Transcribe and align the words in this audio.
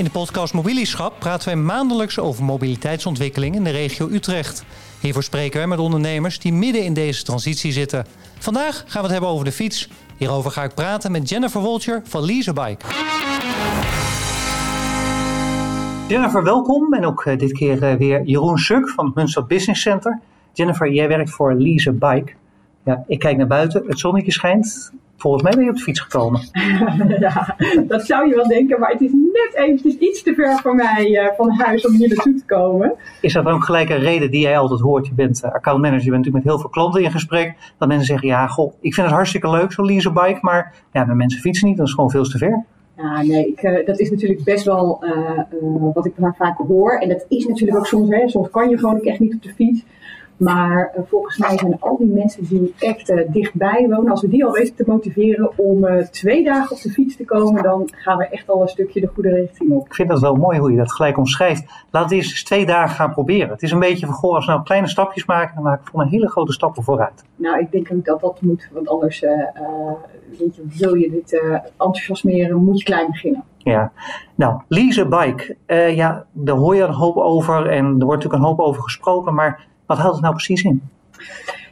In 0.00 0.06
de 0.06 0.12
podcast 0.12 0.54
Mobilieschap 0.54 1.18
praten 1.18 1.48
wij 1.48 1.56
maandelijks 1.56 2.18
over 2.18 2.44
mobiliteitsontwikkeling 2.44 3.54
in 3.54 3.64
de 3.64 3.70
regio 3.70 4.08
Utrecht. 4.08 4.64
Hiervoor 5.00 5.22
spreken 5.22 5.58
wij 5.58 5.66
met 5.66 5.78
ondernemers 5.78 6.38
die 6.38 6.52
midden 6.52 6.84
in 6.84 6.94
deze 6.94 7.24
transitie 7.24 7.72
zitten. 7.72 8.06
Vandaag 8.38 8.76
gaan 8.76 8.92
we 8.92 9.00
het 9.00 9.10
hebben 9.10 9.30
over 9.30 9.44
de 9.44 9.52
fiets. 9.52 9.88
Hierover 10.16 10.50
ga 10.50 10.62
ik 10.62 10.74
praten 10.74 11.12
met 11.12 11.28
Jennifer 11.28 11.60
Wolcher 11.60 12.02
van 12.04 12.24
Leasebike. 12.24 12.86
Jennifer, 16.08 16.42
welkom. 16.42 16.94
En 16.94 17.06
ook 17.06 17.24
eh, 17.24 17.38
dit 17.38 17.52
keer 17.52 17.82
eh, 17.82 17.94
weer 17.94 18.22
Jeroen 18.24 18.58
Suk 18.58 18.88
van 18.88 19.04
het 19.06 19.14
Munster 19.14 19.46
Business 19.46 19.82
Center. 19.82 20.20
Jennifer, 20.52 20.92
jij 20.92 21.08
werkt 21.08 21.30
voor 21.30 21.54
Leasebike. 21.54 22.32
Ja, 22.84 23.04
ik 23.06 23.18
kijk 23.18 23.36
naar 23.36 23.46
buiten, 23.46 23.84
het 23.86 23.98
zonnetje 23.98 24.32
schijnt. 24.32 24.92
Volgens 25.20 25.42
mij 25.42 25.52
ben 25.52 25.64
je 25.64 25.70
op 25.70 25.76
de 25.76 25.82
fiets 25.82 26.00
gekomen. 26.00 26.40
ja, 27.20 27.56
dat 27.86 28.06
zou 28.06 28.28
je 28.28 28.34
wel 28.34 28.48
denken, 28.48 28.80
maar 28.80 28.90
het 28.90 29.00
is 29.00 29.12
net 29.12 29.50
eventjes 29.54 29.94
iets 29.94 30.22
te 30.22 30.34
ver 30.34 30.58
voor 30.58 30.74
mij 30.74 31.10
uh, 31.10 31.28
van 31.36 31.50
huis 31.50 31.86
om 31.86 31.92
hier 31.92 32.08
naartoe 32.08 32.34
te 32.34 32.44
komen. 32.44 32.94
Is 33.20 33.32
dat 33.32 33.44
dan 33.44 33.62
gelijk 33.62 33.88
een 33.88 33.98
reden 33.98 34.30
die 34.30 34.40
jij 34.40 34.58
altijd 34.58 34.80
hoort? 34.80 35.06
Je 35.06 35.14
bent 35.14 35.42
uh, 35.44 35.52
accountmanager, 35.52 36.04
je 36.04 36.10
bent 36.10 36.24
natuurlijk 36.24 36.44
met 36.44 36.54
heel 36.54 36.62
veel 36.62 36.70
klanten 36.70 37.02
in 37.02 37.10
gesprek. 37.10 37.54
Dat 37.78 37.88
mensen 37.88 38.06
zeggen, 38.06 38.28
ja, 38.28 38.46
goh, 38.46 38.72
ik 38.80 38.94
vind 38.94 39.06
het 39.06 39.16
hartstikke 39.16 39.50
leuk 39.50 39.72
zo'n 39.72 39.84
leasebike, 39.84 40.38
maar 40.40 40.74
ja, 40.92 41.04
mijn 41.04 41.16
mensen 41.16 41.40
fietsen 41.40 41.68
niet, 41.68 41.76
dat 41.76 41.86
is 41.86 41.94
gewoon 41.94 42.10
veel 42.10 42.24
te 42.24 42.38
ver. 42.38 42.64
Ja, 42.96 43.22
nee, 43.22 43.46
ik, 43.46 43.62
uh, 43.62 43.86
dat 43.86 43.98
is 43.98 44.10
natuurlijk 44.10 44.44
best 44.44 44.64
wel 44.64 45.04
wat 45.94 46.06
ik 46.06 46.12
vaak 46.36 46.58
hoor. 46.58 46.98
En 46.98 47.08
dat 47.08 47.24
is 47.28 47.46
natuurlijk 47.46 47.78
ook 47.78 47.86
soms, 47.86 48.08
hè, 48.08 48.28
soms 48.28 48.50
kan 48.50 48.68
je 48.68 48.78
gewoon 48.78 48.96
ook 48.96 49.04
echt 49.04 49.20
niet 49.20 49.34
op 49.34 49.42
de 49.42 49.54
fiets. 49.54 49.84
Maar 50.40 50.92
uh, 50.96 51.02
volgens 51.06 51.38
mij 51.38 51.58
zijn 51.58 51.76
al 51.80 51.96
die 51.96 52.12
mensen 52.12 52.44
die 52.48 52.74
echt 52.78 53.10
uh, 53.10 53.32
dichtbij 53.32 53.86
wonen, 53.90 54.10
als 54.10 54.20
we 54.20 54.28
die 54.28 54.44
al 54.44 54.52
weten 54.52 54.74
te 54.74 54.84
motiveren 54.86 55.58
om 55.58 55.84
uh, 55.84 56.02
twee 56.02 56.44
dagen 56.44 56.76
op 56.76 56.82
de 56.82 56.90
fiets 56.90 57.16
te 57.16 57.24
komen, 57.24 57.62
dan 57.62 57.88
gaan 57.92 58.18
we 58.18 58.28
echt 58.28 58.48
al 58.48 58.62
een 58.62 58.68
stukje 58.68 59.00
de 59.00 59.06
goede 59.06 59.28
richting 59.28 59.70
op. 59.70 59.86
Ik 59.86 59.94
vind 59.94 60.08
dat 60.08 60.20
wel 60.20 60.34
mooi 60.34 60.58
hoe 60.58 60.70
je 60.70 60.76
dat 60.76 60.92
gelijk 60.92 61.18
omschrijft. 61.18 61.64
Laten 61.90 62.08
we 62.08 62.14
eerst 62.14 62.30
eens 62.30 62.44
twee 62.44 62.66
dagen 62.66 62.96
gaan 62.96 63.12
proberen. 63.12 63.48
Het 63.48 63.62
is 63.62 63.70
een 63.70 63.78
beetje 63.78 64.06
van, 64.06 64.14
goh, 64.14 64.34
als 64.34 64.46
we 64.46 64.52
nou 64.52 64.64
kleine 64.64 64.88
stapjes 64.88 65.24
maken, 65.24 65.54
dan 65.54 65.64
maken 65.64 65.84
we 65.84 65.90
voor 65.90 66.00
een 66.00 66.08
hele 66.08 66.28
grote 66.28 66.52
stappen 66.52 66.82
vooruit. 66.82 67.24
Nou, 67.36 67.58
ik 67.58 67.72
denk 67.72 67.92
ook 67.92 68.04
dat 68.04 68.20
dat 68.20 68.40
moet, 68.40 68.68
want 68.72 68.88
anders 68.88 69.20
weet 70.38 70.56
je, 70.56 70.62
wil 70.78 70.94
je 70.94 71.10
dit 71.10 71.42
enthousiasmeren, 71.76 72.64
moet 72.64 72.78
je 72.78 72.84
klein 72.84 73.06
beginnen. 73.06 73.44
Ja, 73.58 73.92
nou, 74.34 74.60
lease 74.68 75.00
a 75.00 75.24
bike. 75.24 75.56
ja, 75.94 76.26
daar 76.32 76.56
hoor 76.56 76.74
je 76.76 76.82
een 76.82 76.92
hoop 76.92 77.16
over 77.16 77.66
en 77.66 77.84
er 77.84 78.04
wordt 78.04 78.22
natuurlijk 78.22 78.34
een 78.34 78.48
hoop 78.48 78.60
over 78.60 78.82
gesproken, 78.82 79.34
maar 79.34 79.68
wat 79.90 79.98
houdt 79.98 80.14
het 80.14 80.22
nou 80.22 80.34
precies 80.34 80.62
in? 80.62 80.82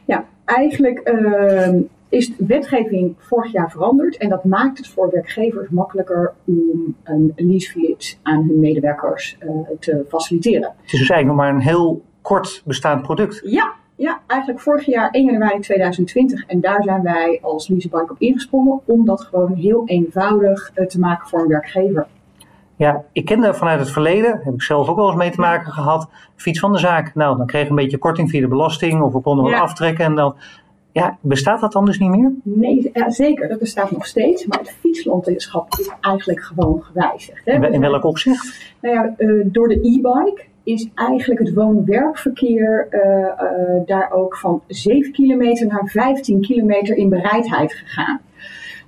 Ja, 0.05 0.25
eigenlijk 0.45 1.09
uh, 1.09 1.81
is 2.09 2.37
de 2.37 2.45
wetgeving 2.45 3.15
vorig 3.17 3.51
jaar 3.51 3.71
veranderd 3.71 4.17
en 4.17 4.29
dat 4.29 4.43
maakt 4.43 4.77
het 4.77 4.87
voor 4.87 5.09
werkgevers 5.11 5.69
makkelijker 5.69 6.33
om 6.45 6.95
een 7.03 7.33
leasefiets 7.35 8.19
aan 8.23 8.47
hun 8.47 8.59
medewerkers 8.59 9.37
uh, 9.39 9.49
te 9.79 10.05
faciliteren. 10.07 10.73
Het 10.81 10.93
is 10.93 10.99
dus 10.99 11.09
eigenlijk 11.09 11.25
nog 11.25 11.35
maar 11.35 11.49
een 11.49 11.67
heel 11.67 12.01
kort 12.21 12.61
bestaand 12.65 13.01
product. 13.01 13.41
Ja, 13.43 13.73
ja, 13.95 14.19
eigenlijk 14.27 14.61
vorig 14.61 14.85
jaar 14.85 15.09
1 15.11 15.25
januari 15.25 15.59
2020 15.59 16.45
en 16.45 16.61
daar 16.61 16.83
zijn 16.83 17.01
wij 17.01 17.39
als 17.41 17.67
Leasebank 17.67 18.11
op 18.11 18.19
ingesprongen 18.19 18.79
om 18.85 19.05
dat 19.05 19.21
gewoon 19.21 19.53
heel 19.53 19.81
eenvoudig 19.85 20.71
uh, 20.75 20.85
te 20.85 20.99
maken 20.99 21.27
voor 21.27 21.39
een 21.39 21.47
werkgever. 21.47 22.07
Ja, 22.79 23.03
ik 23.11 23.25
kende 23.25 23.53
vanuit 23.53 23.79
het 23.79 23.91
verleden, 23.91 24.39
heb 24.43 24.53
ik 24.53 24.61
zelf 24.61 24.87
ook 24.87 24.95
wel 24.95 25.07
eens 25.07 25.15
mee 25.15 25.31
te 25.31 25.39
maken 25.39 25.71
gehad, 25.71 26.09
fiets 26.35 26.59
van 26.59 26.71
de 26.71 26.77
zaak. 26.77 27.15
Nou, 27.15 27.37
dan 27.37 27.45
kreeg 27.45 27.63
ik 27.63 27.69
een 27.69 27.75
beetje 27.75 27.97
korting 27.97 28.29
via 28.29 28.41
de 28.41 28.47
belasting 28.47 29.01
of 29.01 29.13
we 29.13 29.19
konden 29.19 29.45
wat 29.45 29.53
aftrekken 29.53 30.05
en 30.05 30.15
dan... 30.15 30.35
Ja, 30.91 31.17
bestaat 31.21 31.61
dat 31.61 31.71
dan 31.71 31.85
dus 31.85 31.99
niet 31.99 32.09
meer? 32.09 32.31
Nee, 32.43 32.89
ja, 32.93 33.09
zeker. 33.09 33.47
Dat 33.47 33.59
bestaat 33.59 33.91
nog 33.91 34.05
steeds. 34.05 34.45
Maar 34.45 34.59
het 34.59 34.75
fietslandschap 34.79 35.75
is 35.79 35.91
eigenlijk 36.01 36.41
gewoon 36.41 36.83
gewijzigd. 36.83 37.45
Hè? 37.45 37.53
In, 37.53 37.73
in 37.73 37.81
welk 37.81 38.03
opzicht? 38.03 38.73
Nou 38.81 38.95
ja, 38.95 39.13
uh, 39.17 39.45
door 39.45 39.67
de 39.67 39.75
e-bike 39.75 40.41
is 40.63 40.89
eigenlijk 40.95 41.39
het 41.39 41.53
woon-werkverkeer 41.53 42.87
uh, 42.91 43.01
uh, 43.01 43.85
daar 43.85 44.11
ook 44.11 44.37
van 44.37 44.61
7 44.67 45.11
kilometer 45.11 45.67
naar 45.67 45.87
15 45.87 46.41
kilometer 46.41 46.95
in 46.95 47.09
bereidheid 47.09 47.73
gegaan. 47.73 48.19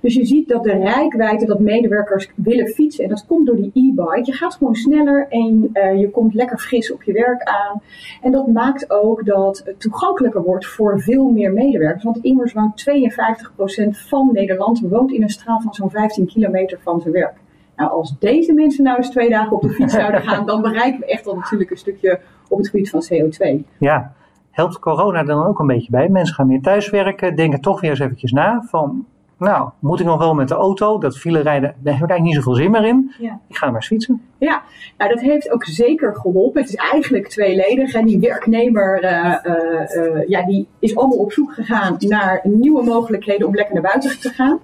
Dus 0.02 0.14
je 0.14 0.24
ziet 0.24 0.48
dat 0.48 0.62
de 0.62 0.72
rijkwijde 0.72 1.46
dat 1.46 1.60
medewerkers 1.60 2.30
willen 2.34 2.66
fietsen. 2.66 3.04
En 3.04 3.10
dat 3.10 3.26
komt 3.26 3.46
door 3.46 3.56
die 3.56 3.70
e-bike. 3.74 4.22
Je 4.24 4.32
gaat 4.32 4.54
gewoon 4.54 4.74
sneller 4.74 5.26
en 5.28 5.70
uh, 5.72 6.00
je 6.00 6.10
komt 6.10 6.34
lekker 6.34 6.58
fris 6.58 6.92
op 6.92 7.02
je 7.02 7.12
werk 7.12 7.42
aan. 7.42 7.82
En 8.22 8.32
dat 8.32 8.46
maakt 8.46 8.90
ook 8.90 9.26
dat 9.26 9.62
het 9.64 9.80
toegankelijker 9.80 10.42
wordt 10.42 10.66
voor 10.66 11.00
veel 11.00 11.30
meer 11.30 11.52
medewerkers. 11.52 12.04
Want 12.04 12.18
immers 12.18 12.52
woont 12.52 12.84
52% 12.90 14.06
van 14.08 14.28
Nederland 14.32 14.80
woont 14.80 15.12
in 15.12 15.22
een 15.22 15.28
straal 15.28 15.60
van 15.60 15.74
zo'n 15.74 15.90
15 15.90 16.26
kilometer 16.26 16.78
van 16.82 17.00
zijn 17.00 17.14
werk. 17.14 17.34
Nou, 17.76 17.90
als 17.90 18.18
deze 18.18 18.52
mensen 18.52 18.84
nou 18.84 18.96
eens 18.96 19.10
twee 19.10 19.30
dagen 19.30 19.56
op 19.56 19.62
de 19.62 19.70
fiets 19.70 19.94
zouden 19.94 20.22
gaan, 20.28 20.46
dan 20.46 20.62
bereiken 20.62 21.00
we 21.00 21.06
echt 21.06 21.26
al 21.26 21.34
natuurlijk 21.34 21.70
een 21.70 21.76
stukje 21.76 22.20
op 22.48 22.58
het 22.58 22.68
gebied 22.68 22.90
van 22.90 23.02
CO2. 23.12 23.64
Ja, 23.78 24.12
helpt 24.50 24.78
corona 24.78 25.24
dan 25.24 25.46
ook 25.46 25.58
een 25.58 25.66
beetje 25.66 25.90
bij? 25.90 26.08
Mensen 26.08 26.34
gaan 26.34 26.46
meer 26.46 26.62
thuiswerken, 26.62 27.36
denken 27.36 27.60
toch 27.60 27.80
weer 27.80 27.90
eens 27.90 28.00
eventjes 28.00 28.32
na 28.32 28.62
van 28.62 29.06
nou, 29.38 29.70
moet 29.78 30.00
ik 30.00 30.06
nog 30.06 30.18
wel 30.18 30.34
met 30.34 30.48
de 30.48 30.54
auto? 30.54 30.98
Dat 30.98 31.18
file 31.18 31.40
rijden, 31.40 31.74
daar 31.78 31.94
heb 31.94 32.02
ik 32.02 32.10
eigenlijk 32.10 32.22
niet 32.22 32.34
zoveel 32.34 32.54
zin 32.54 32.70
meer 32.70 32.84
in. 32.84 33.12
Ja. 33.18 33.40
Ik 33.48 33.56
ga 33.56 33.70
maar 33.70 33.82
fietsen. 33.82 34.22
Ja, 34.38 34.62
nou, 34.98 35.10
dat 35.10 35.20
heeft 35.20 35.50
ook 35.50 35.64
zeker 35.64 36.14
geholpen. 36.16 36.60
Het 36.60 36.70
is 36.70 36.76
eigenlijk 36.76 37.28
tweeledig. 37.28 37.94
En 37.94 38.06
die 38.06 38.20
werknemer, 38.20 39.04
uh, 39.04 39.34
uh, 39.44 40.14
uh, 40.14 40.28
ja, 40.28 40.42
die 40.42 40.66
is 40.78 40.96
allemaal 40.96 41.18
op 41.18 41.32
zoek 41.32 41.52
gegaan 41.52 41.96
naar 41.98 42.40
nieuwe 42.42 42.82
mogelijkheden 42.84 43.46
om 43.46 43.54
lekker 43.54 43.74
naar 43.74 43.82
buiten 43.82 44.20
te 44.20 44.28
gaan. 44.28 44.58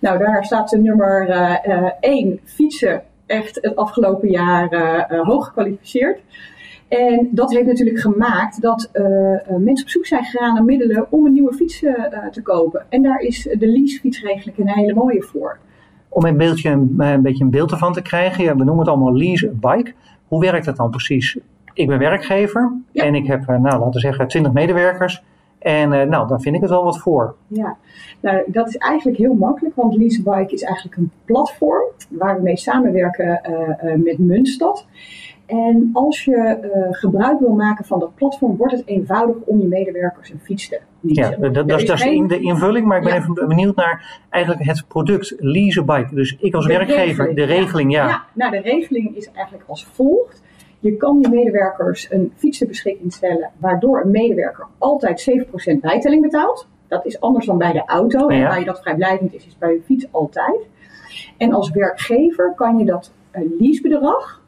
Nou, 0.00 0.18
daar 0.18 0.44
staat 0.44 0.68
de 0.68 0.78
nummer 0.78 1.28
1, 2.00 2.40
fietsen, 2.44 3.02
echt 3.26 3.58
het 3.60 3.76
afgelopen 3.76 4.30
jaar 4.30 4.68
hoog 5.22 5.46
gekwalificeerd. 5.46 6.20
En 6.88 7.28
dat 7.30 7.52
heeft 7.52 7.66
natuurlijk 7.66 8.00
gemaakt 8.00 8.62
dat 8.62 8.90
uh, 8.92 9.04
mensen 9.58 9.84
op 9.84 9.90
zoek 9.90 10.06
zijn 10.06 10.24
gegaan 10.24 10.54
naar 10.54 10.64
middelen 10.64 11.06
om 11.10 11.26
een 11.26 11.32
nieuwe 11.32 11.52
fiets 11.52 11.82
uh, 11.82 11.92
te 12.30 12.42
kopen. 12.42 12.86
En 12.88 13.02
daar 13.02 13.20
is 13.20 13.42
de 13.58 13.66
leasefiets 13.66 14.22
eigenlijk 14.22 14.58
een 14.58 14.68
hele 14.68 14.94
mooie 14.94 15.22
voor. 15.22 15.58
Om 16.08 16.24
een, 16.24 16.36
beeldje, 16.36 16.70
een, 16.70 16.94
een 16.98 17.22
beetje 17.22 17.44
een 17.44 17.50
beeld 17.50 17.70
ervan 17.70 17.92
te 17.92 18.02
krijgen, 18.02 18.44
ja, 18.44 18.56
we 18.56 18.64
noemen 18.64 18.78
het 18.78 18.88
allemaal 18.88 19.16
lease 19.16 19.52
bike. 19.60 19.92
Hoe 20.28 20.40
werkt 20.40 20.64
dat 20.64 20.76
dan 20.76 20.90
precies? 20.90 21.38
Ik 21.72 21.86
ben 21.86 21.98
werkgever 21.98 22.72
ja. 22.90 23.04
en 23.04 23.14
ik 23.14 23.26
heb, 23.26 23.46
nou, 23.46 23.62
laten 23.62 23.90
we 23.90 23.98
zeggen, 23.98 24.28
20 24.28 24.52
medewerkers. 24.52 25.22
En 25.58 25.92
uh, 25.92 26.02
nou, 26.02 26.28
dan 26.28 26.40
vind 26.40 26.54
ik 26.54 26.60
het 26.60 26.70
wel 26.70 26.84
wat 26.84 26.98
voor. 26.98 27.34
Ja, 27.46 27.76
nou, 28.20 28.42
dat 28.46 28.68
is 28.68 28.76
eigenlijk 28.76 29.18
heel 29.18 29.34
makkelijk, 29.34 29.74
want 29.74 29.96
Leasebike 29.96 30.54
is 30.54 30.62
eigenlijk 30.62 30.96
een 30.96 31.10
platform 31.24 31.84
waar 32.08 32.36
we 32.36 32.42
mee 32.42 32.56
samenwerken 32.56 33.40
uh, 33.50 33.90
uh, 33.90 34.04
met 34.04 34.18
Munstad. 34.18 34.86
En 35.46 35.90
als 35.92 36.24
je 36.24 36.58
uh, 36.74 36.86
gebruik 36.90 37.40
wil 37.40 37.54
maken 37.54 37.84
van 37.84 37.98
dat 37.98 38.14
platform, 38.14 38.56
wordt 38.56 38.72
het 38.72 38.82
eenvoudig 38.86 39.36
om 39.44 39.60
je 39.60 39.66
medewerkers 39.66 40.30
een 40.30 40.40
fiets 40.42 40.68
te 40.68 40.80
leasen. 41.00 41.40
Ja, 41.40 41.48
dat, 41.48 41.68
dat, 41.68 41.80
is, 41.80 41.86
dat 41.86 41.98
de 42.28 42.40
invulling, 42.40 42.86
maar 42.86 42.96
ik 42.96 43.04
ben 43.04 43.14
ja. 43.14 43.20
even 43.20 43.48
benieuwd 43.48 43.76
naar 43.76 44.20
eigenlijk 44.30 44.64
het 44.64 44.84
product 44.88 45.34
leasebike. 45.38 46.14
Dus 46.14 46.36
ik 46.40 46.54
als 46.54 46.66
de 46.66 46.72
werkgever, 46.72 47.04
regeling, 47.04 47.36
de 47.36 47.44
regeling, 47.44 47.92
ja. 47.92 48.06
ja. 48.06 48.24
Nou, 48.32 48.50
de 48.50 48.60
regeling 48.60 49.16
is 49.16 49.30
eigenlijk 49.32 49.68
als 49.68 49.86
volgt. 49.92 50.42
Je 50.78 50.96
kan 50.96 51.18
je 51.20 51.28
medewerkers 51.28 52.10
een 52.10 52.32
fiets 52.36 52.58
ter 52.58 52.66
beschikking 52.66 53.12
stellen, 53.12 53.50
waardoor 53.58 54.00
een 54.00 54.10
medewerker 54.10 54.66
altijd 54.78 55.30
7% 55.74 55.80
bijtelling 55.80 56.22
betaalt. 56.22 56.68
Dat 56.88 57.06
is 57.06 57.20
anders 57.20 57.46
dan 57.46 57.58
bij 57.58 57.72
de 57.72 57.84
auto. 57.86 58.28
En 58.28 58.42
waar 58.42 58.58
je 58.58 58.64
dat 58.64 58.80
vrijblijvend 58.80 59.34
is, 59.34 59.46
is 59.46 59.58
bij 59.58 59.72
je 59.72 59.82
fiets 59.84 60.06
altijd. 60.10 60.68
En 61.36 61.52
als 61.52 61.70
werkgever 61.70 62.52
kan 62.56 62.78
je 62.78 62.84
dat 62.84 63.12
leasebedrag 63.58 64.44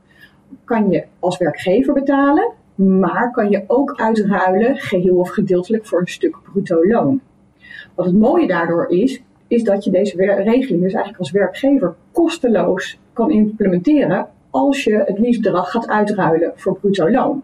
kan 0.65 0.91
je 0.91 1.05
als 1.19 1.39
werkgever 1.39 1.95
betalen, 1.95 2.53
maar 2.75 3.31
kan 3.31 3.51
je 3.51 3.65
ook 3.67 3.93
uitruilen, 3.97 4.77
geheel 4.77 5.17
of 5.17 5.31
gedeeltelijk, 5.31 5.87
voor 5.87 6.01
een 6.01 6.07
stuk 6.07 6.37
bruto 6.43 6.87
loon. 6.87 7.21
Wat 7.95 8.07
het 8.07 8.15
mooie 8.15 8.47
daardoor 8.47 8.87
is, 8.89 9.23
is 9.47 9.63
dat 9.63 9.85
je 9.85 9.91
deze 9.91 10.17
regeling 10.17 10.83
dus 10.83 10.93
eigenlijk 10.93 11.19
als 11.19 11.31
werkgever 11.31 11.95
kosteloos 12.13 12.99
kan 13.13 13.31
implementeren 13.31 14.29
als 14.51 14.85
je 14.85 15.03
het 15.07 15.19
leasebedrag 15.19 15.71
gaat 15.71 15.89
uitruilen 15.89 16.53
voor 16.55 16.79
bruto 16.79 17.11
loon. 17.11 17.43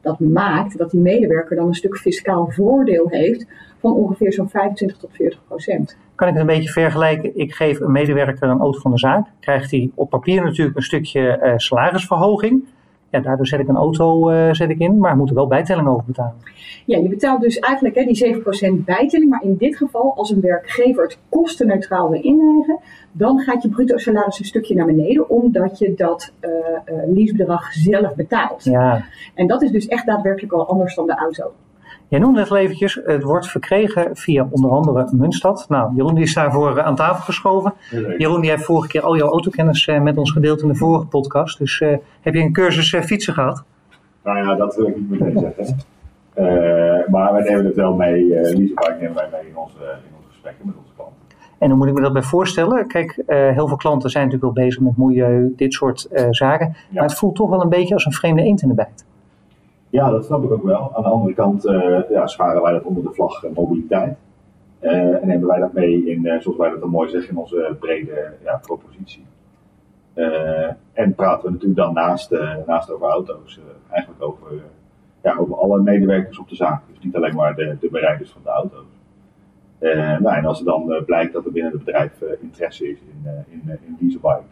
Dat 0.00 0.18
maakt 0.18 0.78
dat 0.78 0.90
die 0.90 1.00
medewerker 1.00 1.56
dan 1.56 1.66
een 1.66 1.74
stuk 1.74 1.96
fiscaal 1.96 2.50
voordeel 2.50 3.08
heeft 3.08 3.46
van 3.78 3.92
ongeveer 3.92 4.32
zo'n 4.32 4.48
25 4.48 4.98
tot 4.98 5.10
40 5.12 5.44
procent. 5.46 5.96
Kan 6.14 6.28
ik 6.28 6.34
het 6.34 6.42
een 6.42 6.54
beetje 6.54 6.68
vergelijken? 6.68 7.38
Ik 7.38 7.54
geef 7.54 7.80
een 7.80 7.92
medewerker 7.92 8.48
een 8.48 8.60
auto 8.60 8.78
van 8.78 8.90
de 8.90 8.98
zaak. 8.98 9.26
Krijgt 9.40 9.70
hij 9.70 9.90
op 9.94 10.10
papier 10.10 10.42
natuurlijk 10.42 10.76
een 10.76 10.82
stukje 10.82 11.40
uh, 11.42 11.52
salarisverhoging. 11.56 12.64
Ja, 13.10 13.20
daardoor 13.20 13.46
zet 13.46 13.60
ik 13.60 13.68
een 13.68 13.76
auto 13.76 14.30
uh, 14.30 14.52
zet 14.52 14.70
ik 14.70 14.78
in, 14.78 14.98
maar 14.98 15.16
moet 15.16 15.28
er 15.28 15.34
wel 15.34 15.46
bijtelling 15.46 15.88
over 15.88 16.04
betalen. 16.04 16.34
Ja, 16.86 16.98
je 16.98 17.08
betaalt 17.08 17.40
dus 17.40 17.58
eigenlijk 17.58 17.94
hè, 17.94 18.04
die 18.04 18.42
7% 18.80 18.84
bijtelling. 18.84 19.30
Maar 19.30 19.42
in 19.42 19.56
dit 19.56 19.76
geval, 19.76 20.12
als 20.16 20.30
een 20.30 20.40
werkgever 20.40 21.02
het 21.02 21.18
kostenneutraal 21.28 22.10
wil 22.10 22.22
inregelen, 22.22 22.78
dan 23.12 23.38
gaat 23.38 23.62
je 23.62 23.68
bruto 23.68 23.96
salaris 23.96 24.38
een 24.38 24.44
stukje 24.44 24.74
naar 24.74 24.86
beneden, 24.86 25.28
omdat 25.28 25.78
je 25.78 25.94
dat 25.96 26.32
uh, 26.40 26.50
leasebedrag 27.06 27.72
zelf 27.72 28.14
betaalt. 28.14 28.64
Ja. 28.64 29.04
En 29.34 29.46
dat 29.46 29.62
is 29.62 29.70
dus 29.70 29.86
echt 29.86 30.06
daadwerkelijk 30.06 30.52
wel 30.52 30.68
anders 30.68 30.94
dan 30.94 31.06
de 31.06 31.14
auto. 31.14 31.52
Jij 32.14 32.22
noemde 32.22 32.40
het 32.40 32.52
eventjes, 32.52 33.00
het 33.04 33.22
wordt 33.22 33.46
verkregen 33.46 34.16
via 34.16 34.46
onder 34.50 34.70
andere 34.70 35.08
Munstad. 35.12 35.66
Nou, 35.68 35.94
Jeroen 35.94 36.14
die 36.14 36.24
is 36.24 36.34
daarvoor 36.34 36.82
aan 36.82 36.96
tafel 36.96 37.24
geschoven. 37.24 37.74
Jeroen 38.18 38.40
die 38.40 38.50
heeft 38.50 38.64
vorige 38.64 38.88
keer 38.88 39.00
al 39.00 39.16
jouw 39.16 39.28
autokennis 39.28 39.86
met 39.86 40.16
ons 40.16 40.30
gedeeld 40.30 40.62
in 40.62 40.68
de 40.68 40.74
vorige 40.74 41.06
podcast. 41.06 41.58
Dus 41.58 41.78
heb 42.20 42.34
je 42.34 42.40
een 42.40 42.52
cursus 42.52 43.04
fietsen 43.06 43.34
gehad? 43.34 43.64
Nou 44.24 44.38
ja, 44.38 44.54
dat 44.54 44.76
wil 44.76 44.86
ik 44.86 44.96
niet 44.96 45.10
meteen 45.10 45.38
zeggen. 45.38 45.76
maar 47.10 47.32
wij 47.32 47.42
nemen 47.42 47.64
het 47.64 47.74
wel 47.74 47.94
mee, 47.94 48.24
uh, 48.24 48.32
Leasebike 48.32 48.96
nemen 49.00 49.14
wij 49.14 49.28
mee 49.32 49.48
in 49.48 49.56
onze, 49.56 49.78
in 49.78 50.16
onze 50.16 50.28
gesprekken 50.28 50.66
met 50.66 50.74
onze 50.76 50.92
klanten. 50.96 51.16
En 51.58 51.68
hoe 51.68 51.78
moet 51.78 51.88
ik 51.88 51.94
me 51.94 52.00
dat 52.00 52.12
bij 52.12 52.22
voorstellen? 52.22 52.86
Kijk, 52.86 53.22
heel 53.26 53.68
veel 53.68 53.76
klanten 53.76 54.10
zijn 54.10 54.24
natuurlijk 54.24 54.54
wel 54.54 54.64
bezig 54.64 54.80
met 54.80 54.96
milieu, 54.96 55.52
dit 55.56 55.72
soort 55.72 56.08
zaken. 56.30 56.76
Maar 56.90 57.02
het 57.02 57.14
voelt 57.14 57.36
toch 57.36 57.50
wel 57.50 57.62
een 57.62 57.68
beetje 57.68 57.94
als 57.94 58.04
een 58.04 58.12
vreemde 58.12 58.42
eend 58.42 58.62
in 58.62 58.68
de 58.68 58.74
bijt. 58.74 59.04
Ja, 59.94 60.10
dat 60.10 60.24
snap 60.24 60.44
ik 60.44 60.50
ook 60.50 60.62
wel. 60.62 60.96
Aan 60.96 61.02
de 61.02 61.08
andere 61.08 61.34
kant 61.34 61.66
uh, 61.66 62.10
ja, 62.10 62.26
scharen 62.26 62.62
wij 62.62 62.72
dat 62.72 62.82
onder 62.82 63.02
de 63.02 63.12
vlag 63.12 63.44
mobiliteit. 63.54 64.16
Uh, 64.80 65.22
en 65.22 65.26
nemen 65.26 65.46
wij 65.46 65.58
dat 65.58 65.72
mee 65.72 66.10
in, 66.10 66.40
zoals 66.40 66.58
wij 66.58 66.70
dat 66.70 66.80
dan 66.80 66.90
mooi 66.90 67.10
zeggen, 67.10 67.30
in 67.30 67.36
onze 67.36 67.76
brede 67.80 68.32
ja, 68.44 68.56
propositie. 68.56 69.24
en 70.92 71.14
praten 71.14 71.44
we 71.44 71.50
natuurlijk 71.50 71.80
dan 71.80 71.94
naast, 71.94 72.30
naast 72.66 72.90
over 72.90 73.08
auto's, 73.08 73.60
eigenlijk 73.90 74.22
over, 74.22 74.62
ja, 75.22 75.36
over 75.36 75.56
alle 75.56 75.82
medewerkers 75.82 76.38
op 76.38 76.48
de 76.48 76.56
zaak. 76.56 76.82
Dus 76.88 77.04
niet 77.04 77.16
alleen 77.16 77.34
maar 77.34 77.54
de, 77.54 77.76
de 77.80 77.88
bereiders 77.90 78.30
van 78.30 78.42
de 78.42 78.48
auto's. 78.48 78.86
nou, 80.20 80.36
en 80.36 80.44
als 80.44 80.58
er 80.58 80.64
dan 80.64 81.02
blijkt 81.06 81.32
dat 81.32 81.44
er 81.44 81.52
binnen 81.52 81.72
het 81.72 81.84
bedrijf 81.84 82.22
interesse 82.40 82.90
is 82.90 82.98
in, 83.00 83.44
in, 83.48 83.78
in 83.86 83.96
dieselbike, 83.98 84.42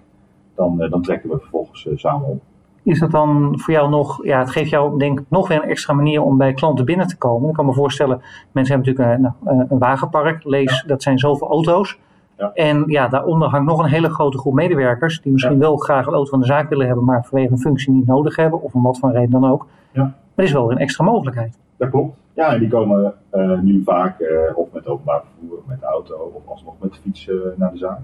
dan, 0.55 0.77
dan 0.91 1.03
trekken 1.03 1.31
we 1.31 1.39
vervolgens 1.39 1.89
samen 1.95 2.29
op 2.29 2.43
is 2.83 2.99
dat 2.99 3.11
dan 3.11 3.59
voor 3.59 3.75
jou 3.75 3.91
nog, 3.91 4.25
ja, 4.25 4.39
het 4.39 4.51
geeft 4.51 4.71
jou 4.71 4.99
denk 4.99 5.21
ik 5.21 5.27
nog 5.29 5.49
weer 5.49 5.63
een 5.63 5.69
extra 5.69 5.93
manier 5.93 6.23
om 6.23 6.37
bij 6.37 6.53
klanten 6.53 6.85
binnen 6.85 7.07
te 7.07 7.19
komen. 7.19 7.49
Ik 7.49 7.55
kan 7.55 7.67
me 7.67 7.73
voorstellen, 7.73 8.23
mensen 8.53 8.75
hebben 8.75 8.95
natuurlijk 8.95 9.19
een, 9.19 9.35
nou, 9.57 9.67
een 9.69 9.79
wagenpark, 9.79 10.45
lees, 10.45 10.85
dat 10.87 11.03
zijn 11.03 11.19
zoveel 11.19 11.49
auto's. 11.49 11.99
Ja. 12.39 12.51
En 12.55 12.85
ja, 12.87 13.09
daaronder 13.09 13.49
hangt 13.49 13.67
nog 13.67 13.79
een 13.79 13.91
hele 13.91 14.09
grote 14.09 14.39
groep 14.39 14.55
medewerkers 14.55 15.21
die 15.21 15.33
misschien 15.33 15.59
wel 15.59 15.77
graag 15.77 16.07
een 16.07 16.13
auto 16.13 16.31
van 16.31 16.41
de 16.41 16.47
zaak 16.47 16.69
willen 16.69 16.87
hebben, 16.87 17.05
maar 17.05 17.25
vanwege 17.25 17.53
een 17.53 17.59
functie 17.59 17.93
niet 17.93 18.07
nodig 18.07 18.37
hebben, 18.37 18.63
of 18.63 18.75
om 18.75 18.83
wat 18.83 18.99
voor 18.99 19.13
reden 19.13 19.31
dan 19.31 19.51
ook. 19.51 19.67
Ja. 19.93 20.15
Maar 20.35 20.45
is 20.45 20.53
wel 20.53 20.71
een 20.71 20.79
extra 20.79 21.05
mogelijkheid. 21.05 21.59
Dat 21.77 21.91
klopt. 21.91 22.17
Ja, 22.35 22.53
en 22.53 22.59
die 22.59 22.69
komen 22.69 23.15
uh, 23.33 23.61
nu 23.61 23.83
vaak 23.85 24.21
uh, 24.21 24.29
of 24.55 24.73
met 24.73 24.87
openbaar 24.87 25.23
vervoer, 25.23 25.59
of 25.59 25.67
met 25.67 25.81
de 25.81 25.87
auto, 25.87 26.33
of 26.35 26.43
alsnog 26.47 26.75
met 26.81 26.93
de 26.93 26.99
fiets 26.99 27.29
uh, 27.29 27.41
naar 27.57 27.73
de 27.73 27.79
zaak. 27.79 28.01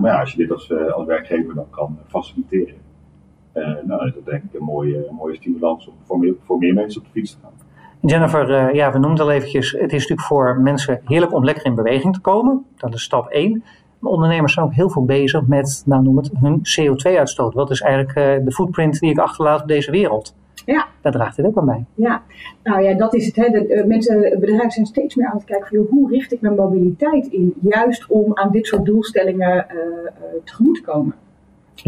maar 0.00 0.10
ja, 0.10 0.20
als 0.20 0.32
je 0.32 0.38
dit 0.38 0.52
als, 0.52 0.72
als 0.92 1.06
werkgever 1.06 1.54
dan 1.54 1.66
kan 1.70 1.98
faciliteren, 2.06 2.74
nou, 3.64 4.04
dat 4.04 4.16
is 4.16 4.24
denk 4.24 4.42
ik 4.42 4.60
een 4.60 4.64
mooie, 4.64 5.06
mooie 5.10 5.34
stimulans 5.34 5.88
om 5.88 5.94
voor 6.04 6.18
meer, 6.18 6.34
voor 6.44 6.58
meer 6.58 6.74
mensen 6.74 7.00
op 7.00 7.06
de 7.06 7.12
fiets 7.12 7.32
te 7.32 7.38
gaan. 7.42 7.52
Jennifer, 8.00 8.50
uh, 8.50 8.74
ja, 8.74 8.92
we 8.92 8.98
noemden 8.98 9.24
al 9.24 9.30
eventjes, 9.30 9.72
het 9.72 9.92
is 9.92 10.00
natuurlijk 10.00 10.28
voor 10.28 10.60
mensen 10.60 11.00
heerlijk 11.04 11.32
om 11.32 11.44
lekker 11.44 11.64
in 11.66 11.74
beweging 11.74 12.14
te 12.14 12.20
komen. 12.20 12.64
Dat 12.76 12.94
is 12.94 13.02
stap 13.02 13.28
1. 13.28 13.62
Maar 13.98 14.12
ondernemers 14.12 14.52
zijn 14.52 14.66
ook 14.66 14.72
heel 14.72 14.90
veel 14.90 15.04
bezig 15.04 15.46
met, 15.46 15.82
nou 15.86 16.02
noem 16.02 16.16
het, 16.16 16.30
hun 16.40 16.58
CO2-uitstoot. 16.58 17.54
Wat 17.54 17.70
is 17.70 17.80
eigenlijk 17.80 18.38
uh, 18.38 18.44
de 18.44 18.52
footprint 18.52 18.98
die 18.98 19.10
ik 19.10 19.18
achterlaat 19.18 19.60
op 19.60 19.68
deze 19.68 19.90
wereld? 19.90 20.34
Ja. 20.64 20.86
Daar 21.00 21.12
draagt 21.12 21.36
dit 21.36 21.46
ook 21.46 21.58
aan 21.58 21.66
bij. 21.66 21.84
Ja, 21.94 22.22
nou 22.62 22.82
ja, 22.82 22.94
dat 22.94 23.14
is 23.14 23.26
het. 23.26 23.36
Hè. 23.36 23.48
De, 23.50 23.84
mensen, 23.86 24.20
bedrijven 24.20 24.70
zijn 24.70 24.86
steeds 24.86 25.14
meer 25.14 25.26
aan 25.26 25.36
het 25.36 25.44
kijken 25.44 25.68
van 25.68 25.86
hoe 25.90 26.10
richt 26.10 26.32
ik 26.32 26.40
mijn 26.40 26.54
mobiliteit 26.54 27.26
in? 27.26 27.54
Juist 27.60 28.06
om 28.06 28.30
aan 28.34 28.50
dit 28.50 28.66
soort 28.66 28.84
doelstellingen 28.84 29.66
tegemoet 30.44 30.74
te 30.74 30.82
komen. 30.82 31.14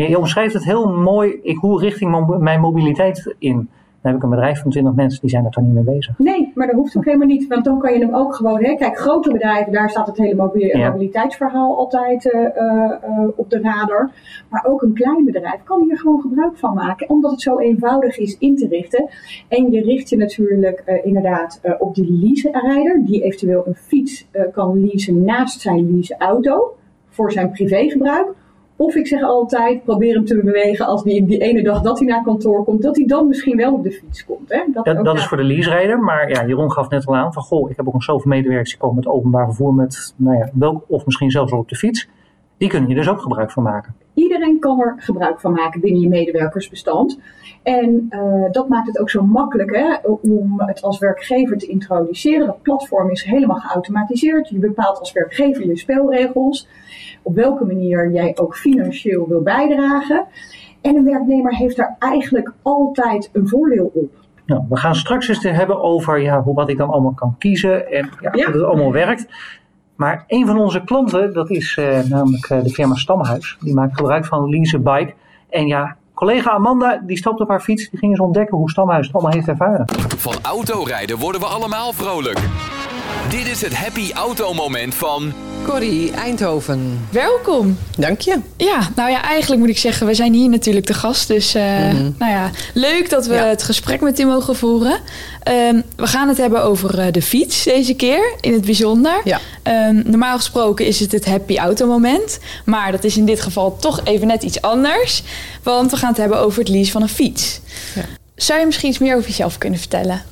Je, 0.07 0.19
omschrijft 0.19 0.55
het 0.55 0.65
heel 0.65 0.93
mooi. 0.93 1.39
Ik, 1.43 1.57
hoe 1.57 1.81
richting 1.81 2.39
mijn 2.39 2.61
mobiliteit 2.61 3.35
in? 3.39 3.69
Dan 4.03 4.13
heb 4.13 4.17
ik 4.17 4.23
een 4.23 4.31
bedrijf 4.31 4.61
van 4.61 4.71
20 4.71 4.95
mensen, 4.95 5.21
die 5.21 5.31
zijn 5.31 5.45
er 5.45 5.51
toch 5.51 5.65
niet 5.65 5.73
mee 5.73 5.97
bezig. 5.97 6.19
Nee, 6.19 6.53
maar 6.55 6.67
dat 6.67 6.77
hoeft 6.77 6.97
ook 6.97 7.05
helemaal 7.05 7.27
niet. 7.27 7.47
Want 7.47 7.65
dan 7.65 7.79
kan 7.79 7.93
je 7.93 7.99
hem 7.99 8.15
ook 8.15 8.35
gewoon... 8.35 8.65
Hè, 8.65 8.75
kijk, 8.75 8.99
grote 8.99 9.33
bedrijven, 9.33 9.73
daar 9.73 9.91
staat 9.91 10.07
het 10.07 10.17
hele 10.17 10.35
mobiliteitsverhaal 10.35 11.77
altijd 11.77 12.25
uh, 12.25 12.41
uh, 12.41 13.29
op 13.37 13.51
de 13.51 13.61
radar. 13.61 14.11
Maar 14.49 14.65
ook 14.67 14.83
een 14.83 14.95
klein 14.95 15.25
bedrijf 15.25 15.63
kan 15.65 15.83
hier 15.83 15.99
gewoon 15.99 16.21
gebruik 16.21 16.57
van 16.57 16.75
maken. 16.75 17.09
Omdat 17.09 17.31
het 17.31 17.41
zo 17.41 17.59
eenvoudig 17.59 18.19
is 18.19 18.39
in 18.39 18.57
te 18.57 18.69
richten. 18.69 19.09
En 19.49 19.71
je 19.71 19.83
richt 19.83 20.09
je 20.09 20.17
natuurlijk 20.17 20.83
uh, 20.87 21.07
inderdaad 21.07 21.61
op 21.79 21.95
die 21.95 22.19
lease-rijder. 22.21 23.05
Die 23.05 23.23
eventueel 23.23 23.63
een 23.67 23.77
fiets 23.77 24.29
kan 24.53 24.81
leasen 24.81 25.25
naast 25.25 25.61
zijn 25.61 25.95
lease-auto. 25.95 26.77
Voor 27.09 27.33
zijn 27.33 27.51
privégebruik 27.51 28.35
of 28.79 28.95
ik 28.95 29.07
zeg 29.07 29.23
altijd, 29.23 29.85
probeer 29.85 30.15
hem 30.15 30.25
te 30.25 30.41
bewegen 30.45 30.87
als 30.87 31.03
die, 31.03 31.27
die 31.27 31.39
ene 31.39 31.63
dag 31.63 31.83
dat 31.83 31.99
hij 31.99 32.09
naar 32.09 32.23
kantoor 32.23 32.65
komt, 32.65 32.83
dat 32.83 32.97
hij 32.97 33.07
dan 33.07 33.29
misschien 33.29 33.57
wel 33.57 33.73
op 33.73 33.83
de 33.83 33.91
fiets 33.91 34.25
komt. 34.25 34.49
Hè? 34.49 34.63
Dat, 34.73 35.05
dat, 35.05 35.17
is 35.17 35.27
voor 35.27 35.37
de 35.37 35.43
leaserijder, 35.43 35.99
maar 35.99 36.31
ja, 36.31 36.47
Jeroen 36.47 36.73
gaf 36.73 36.89
net 36.89 37.07
al 37.07 37.17
aan 37.17 37.33
van, 37.33 37.43
goh, 37.43 37.71
ik 37.71 37.77
heb 37.77 37.87
ook 37.87 37.93
nog 37.93 38.03
zoveel 38.03 38.31
medewerkers 38.31 38.71
die 38.71 38.79
komen 38.79 38.97
met 38.97 39.07
openbaar 39.07 39.45
vervoer 39.45 39.75
met, 39.75 40.15
nou 40.17 40.37
ja, 40.37 40.51
welk, 40.53 40.85
of 40.87 41.05
misschien 41.05 41.31
zelfs 41.31 41.51
wel 41.51 41.61
op 41.61 41.69
de 41.69 41.77
fiets. 41.77 42.09
Die 42.57 42.69
kunnen 42.69 42.89
je 42.89 42.95
dus 42.95 43.09
ook 43.09 43.21
gebruik 43.21 43.51
van 43.51 43.63
maken. 43.63 43.95
Iedereen 44.19 44.59
kan 44.59 44.81
er 44.81 44.95
gebruik 44.99 45.41
van 45.41 45.53
maken 45.53 45.81
binnen 45.81 46.01
je 46.01 46.09
medewerkersbestand. 46.09 47.19
En 47.63 48.07
uh, 48.11 48.45
dat 48.51 48.69
maakt 48.69 48.87
het 48.87 48.99
ook 48.99 49.11
zo 49.11 49.23
makkelijk 49.23 49.77
hè, 49.77 50.09
om 50.23 50.61
het 50.61 50.83
als 50.83 50.99
werkgever 50.99 51.59
te 51.59 51.67
introduceren. 51.67 52.47
Dat 52.47 52.63
platform 52.63 53.11
is 53.11 53.23
helemaal 53.23 53.57
geautomatiseerd. 53.57 54.49
Je 54.49 54.59
bepaalt 54.59 54.99
als 54.99 55.13
werkgever 55.13 55.67
je 55.67 55.77
spelregels. 55.77 56.69
Op 57.23 57.35
welke 57.35 57.65
manier 57.65 58.11
jij 58.11 58.37
ook 58.37 58.57
financieel 58.57 59.29
wil 59.29 59.43
bijdragen. 59.43 60.27
En 60.81 60.97
een 60.97 61.05
werknemer 61.05 61.55
heeft 61.55 61.77
daar 61.77 61.97
eigenlijk 61.99 62.53
altijd 62.63 63.31
een 63.33 63.49
voordeel 63.49 63.91
op. 63.95 64.11
Nou, 64.47 64.63
we 64.69 64.77
gaan 64.77 64.95
straks 64.95 65.29
eens 65.29 65.43
hebben 65.43 65.81
over 65.83 66.21
ja, 66.21 66.43
hoe, 66.43 66.55
wat 66.55 66.69
ik 66.69 66.77
dan 66.77 66.91
allemaal 66.91 67.15
kan 67.15 67.35
kiezen 67.39 67.91
en 67.91 68.11
ja, 68.21 68.31
ja. 68.35 68.45
hoe 68.45 68.55
het 68.55 68.63
allemaal 68.63 68.93
werkt. 68.93 69.27
Maar 69.99 70.25
een 70.27 70.47
van 70.47 70.59
onze 70.59 70.85
klanten, 70.85 71.33
dat 71.33 71.51
is 71.51 71.77
uh, 71.77 72.01
namelijk 72.03 72.51
uh, 72.51 72.63
de 72.63 72.71
firma 72.71 72.95
Stamhuis. 72.95 73.57
Die 73.61 73.75
maakt 73.75 73.97
gebruik 73.97 74.27
van 74.27 74.51
Lease 74.51 74.79
Bike. 74.79 75.15
En 75.51 75.67
ja, 75.67 75.97
collega 76.15 76.51
Amanda, 76.51 77.03
die 77.07 77.17
stapt 77.17 77.41
op 77.41 77.49
haar 77.49 77.61
fiets. 77.61 77.91
Die 77.91 77.99
ging 77.99 78.13
eens 78.13 78.21
ontdekken 78.21 78.57
hoe 78.57 78.71
Stamhuis 78.71 79.07
het 79.07 79.15
allemaal 79.15 79.33
heeft 79.33 79.49
ervaren. 79.49 79.85
Van 80.17 80.35
autorijden 80.43 81.19
worden 81.19 81.41
we 81.41 81.47
allemaal 81.47 81.93
vrolijk. 81.93 82.39
Dit 83.29 83.47
is 83.47 83.63
het 83.63 83.77
happy 83.77 84.13
auto 84.13 84.53
moment 84.55 84.95
van 84.95 85.33
Corrie 85.69 86.13
Eindhoven. 86.13 87.07
Welkom. 87.11 87.79
Dank 87.97 88.21
je. 88.21 88.39
Ja, 88.57 88.91
nou 88.97 89.11
ja, 89.11 89.23
eigenlijk 89.23 89.61
moet 89.61 89.71
ik 89.71 89.79
zeggen, 89.79 90.07
we 90.07 90.15
zijn 90.15 90.33
hier 90.33 90.49
natuurlijk 90.49 90.87
de 90.87 90.95
gast. 90.95 91.29
Dus 91.29 91.55
uh, 91.55 91.63
mm-hmm. 91.63 92.15
nou 92.19 92.33
ja, 92.33 92.51
leuk 92.75 93.11
dat 93.11 93.27
we 93.27 93.35
ja. 93.35 93.47
het 93.47 93.63
gesprek 93.63 94.01
met 94.01 94.19
u 94.19 94.25
mogen 94.25 94.57
voeren. 94.57 94.93
Um, 94.93 95.83
we 95.97 96.07
gaan 96.07 96.29
het 96.29 96.37
hebben 96.37 96.63
over 96.63 96.99
uh, 96.99 97.13
de 97.13 97.23
fiets 97.23 97.65
deze 97.65 97.95
keer, 97.95 98.35
in 98.41 98.53
het 98.53 98.65
bijzonder. 98.65 99.21
Ja. 99.25 99.41
Um, 99.89 100.03
normaal 100.07 100.37
gesproken 100.37 100.87
is 100.87 101.01
het 101.01 101.13
het 101.13 101.27
happy 101.27 101.57
auto 101.57 101.87
moment. 101.87 102.39
Maar 102.65 102.93
dat 102.93 103.05
is 103.05 103.17
in 103.17 103.25
dit 103.25 103.41
geval 103.41 103.77
toch 103.77 104.01
even 104.05 104.27
net 104.27 104.43
iets 104.43 104.63
anders. 104.63 105.23
Want 105.63 105.91
we 105.91 105.97
gaan 105.97 106.09
het 106.09 106.19
hebben 106.19 106.39
over 106.39 106.59
het 106.59 106.69
lease 106.69 106.91
van 106.91 107.03
een 107.03 107.09
fiets. 107.09 107.61
Ja. 107.95 108.03
Zou 108.35 108.61
je 108.61 108.67
misschien 108.67 108.89
iets 108.89 108.99
meer 108.99 109.17
over 109.17 109.29
jezelf 109.29 109.59
kunnen 109.59 109.79
vertellen? 109.79 110.23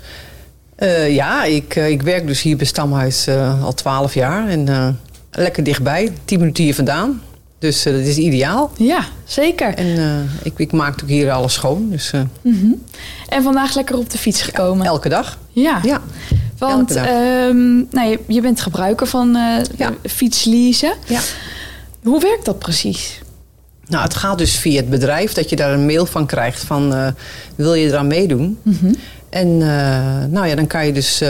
Uh, 0.78 1.14
ja, 1.14 1.44
ik, 1.44 1.74
ik 1.74 2.02
werk 2.02 2.26
dus 2.26 2.42
hier 2.42 2.56
bij 2.56 2.66
Stamhuis 2.66 3.28
al 3.62 3.74
twaalf 3.74 4.14
jaar. 4.14 4.48
En 4.48 4.98
lekker 5.36 5.62
dichtbij, 5.62 6.12
10 6.24 6.38
minuten 6.38 6.64
hier 6.64 6.74
vandaan. 6.74 7.22
Dus 7.58 7.86
uh, 7.86 7.92
dat 7.92 8.02
is 8.02 8.16
ideaal. 8.16 8.70
Ja, 8.76 9.04
zeker. 9.24 9.74
En 9.74 9.86
uh, 9.86 10.16
ik, 10.42 10.52
ik 10.56 10.72
maak 10.72 11.02
ook 11.02 11.08
hier 11.08 11.30
alles 11.30 11.52
schoon. 11.52 11.90
Dus, 11.90 12.12
uh, 12.12 12.20
mm 12.42 12.60
-hmm. 12.60 12.82
En 13.28 13.42
vandaag 13.42 13.74
lekker 13.74 13.96
op 13.96 14.10
de 14.10 14.18
fiets 14.18 14.42
gekomen? 14.42 14.84
Ja, 14.84 14.90
elke 14.90 15.08
dag. 15.08 15.38
Ja. 15.52 15.80
ja. 15.82 16.00
Want 16.58 16.96
um, 16.96 17.86
nou, 17.90 18.08
je, 18.08 18.18
je, 18.26 18.40
bent 18.40 18.60
gebruiker 18.60 19.06
van 19.06 19.38
ja. 19.76 19.92
fietsleasen. 20.02 20.92
Ja. 21.06 21.20
Hoe 22.02 22.20
werkt 22.20 22.44
dat 22.44 22.58
precies? 22.58 23.20
Nou, 23.86 24.02
het 24.02 24.14
gaat 24.14 24.38
dus 24.38 24.56
via 24.56 24.76
het 24.76 24.90
bedrijf 24.90 25.32
dat 25.32 25.50
je 25.50 25.56
daar 25.56 25.72
een 25.72 25.86
mail 25.86 26.06
van 26.06 26.26
krijgt 26.26 26.64
van 26.64 27.14
wil 27.54 27.74
je 27.74 27.86
eraan 27.86 28.06
meedoen? 28.06 28.58
Mm 28.62 28.76
-hmm. 28.80 28.94
En 29.28 29.56
nou 30.30 30.46
ja, 30.46 30.54
dan 30.54 30.66
kan 30.66 30.86
je 30.86 30.92
dus 30.92 31.22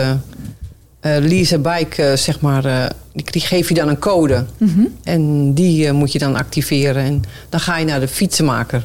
lease 1.20 1.58
bike, 1.58 2.02
uh, 2.02 2.16
zeg 2.16 2.40
maar, 2.40 2.66
uh, 2.66 2.86
die 3.12 3.40
geef 3.40 3.68
je 3.68 3.74
dan 3.74 3.88
een 3.88 3.98
code. 3.98 4.44
Mm 4.58 4.68
-hmm. 4.68 4.94
En 5.04 5.54
die 5.54 5.92
moet 5.92 6.12
je 6.12 6.18
dan 6.18 6.36
activeren. 6.36 7.02
En 7.02 7.22
dan 7.48 7.60
ga 7.60 7.78
je 7.78 7.84
naar 7.84 8.00
de 8.00 8.08
fietsenmaker. 8.08 8.84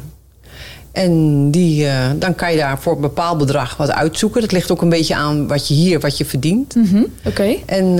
En 0.91 1.51
die, 1.51 1.87
dan 2.19 2.35
kan 2.35 2.51
je 2.51 2.57
daar 2.57 2.79
voor 2.79 2.95
een 2.95 3.01
bepaald 3.01 3.37
bedrag 3.37 3.77
wat 3.77 3.91
uitzoeken. 3.91 4.41
Dat 4.41 4.51
ligt 4.51 4.71
ook 4.71 4.81
een 4.81 4.89
beetje 4.89 5.15
aan 5.15 5.47
wat 5.47 5.67
je 5.67 5.73
hier, 5.73 5.99
wat 5.99 6.17
je 6.17 6.25
verdient. 6.25 6.75
Mm 6.75 6.85
-hmm. 6.85 7.05
Oké. 7.19 7.27
Okay. 7.27 7.63
En 7.65 7.95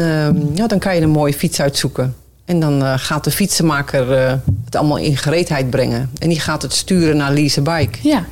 ja, 0.56 0.68
dan 0.68 0.80
kan 0.80 0.96
je 0.96 1.02
een 1.02 1.10
mooie 1.10 1.34
fiets 1.34 1.62
uitzoeken. 1.62 2.16
En 2.46 2.60
dan 2.60 3.00
gaat 3.00 3.24
de 3.24 3.32
fietsenmaker 3.32 4.20
het 4.66 4.76
allemaal 4.76 4.98
in 4.98 5.18
gereedheid 5.18 5.70
brengen. 5.70 6.10
En 6.20 6.30
die 6.30 6.40
gaat 6.40 6.62
het 6.62 6.74
sturen 6.74 7.18
naar 7.18 7.34
Lease 7.34 7.62
Bike. 7.62 7.98
Ja. 8.02 8.26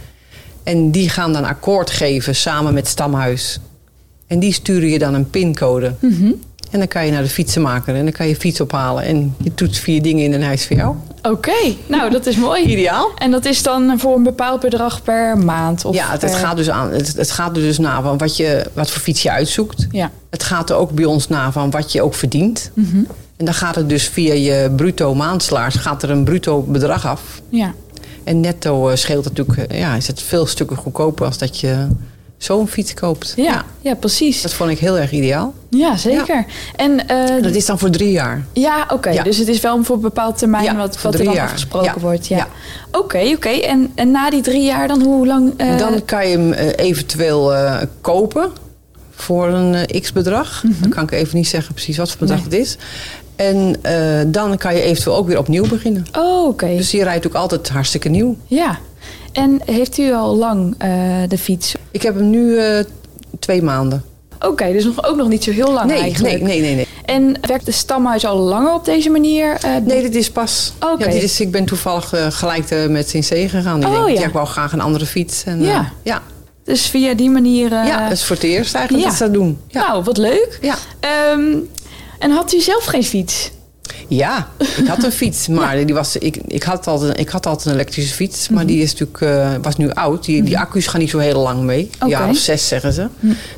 En 0.63 0.91
die 0.91 1.10
gaan 1.10 1.34
dan 1.34 1.43
akkoord 1.43 1.89
geven 1.89 2.36
samen 2.36 2.74
met 2.74 2.88
Stamhuis. 2.88 3.60
En 4.30 4.40
die 4.40 4.54
sturen 4.54 4.90
je 4.90 5.00
dan 5.00 5.14
een 5.14 5.30
pincode. 5.30 5.94
Mm 6.00 6.14
-hmm. 6.14 6.36
En 6.72 6.80
dan 6.80 6.88
kan 6.88 7.06
je 7.06 7.12
naar 7.12 7.24
de 7.24 7.30
fietsenmaker 7.30 7.96
en 7.96 8.04
dan 8.04 8.12
kan 8.12 8.28
je 8.28 8.36
fiets 8.36 8.62
ophalen. 8.62 9.04
En 9.04 9.36
je 9.44 9.52
doet 9.56 9.78
vier 9.78 10.02
dingen 10.02 10.24
in 10.24 10.34
een 10.34 10.44
huis 10.44 10.68
voor 10.68 10.76
jou. 10.76 10.96
Oké, 11.22 11.76
nou 11.88 12.12
dat 12.12 12.26
is 12.26 12.36
mooi. 12.36 12.64
Ideaal. 12.64 13.12
En 13.18 13.32
dat 13.32 13.46
is 13.46 13.64
dan 13.64 14.00
voor 14.00 14.16
een 14.16 14.24
bepaald 14.24 14.60
bedrag 14.60 15.04
per 15.04 15.38
maand? 15.38 15.86
Of 15.86 15.96
ja, 15.96 16.12
het, 16.12 16.22
het 16.22 16.32
per- 16.32 16.40
gaat 16.40 16.56
dus 16.58 16.70
aan. 16.70 16.92
Het, 16.92 17.16
het 17.18 17.32
gaat 17.32 17.56
er 17.56 17.62
dus 17.62 17.78
na 17.78 18.02
van 18.02 18.18
wat, 18.18 18.38
je, 18.38 18.66
wat 18.74 18.92
voor 18.92 19.02
fiets 19.02 19.22
je 19.22 19.32
uitzoekt. 19.32 19.88
Ja. 19.92 20.12
Het 20.30 20.44
gaat 20.44 20.70
er 20.70 20.76
ook 20.76 20.92
bij 20.92 21.06
ons 21.06 21.28
na 21.28 21.52
van 21.52 21.72
wat 21.72 21.92
je 21.92 22.02
ook 22.02 22.14
verdient. 22.14 22.72
Mhm. 22.74 22.98
En 23.38 23.46
dan 23.46 23.54
gaat 23.54 23.76
het 23.76 23.90
dus 23.90 24.08
via 24.08 24.34
je 24.34 24.72
bruto 24.76 25.16
maandsalaris 25.16 25.76
gaat 25.76 26.04
er 26.04 26.10
een 26.10 26.24
bruto 26.24 26.62
bedrag 26.62 27.06
af. 27.06 27.22
ja. 27.50 27.74
En 28.24 28.40
netto 28.40 28.90
eh, 28.90 28.96
scheelt 28.96 29.26
het 29.26 29.38
natuurlijk, 29.38 29.72
eh, 29.72 29.80
ja, 29.80 29.96
is 29.96 30.08
het 30.08 30.22
veel 30.22 30.46
stukken 30.46 30.78
goedkoper 30.78 31.26
als 31.26 31.38
dat 31.38 31.60
je 31.60 31.88
zo'n 32.39 32.67
fiets 32.67 32.93
koopt. 32.93 33.34
Ja, 33.36 33.63
ja, 33.81 33.96
precies. 33.96 34.41
Dat 34.41 34.53
vond 34.53 34.69
ik 34.72 34.79
heel 34.79 34.98
erg 34.98 35.12
ideaal. 35.12 35.53
Ja, 35.69 35.98
zeker. 35.98 36.46
En 36.75 37.08
eh, 37.08 37.43
Dat 37.43 37.55
is 37.55 37.65
dan 37.65 37.79
voor 37.79 37.89
drie 37.89 38.12
jaar. 38.12 38.46
ja, 38.53 38.86
oké. 38.93 39.10
Ja. 39.10 39.24
Dus 39.24 39.38
het 39.38 39.48
is 39.48 39.60
wel 39.62 39.84
voor 39.84 39.96
een 39.96 40.01
bepaald 40.01 40.38
termijn 40.38 40.77
wat, 40.77 41.01
wat 41.01 41.13
er 41.15 41.24
dan 41.24 41.34
jaar. 41.34 41.46
afgesproken 41.46 42.01
wordt. 42.01 42.27
Ja. 42.27 42.48
Oké, 42.91 43.19
oké. 43.36 43.50
En, 43.50 43.91
en 43.96 44.12
na 44.12 44.29
die 44.29 44.41
drie 44.41 44.63
jaar 44.63 44.88
dan 44.88 45.01
hoe 45.03 45.27
lang? 45.27 45.53
eh, 45.58 45.77
Dan 45.77 46.05
kan 46.05 46.27
je 46.27 46.38
hem 46.38 46.53
eh, 46.53 46.86
eventueel 46.88 47.53
kopen 48.01 48.51
voor 49.12 49.48
een 49.48 50.01
x-bedrag. 50.01 50.63
Dan 50.81 50.89
kan 50.89 51.03
ik 51.03 51.12
even 51.12 51.38
niet 51.38 51.48
zeggen 51.48 51.74
precies 51.74 51.98
wat 51.98 52.10
voor 52.10 52.19
bedrag 52.19 52.39
Mhm. 52.39 52.50
Nee. 52.50 52.60
het 52.60 52.67
is. 52.67 52.77
En 53.36 53.75
dan 54.31 54.58
kan 54.58 54.75
je 54.75 54.81
eventueel 54.81 55.15
ook 55.15 55.27
weer 55.27 55.38
opnieuw 55.38 55.67
beginnen. 55.67 56.05
Oh, 56.17 56.48
oké. 56.48 56.67
Dus 56.75 56.91
je 56.91 57.03
rijdt 57.03 57.27
ook 57.27 57.34
altijd 57.36 57.69
hartstikke 57.69 58.10
nieuw. 58.10 58.36
Ja. 58.48 58.79
En 59.32 59.62
heeft 59.66 59.98
u 59.98 60.14
al 60.14 60.36
lang 60.36 60.76
eh, 60.78 60.90
de 61.28 61.38
fiets? 61.38 61.74
Ik 61.92 62.02
heb 62.02 62.16
hem 62.16 62.30
nu 62.30 62.58
eh, 62.58 62.84
twee 63.40 63.62
maanden. 63.62 64.04
Oké, 64.40 64.72
dus 64.72 64.84
nog, 64.84 65.04
ook 65.06 65.16
nog 65.16 65.28
niet 65.28 65.44
zo 65.44 65.52
heel 65.52 65.72
lang 65.72 65.86
Nee, 65.92 66.00
eigenlijk. 66.00 66.42
nee, 66.42 66.50
nee, 66.50 66.62
nee, 66.62 66.76
nee. 66.76 66.88
En 67.06 67.36
werkt 67.42 67.66
de 67.66 67.72
stamhuis 67.72 68.26
al 68.26 68.38
langer 68.38 68.74
op 68.74 68.86
deze 68.86 69.10
manier? 69.10 69.58
eh, 69.62 69.76
Nee, 69.86 70.02
dit 70.02 70.16
is 70.16 70.32
pas. 70.32 70.74
Oké. 70.80 71.06
Ja, 71.06 71.12
dit 71.12 71.24
is, 71.24 71.40
ik 71.40 71.52
ben 71.52 71.66
toevallig 71.66 72.14
gelijk 72.30 72.70
eh, 72.70 72.86
met 72.88 73.10
Sint 73.10 73.26
C 73.28 73.50
gegaan. 73.50 73.82
Ik 73.82 73.88
Oh, 73.88 74.06
denk, 74.06 74.18
ja. 74.18 74.26
ik 74.26 74.34
wou 74.34 74.48
graag 74.48 74.72
een 74.74 74.82
andere 74.82 75.06
fiets. 75.06 75.44
En, 75.44 75.62
Ja. 75.64 75.92
ja. 76.04 76.22
Dus 76.64 76.86
via 76.88 77.14
die 77.14 77.30
manier... 77.30 77.70
ja, 77.70 78.04
dat 78.04 78.12
is 78.18 78.24
voor 78.24 78.36
het 78.36 78.46
eerst 78.46 78.74
eigenlijk 78.76 79.04
ja. 79.06 79.10
dat 79.10 79.20
ze 79.20 79.24
dat 79.26 79.34
doen. 79.34 79.60
Ja. 79.68 79.88
Nou, 79.88 80.04
wat 80.04 80.18
leuk. 80.18 80.58
Ja. 80.62 80.76
Ehm, 81.00 81.56
en 82.20 82.32
had 82.32 82.54
u 82.54 82.60
zelf 82.60 82.86
geen 82.86 83.04
fiets? 83.04 83.52
Ja, 84.10 84.48
ik 84.78 84.88
had 84.88 85.04
een 85.04 85.12
fiets, 85.12 85.48
maar 85.58 85.86
die 85.86 85.96
was, 85.96 86.18
ik, 86.18 86.39
ik, 86.48 86.63
had 86.63 86.88
altijd, 86.88 87.20
ik 87.20 87.30
had 87.30 87.46
altijd 87.46 87.66
een 87.68 87.74
elektrische 87.74 88.13
fiets, 88.13 88.50
maar 88.50 88.66
die 88.66 88.82
is 88.82 88.92
natuurlijk, 88.92 89.22
eh, 89.22 89.51
was 89.62 89.75
nu 89.75 89.92
oud. 89.92 90.25
Die, 90.25 90.44
die 90.44 90.60
accu's 90.60 90.88
gaan 90.88 91.00
niet 91.00 91.10
zo 91.10 91.18
heel 91.18 91.42
lang 91.42 91.62
mee. 91.62 91.80
Een 91.80 92.08
Oké. 92.08 92.10
jaar 92.18 92.30
of 92.30 92.38
zes 92.38 92.68
zeggen 92.68 92.94
ze. 92.94 93.08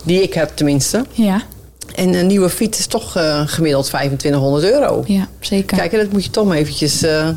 Die 0.05 0.21
ik 0.21 0.33
heb 0.33 0.51
tenminste. 0.53 1.05
Ja, 1.11 1.41
En 1.95 2.13
een 2.13 2.27
nieuwe 2.27 2.49
fiets 2.49 2.79
is 2.79 2.85
toch 2.87 3.15
eh, 3.15 3.41
gemiddeld 3.45 3.85
2500 3.85 4.63
euro. 4.63 5.03
ja 5.07 5.27
zeker. 5.39 5.77
Kijk, 5.77 5.91
dat 5.91 6.11
moet 6.11 6.23
je 6.23 6.29
toch 6.29 6.45
maar 6.45 6.57
eventjes 6.57 7.01
eh, 7.01 7.29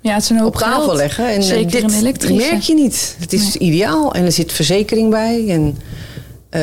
ja, 0.00 0.14
het 0.14 0.22
is 0.22 0.30
een 0.30 0.38
hoop 0.38 0.54
op 0.54 0.60
tafel 0.60 0.82
geld. 0.82 0.96
leggen. 0.96 1.28
En 1.28 1.42
Zeker 1.42 1.70
dit 1.70 2.36
merk 2.36 2.60
je 2.62 2.74
niet. 2.74 3.16
Het 3.18 3.32
is 3.32 3.56
ideaal. 3.56 4.14
En 4.14 4.24
er 4.24 4.32
zit 4.32 4.52
verzekering 4.52 5.10
bij. 5.10 5.44
En 5.48 5.78
eh, 6.50 6.60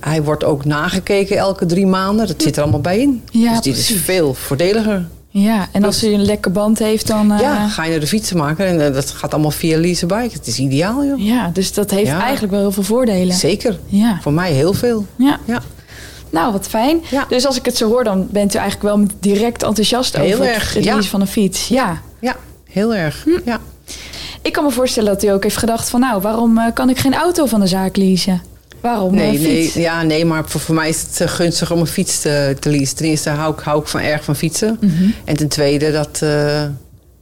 hij 0.00 0.22
wordt 0.22 0.44
ook 0.44 0.64
nagekeken 0.64 1.36
elke 1.36 1.66
drie 1.66 1.86
maanden. 1.86 2.26
Dat 2.26 2.42
zit 2.42 2.56
er 2.56 2.62
allemaal 2.62 2.80
bij 2.80 2.98
in. 2.98 3.22
Ja, 3.30 3.50
dus 3.50 3.60
dit 3.60 3.76
is 3.76 3.92
veel 4.04 4.34
voordeliger. 4.34 5.08
Ja, 5.28 5.68
en 5.72 5.84
als 5.84 6.04
u 6.04 6.12
een 6.12 6.24
lekker 6.24 6.52
band 6.52 6.78
heeft, 6.78 7.06
dan... 7.06 7.32
eh, 7.32 7.40
Ja, 7.40 7.68
ga 7.68 7.84
je 7.84 7.90
naar 7.90 8.00
de 8.00 8.06
fietsenmaker 8.06 8.66
en 8.66 8.86
eh, 8.86 8.94
dat 8.94 9.10
gaat 9.10 9.32
allemaal 9.32 9.50
via 9.50 9.78
Leasebike. 9.78 10.34
Het 10.34 10.46
is 10.46 10.58
ideaal, 10.58 11.04
joh. 11.04 11.20
ja, 11.24 11.50
dus 11.52 11.72
dat 11.72 11.90
heeft 11.90 12.06
Ja. 12.10 12.20
eigenlijk 12.22 12.52
wel 12.52 12.60
heel 12.60 12.72
veel 12.72 12.82
voordelen. 12.82 13.34
Zeker. 13.36 13.78
Ja. 13.86 14.18
Voor 14.22 14.32
mij 14.32 14.52
heel 14.52 14.72
veel. 14.72 15.06
ja. 15.16 15.38
Ja, 15.44 15.62
Nou, 16.30 16.52
wat 16.52 16.66
fijn. 16.68 17.00
Ja. 17.10 17.24
Dus 17.28 17.46
als 17.46 17.56
ik 17.56 17.64
het 17.64 17.76
zo 17.76 17.88
hoor, 17.88 18.04
dan 18.04 18.28
bent 18.30 18.54
u 18.54 18.58
eigenlijk 18.58 18.96
wel 18.96 19.06
direct 19.20 19.62
enthousiast 19.62 20.16
Heel 20.16 20.32
over 20.32 20.46
erg, 20.54 20.74
het 20.74 20.84
ja. 20.84 20.92
leasen 20.94 21.10
van 21.10 21.20
een 21.20 21.26
fiets. 21.26 21.68
Ja. 21.68 22.00
ja 22.20 22.36
heel 22.70 22.94
erg. 22.94 23.22
Hm. 23.24 23.30
Ja. 23.50 23.60
Ik 24.42 24.52
kan 24.52 24.64
me 24.64 24.70
voorstellen 24.70 25.12
dat 25.12 25.22
u 25.24 25.26
ook 25.28 25.42
heeft 25.42 25.56
gedacht 25.56 25.88
van... 25.90 26.00
nou, 26.00 26.20
waarom 26.20 26.58
eh, 26.58 26.64
kan 26.74 26.88
ik 26.90 26.98
geen 26.98 27.14
auto 27.14 27.46
van 27.46 27.60
de 27.60 27.66
zaak 27.66 27.96
leasen? 27.96 28.42
Waarom 28.82 29.14
Nee, 29.14 29.38
nee, 29.38 29.70
ja, 29.74 30.02
nee, 30.02 30.24
maar 30.24 30.42
voor, 30.46 30.60
voor 30.60 30.74
mij 30.74 30.88
is 30.88 31.00
het 31.02 31.20
eh, 31.20 31.28
gunstig 31.28 31.70
om 31.72 31.78
een 31.80 31.86
fiets 31.86 32.20
te, 32.20 32.56
te 32.60 32.70
leasen. 32.70 32.96
Ten 32.96 33.06
eerste 33.06 33.30
hou 33.30 33.52
ik, 33.52 33.60
hou 33.60 33.80
ik 33.80 33.86
van, 33.88 34.00
erg 34.00 34.24
van 34.24 34.36
fietsen. 34.36 34.78
Mhm. 34.80 35.04
En 35.24 35.36
ten 35.36 35.48
tweede, 35.48 35.92
dat, 35.92 36.18
eh, 36.22 36.62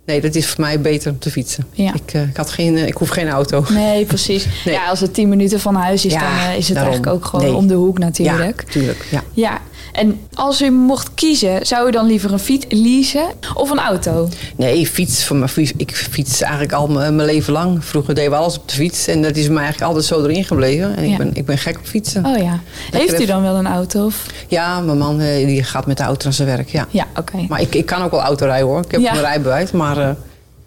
nee, 0.06 0.20
dat 0.20 0.34
is 0.34 0.46
voor 0.46 0.60
mij 0.60 0.80
beter 0.80 1.10
om 1.12 1.18
te 1.18 1.30
fietsen. 1.30 1.66
Ja. 1.72 1.94
Ik, 1.94 2.12
eh, 2.14 2.22
ik, 2.22 2.36
had 2.36 2.50
geen, 2.50 2.76
ik 2.76 2.94
hoef 2.94 3.08
geen 3.08 3.28
auto. 3.28 3.64
Nee, 3.70 4.04
precies. 4.04 4.46
Nee. 4.64 4.74
Ja, 4.74 4.86
als 4.88 5.00
het 5.00 5.14
10 5.14 5.28
minuten 5.28 5.60
van 5.60 5.74
huis 5.74 6.04
is, 6.04 6.12
Ja, 6.12 6.20
dan 6.46 6.56
is 6.56 6.66
het 6.66 6.74
daarom. 6.76 6.92
eigenlijk 6.92 7.06
ook 7.06 7.24
gewoon 7.30 7.44
Nee. 7.46 7.54
om 7.54 7.66
de 7.66 7.74
hoek 7.74 7.98
natuurlijk. 7.98 8.62
Ja, 8.66 8.72
tuurlijk. 8.72 9.06
Ja. 9.10 9.22
Ja, 9.32 9.58
en 9.92 10.20
als 10.34 10.62
u 10.62 10.70
mocht 10.70 11.14
kiezen, 11.14 11.66
zou 11.66 11.88
u 11.88 11.90
dan 11.90 12.06
liever 12.06 12.32
een 12.32 12.38
fiets 12.38 12.66
leasen 12.68 13.24
of 13.54 13.70
een 13.70 13.78
auto? 13.78 14.28
Nee, 14.56 14.86
fiets, 14.86 15.28
me, 15.28 15.46
ik 15.76 15.96
fiets 15.96 16.40
eigenlijk 16.42 16.72
al 16.72 16.88
mijn 16.88 17.24
leven 17.24 17.52
lang. 17.52 17.84
Vroeger 17.84 18.14
deden 18.14 18.30
we 18.30 18.36
alles 18.36 18.58
op 18.58 18.68
de 18.68 18.74
fiets 18.74 19.06
en 19.06 19.22
dat 19.22 19.36
is 19.36 19.48
mij 19.48 19.62
eigenlijk 19.62 19.86
altijd 19.86 20.04
zo 20.04 20.22
erin 20.24 20.44
gebleven. 20.44 20.96
En 20.96 21.04
Ja. 21.04 21.10
ik, 21.12 21.18
ben, 21.18 21.30
ik 21.34 21.44
ben 21.44 21.58
gek 21.58 21.76
op 21.78 21.86
fietsen. 21.86 22.26
Oh 22.26 22.36
ja. 22.38 22.60
Heeft 22.90 23.20
u 23.20 23.26
dan 23.26 23.42
wel 23.42 23.54
een 23.54 23.66
auto? 23.66 24.04
Of? 24.04 24.26
Ja, 24.48 24.80
mijn 24.80 24.98
man 24.98 25.20
eh, 25.20 25.46
die 25.46 25.62
gaat 25.62 25.86
met 25.86 25.96
de 25.96 26.02
auto 26.02 26.24
naar 26.24 26.32
zijn 26.32 26.48
werk, 26.48 26.68
ja. 26.68 26.86
Ja, 26.90 27.06
oké. 27.18 27.44
Maar 27.48 27.60
ik, 27.60 27.74
ik 27.74 27.86
kan 27.86 28.02
ook 28.02 28.10
wel 28.10 28.20
autorijden 28.22 28.66
hoor. 28.66 28.80
Ik 28.84 28.90
heb 28.90 29.00
Ja. 29.00 29.14
een 29.14 29.20
rijbewijs, 29.20 29.70
maar 29.70 29.98
eh, 29.98 30.10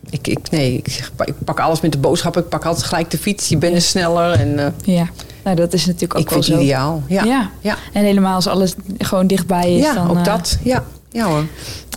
ik, 0.09 0.27
ik, 0.27 0.49
nee, 0.51 0.73
ik, 0.83 1.09
ik 1.25 1.33
pak 1.45 1.59
alles 1.59 1.81
met 1.81 1.91
de 1.91 1.97
boodschap. 1.97 2.37
Ik 2.37 2.49
pak 2.49 2.65
altijd 2.65 2.85
gelijk 2.85 3.11
de 3.11 3.17
fiets. 3.17 3.47
Je 3.49 3.57
bent 3.57 3.75
er 3.75 3.81
sneller 3.81 4.31
en 4.31 4.59
eh, 4.59 4.65
Ja, 4.95 5.07
nou 5.43 5.55
dat 5.55 5.73
is 5.73 5.85
natuurlijk 5.85 6.13
ook 6.15 6.21
ik 6.21 6.29
wel 6.29 6.41
vind 6.43 6.55
zo. 6.57 6.61
ideaal. 6.63 7.03
Ja, 7.07 7.23
Ja. 7.23 7.49
ja. 7.61 7.77
En 7.93 8.03
helemaal 8.03 8.35
als 8.35 8.47
alles 8.47 8.73
gewoon 8.97 9.27
dichtbij 9.27 9.75
is. 9.75 9.83
Ja, 9.83 9.93
dan, 9.93 10.09
ook 10.09 10.17
eh, 10.17 10.23
dat. 10.23 10.57
Ja, 10.63 10.83
ja 11.11 11.25
hoor. 11.25 11.45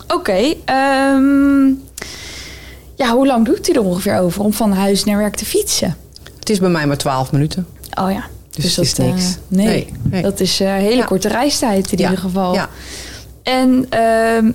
Oké. 0.07 0.53
ehm, 0.65 1.65
ja, 2.95 3.11
hoe 3.13 3.25
lang 3.27 3.45
doet 3.45 3.69
u 3.69 3.73
er 3.73 3.81
ongeveer 3.83 4.19
over 4.19 4.41
om 4.43 4.53
van 4.53 4.71
huis 4.71 5.03
naar 5.03 5.17
werk 5.17 5.35
te 5.35 5.45
fietsen? 5.45 5.95
Het 6.39 6.49
is 6.49 6.59
bij 6.59 6.69
mij 6.69 6.87
maar 6.87 6.97
12 6.97 7.31
minuten. 7.31 7.67
Oh 8.01 8.11
ja. 8.11 8.23
Dus 8.51 8.77
is 8.79 8.95
dat, 8.95 9.05
eh, 9.05 9.13
niks. 9.13 9.37
nee, 9.47 9.65
Nee, 9.67 9.93
nee. 10.03 10.21
dat 10.21 10.39
is 10.39 10.59
een 10.59 10.67
hele 10.67 10.95
Ja. 10.95 11.05
korte 11.05 11.27
reistijd 11.27 11.91
in 11.91 11.97
ja. 11.97 12.03
ieder 12.03 12.23
geval. 12.23 12.53
Ja. 12.53 12.69
En 13.43 13.85
ehm, 13.89 14.51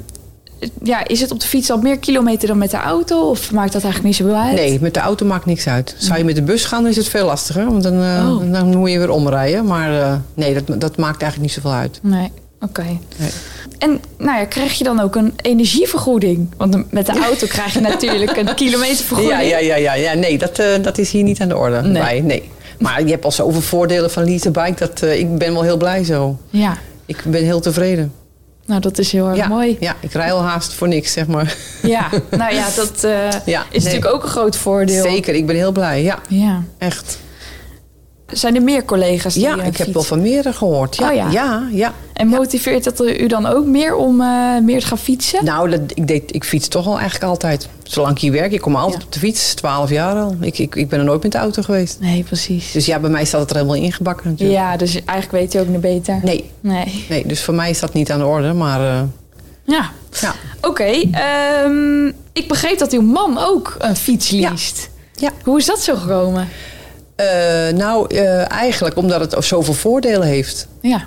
ja, 0.83 1.07
is 1.09 1.21
het 1.21 1.31
op 1.31 1.40
de 1.40 1.47
fiets 1.47 1.71
al 1.71 1.78
meer 1.78 1.99
kilometer 1.99 2.49
dan 2.49 2.59
met 2.59 2.71
de 2.71 2.76
auto? 2.76 3.28
Of 3.31 3.52
maakt 3.52 3.73
dat 3.73 3.83
eigenlijk 3.83 4.04
niet 4.04 4.16
zoveel 4.26 4.40
uit? 4.42 4.54
Nee, 4.54 4.78
met 4.81 4.95
de 4.95 5.00
auto 5.00 5.26
maakt 5.26 5.47
niks 5.47 5.66
uit. 5.69 5.95
Zou 5.99 6.19
je 6.19 6.25
met 6.25 6.35
de 6.35 6.42
bus 6.42 6.64
gaan, 6.64 6.83
dan 6.83 6.90
is 6.90 6.97
het 6.97 7.09
veel 7.09 7.26
lastiger. 7.26 7.64
Want 7.64 7.83
dan, 7.83 8.02
eh, 8.02 8.28
Oh. 8.31 8.52
dan 8.52 8.76
moet 8.76 8.90
je 8.90 8.99
weer 8.99 9.11
omrijden. 9.11 9.64
Maar 9.64 10.00
eh, 10.00 10.14
nee, 10.35 10.54
dat, 10.54 10.81
dat 10.81 10.97
maakt 10.97 11.23
eigenlijk 11.23 11.42
niet 11.42 11.52
zoveel 11.62 11.78
uit. 11.78 11.99
Nee, 12.02 12.31
oké. 12.61 12.85
Nee. 13.16 13.31
En 13.78 14.00
nou 14.19 14.38
ja, 14.38 14.45
krijg 14.45 14.78
je 14.78 14.85
dan 14.85 15.00
ook 15.00 15.16
een 15.16 15.33
energievergoeding? 15.37 16.49
Want 16.57 16.92
met 16.92 17.07
de 17.07 17.21
auto 17.21 17.47
krijg 17.47 17.73
je 17.75 17.81
natuurlijk 17.90 18.37
een 18.37 18.54
kilometervergoeding. 18.54 19.40
Ja, 19.40 19.40
ja, 19.40 19.59
ja, 19.59 19.76
ja, 19.76 19.95
ja. 19.95 20.14
Nee, 20.14 20.38
dat, 20.38 20.59
eh, 20.59 20.66
dat 20.83 20.99
is 20.99 21.11
hier 21.11 21.23
niet 21.23 21.40
aan 21.40 21.49
de 21.49 21.57
orde. 21.57 21.81
Nee. 21.83 22.02
bij, 22.02 22.21
nee. 22.21 22.50
Maar 22.78 23.02
je 23.04 23.11
hebt 23.11 23.25
al 23.25 23.33
zoveel 23.33 23.61
voordelen 23.61 24.11
van 24.11 24.25
leasebike. 24.25 24.75
Dat, 24.78 25.02
ik 25.02 25.38
ben 25.38 25.52
wel 25.52 25.62
heel 25.62 25.76
blij 25.76 26.04
zo. 26.04 26.38
Ja, 26.50 26.76
Ik 27.07 27.23
ben 27.26 27.45
heel 27.45 27.61
tevreden. 27.61 28.12
Nou 28.66 28.81
dat 28.81 28.99
is 28.99 29.12
heel 29.12 29.26
erg 29.28 29.37
ja, 29.37 29.49
mooi. 29.49 29.76
Ja, 29.81 29.97
ik 30.00 30.12
rij 30.12 30.33
al 30.33 30.42
haast 30.42 30.73
voor 30.73 30.88
niks, 30.88 31.12
zeg 31.12 31.26
maar. 31.26 31.57
Ja, 31.83 32.09
nou 32.31 32.54
ja, 32.54 32.66
dat 32.76 33.04
eh, 33.04 33.12
Ja, 33.47 33.64
is 33.71 33.83
nee. 33.85 33.92
natuurlijk 33.92 34.14
ook 34.14 34.23
een 34.23 34.28
groot 34.28 34.57
voordeel. 34.57 35.02
Zeker, 35.02 35.35
ik 35.35 35.47
ben 35.47 35.57
heel 35.57 35.73
blij. 35.73 36.02
Ja, 36.02 36.19
Ja. 36.28 36.62
echt. 36.78 37.19
Zijn 38.33 38.55
er 38.57 38.62
meer 38.62 38.85
collega's 38.85 39.35
die 39.35 39.43
Ja, 39.43 39.59
eh, 39.59 39.67
ik 39.67 39.77
heb 39.77 39.93
wel 39.93 40.03
van 40.03 40.21
meerdere 40.23 40.55
gehoord. 40.55 40.97
Ja, 40.97 41.09
Oh 41.11 41.15
ja. 41.15 41.31
ja, 41.31 41.69
ja. 41.73 41.93
En 42.12 42.27
motiveert 42.27 42.85
dat 42.85 43.01
u 43.01 43.27
dan 43.27 43.47
ook 43.47 43.67
meer 43.67 43.95
om 43.95 44.21
eh, 44.21 44.59
meer 44.62 44.81
te 44.81 44.87
gaan 44.87 44.99
fietsen? 44.99 45.45
Nou, 45.45 45.71
dat, 45.71 45.81
ik, 45.95 46.07
deed, 46.09 46.35
ik 46.35 46.45
fiets 46.45 46.69
toch 46.69 46.87
al 46.87 46.95
eigenlijk 46.99 47.25
altijd. 47.25 47.69
Zolang 47.83 48.15
ik 48.15 48.21
hier 48.21 48.33
werk, 48.33 48.53
ik 48.53 48.61
kom 48.61 48.77
altijd 48.77 49.01
Ja. 49.01 49.07
op 49.07 49.12
de 49.12 49.19
fiets. 49.19 49.55
12 49.55 49.91
jaar 49.91 50.15
al. 50.17 50.37
Ik, 50.41 50.59
ik, 50.59 50.75
ik 50.75 50.89
ben 50.89 50.99
er 50.99 51.05
nooit 51.05 51.23
met 51.23 51.33
de 51.33 51.39
auto 51.39 51.62
geweest. 51.62 51.97
Nee, 52.01 52.23
precies. 52.23 52.73
Dus 52.73 52.87
ja, 52.87 52.99
bij 52.99 53.11
mij 53.11 53.25
staat 53.25 53.41
het 53.41 53.51
er 53.51 53.57
helemaal 53.57 53.77
ingebakken 53.77 54.31
natuurlijk. 54.31 54.59
ja, 54.59 54.77
dus 54.77 54.95
eigenlijk 55.05 55.31
weet 55.31 55.55
u 55.55 55.59
ook 55.67 55.69
niet 55.73 55.81
beter. 55.81 56.21
Nee, 56.23 56.51
Nee. 56.61 57.05
nee, 57.09 57.27
dus 57.27 57.43
voor 57.43 57.55
mij 57.55 57.71
is 57.71 57.81
dat 57.81 57.93
niet 57.93 58.11
aan 58.12 58.19
de 58.19 58.25
orde. 58.27 58.53
Maar 58.53 58.81
eh, 58.81 59.03
Ja. 59.65 59.91
ja. 60.21 60.35
Oké, 60.61 60.85
ehm, 61.12 62.07
ik 62.33 62.49
begreep 62.49 62.79
dat 62.79 62.93
uw 62.93 63.03
man 63.03 63.39
ook 63.39 63.77
een 63.79 63.97
fiets 63.97 64.29
Ja. 64.31 64.51
leest. 64.51 64.91
Ja. 65.17 65.31
Hoe 65.45 65.59
is 65.59 65.67
dat 65.67 65.81
zo 65.81 65.95
gekomen? 65.97 66.49
Eh, 67.16 67.26
nou, 67.75 68.14
eh, 68.14 68.50
eigenlijk 68.50 68.97
omdat 68.97 69.21
het 69.21 69.45
zoveel 69.45 69.75
voordelen 69.75 70.26
heeft. 70.28 70.66
Ja. 70.81 71.07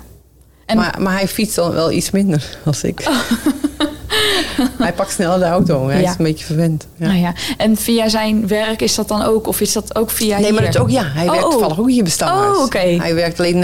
En 0.66 0.76
Maar, 0.76 0.96
maar 1.00 1.12
hij 1.16 1.28
fietst 1.28 1.54
dan 1.56 1.72
wel 1.72 1.90
iets 1.92 2.10
minder 2.10 2.56
als 2.64 2.82
ik. 2.82 3.06
hij 4.78 4.92
pakt 4.92 5.10
sneller 5.12 5.38
de 5.38 5.44
auto. 5.44 5.88
Hij 5.88 6.00
Ja. 6.00 6.10
is 6.10 6.16
een 6.18 6.24
beetje 6.24 6.44
verwend. 6.44 6.86
Ja. 6.96 7.06
Nou 7.06 7.18
ja, 7.18 7.32
en 7.56 7.76
via 7.76 8.08
zijn 8.08 8.46
werk 8.46 8.82
is 8.82 8.94
dat 8.94 9.08
dan 9.08 9.22
ook, 9.22 9.46
of 9.46 9.60
is 9.60 9.72
dat 9.72 9.94
ook 9.96 10.10
via 10.10 10.38
Nee, 10.38 10.52
maar 10.52 10.62
dat 10.62 10.74
is 10.74 10.80
ook, 10.80 10.90
ja, 10.90 11.02
hij 11.04 11.24
Oh, 11.24 11.30
werkt 11.30 11.44
oh. 11.44 11.50
toevallig 11.50 11.78
ook 11.80 11.88
hier 11.88 12.06
Stamhuis. 12.06 12.56
Oh, 12.56 12.64
oké. 12.64 12.78
Hij 12.78 13.14
werkt 13.14 13.38
alleen 13.38 13.62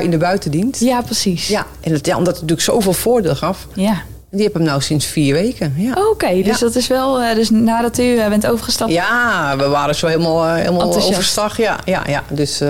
in 0.00 0.10
de, 0.10 0.18
buitendienst. 0.18 0.80
Ja, 0.80 1.00
precies. 1.00 1.48
Ja, 1.48 1.66
en 1.80 1.92
het, 1.92 2.06
ja, 2.06 2.16
omdat 2.16 2.32
het 2.32 2.42
natuurlijk 2.42 2.68
zoveel 2.68 2.92
voordeel 2.92 3.34
gaf. 3.34 3.66
Ja. 3.74 4.02
Die 4.34 4.44
heb 4.44 4.54
hem 4.54 4.62
nou 4.62 4.80
sinds 4.80 5.06
vier 5.06 5.34
weken. 5.34 5.74
Ja, 5.76 5.92
Oké, 6.10 6.34
dus 6.42 6.46
Ja. 6.46 6.66
dat 6.66 6.74
is 6.76 6.86
wel, 6.86 7.20
eh, 7.20 7.34
dus 7.34 7.50
nadat 7.50 7.98
u 7.98 8.16
eh, 8.18 8.28
bent 8.28 8.46
overgestapt. 8.46 8.92
ja 8.92 9.54
we 9.56 9.68
waren 9.68 9.94
zo 9.94 10.06
helemaal, 10.06 10.44
eh, 10.46 10.54
helemaal 10.54 10.80
Enthousiast. 10.80 11.08
overstag. 11.16 11.56
Ja, 11.56 11.78
ja, 11.84 12.02
ja. 12.06 12.22
Dus, 12.30 12.60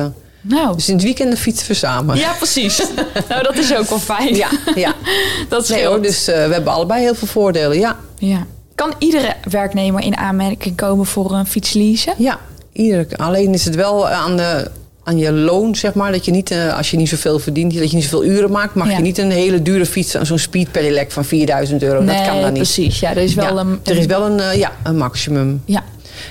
Nou, 0.41 0.75
Dus 0.75 0.89
in 0.89 0.95
het 0.95 1.03
weekend 1.05 1.39
fietsen 1.39 1.69
we 1.69 1.75
samen. 1.75 2.17
ja, 2.17 2.33
precies. 2.33 2.83
nou, 3.29 3.43
dat 3.43 3.57
is 3.57 3.77
ook 3.77 3.89
wel 3.89 3.99
fijn. 3.99 4.35
ja. 4.35 4.49
ja. 4.75 4.95
dat 5.49 5.69
Nee, 5.69 5.79
scheelt. 5.79 5.93
hoor, 5.93 6.03
dus 6.03 6.25
we 6.25 6.33
hebben 6.33 6.73
allebei 6.73 7.03
heel 7.03 7.15
veel 7.15 7.29
voordelen. 7.29 7.79
Ja, 7.79 7.97
Ja. 8.19 8.47
Kan 8.75 8.95
iedere 8.99 9.35
werknemer 9.51 10.03
in 10.03 10.17
aanmerking 10.17 10.77
komen 10.77 11.07
voor 11.07 11.33
een 11.33 11.47
fietsleasen? 11.47 12.15
ja. 12.19 12.39
Iedere, 12.73 13.07
alleen 13.17 13.53
is 13.55 13.65
het 13.65 13.75
wel 13.75 14.09
aan, 14.09 14.37
de, 14.37 14.71
aan 15.05 15.19
je 15.19 15.33
loon, 15.33 15.75
zeg 15.77 15.95
maar. 15.95 16.13
Dat 16.13 16.25
je 16.25 16.31
niet, 16.31 16.51
eh, 16.51 16.77
als 16.77 16.91
je 16.91 16.97
niet 16.97 17.09
zoveel 17.09 17.39
verdient, 17.39 17.75
dat 17.79 17.91
je 17.91 17.97
niet 17.97 18.05
zoveel 18.05 18.25
uren 18.25 18.51
maakt, 18.51 18.75
mag 18.75 18.91
Ja. 18.91 18.97
je 18.97 19.03
niet 19.03 19.19
een 19.19 19.31
hele 19.31 19.63
dure 19.63 19.87
fiets, 19.87 20.11
zo'n 20.11 20.39
speed 20.39 20.71
pedelec 20.73 21.11
van 21.11 21.25
4000 21.25 21.83
euro. 21.83 22.05
dat 22.05 22.15
kan 22.27 22.35
dan 22.41 22.45
niet. 22.53 22.53
precies. 22.63 23.01
Ja, 23.01 23.11
er 23.11 23.17
is 23.17 23.35
wel 23.35 23.55
Ja, 23.55 23.61
een... 23.61 23.81
er 23.85 23.97
is 23.97 24.07
wel 24.07 24.27
een, 24.27 24.41
eh, 24.41 24.59
ja, 24.59 24.73
een 24.83 24.97
maximum. 24.97 25.63
Ja, 25.65 25.83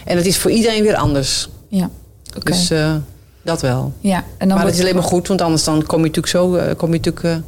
En 0.06 0.18
het 0.18 0.26
is 0.26 0.38
voor 0.38 0.52
iedereen 0.52 0.84
weer 0.84 0.96
anders. 0.96 1.50
ja. 1.68 1.90
Oké. 2.38 2.52
Dus 2.52 2.70
eh, 2.72 2.96
dat 3.44 3.62
wel. 3.62 3.94
ja. 4.00 4.24
En 4.38 4.48
dan 4.48 4.58
maar 4.58 4.66
het 4.66 4.76
is 4.76 4.82
alleen 4.82 4.94
maar 4.96 5.04
goed, 5.04 5.28
want 5.28 5.42
anders 5.42 5.64
dan 5.64 5.86
kom 5.86 6.00
je 6.06 6.06
natuurlijk 6.12 6.28
zo 6.28 6.74
kom 6.78 6.94
je 6.94 7.00
natuurlijk, 7.02 7.44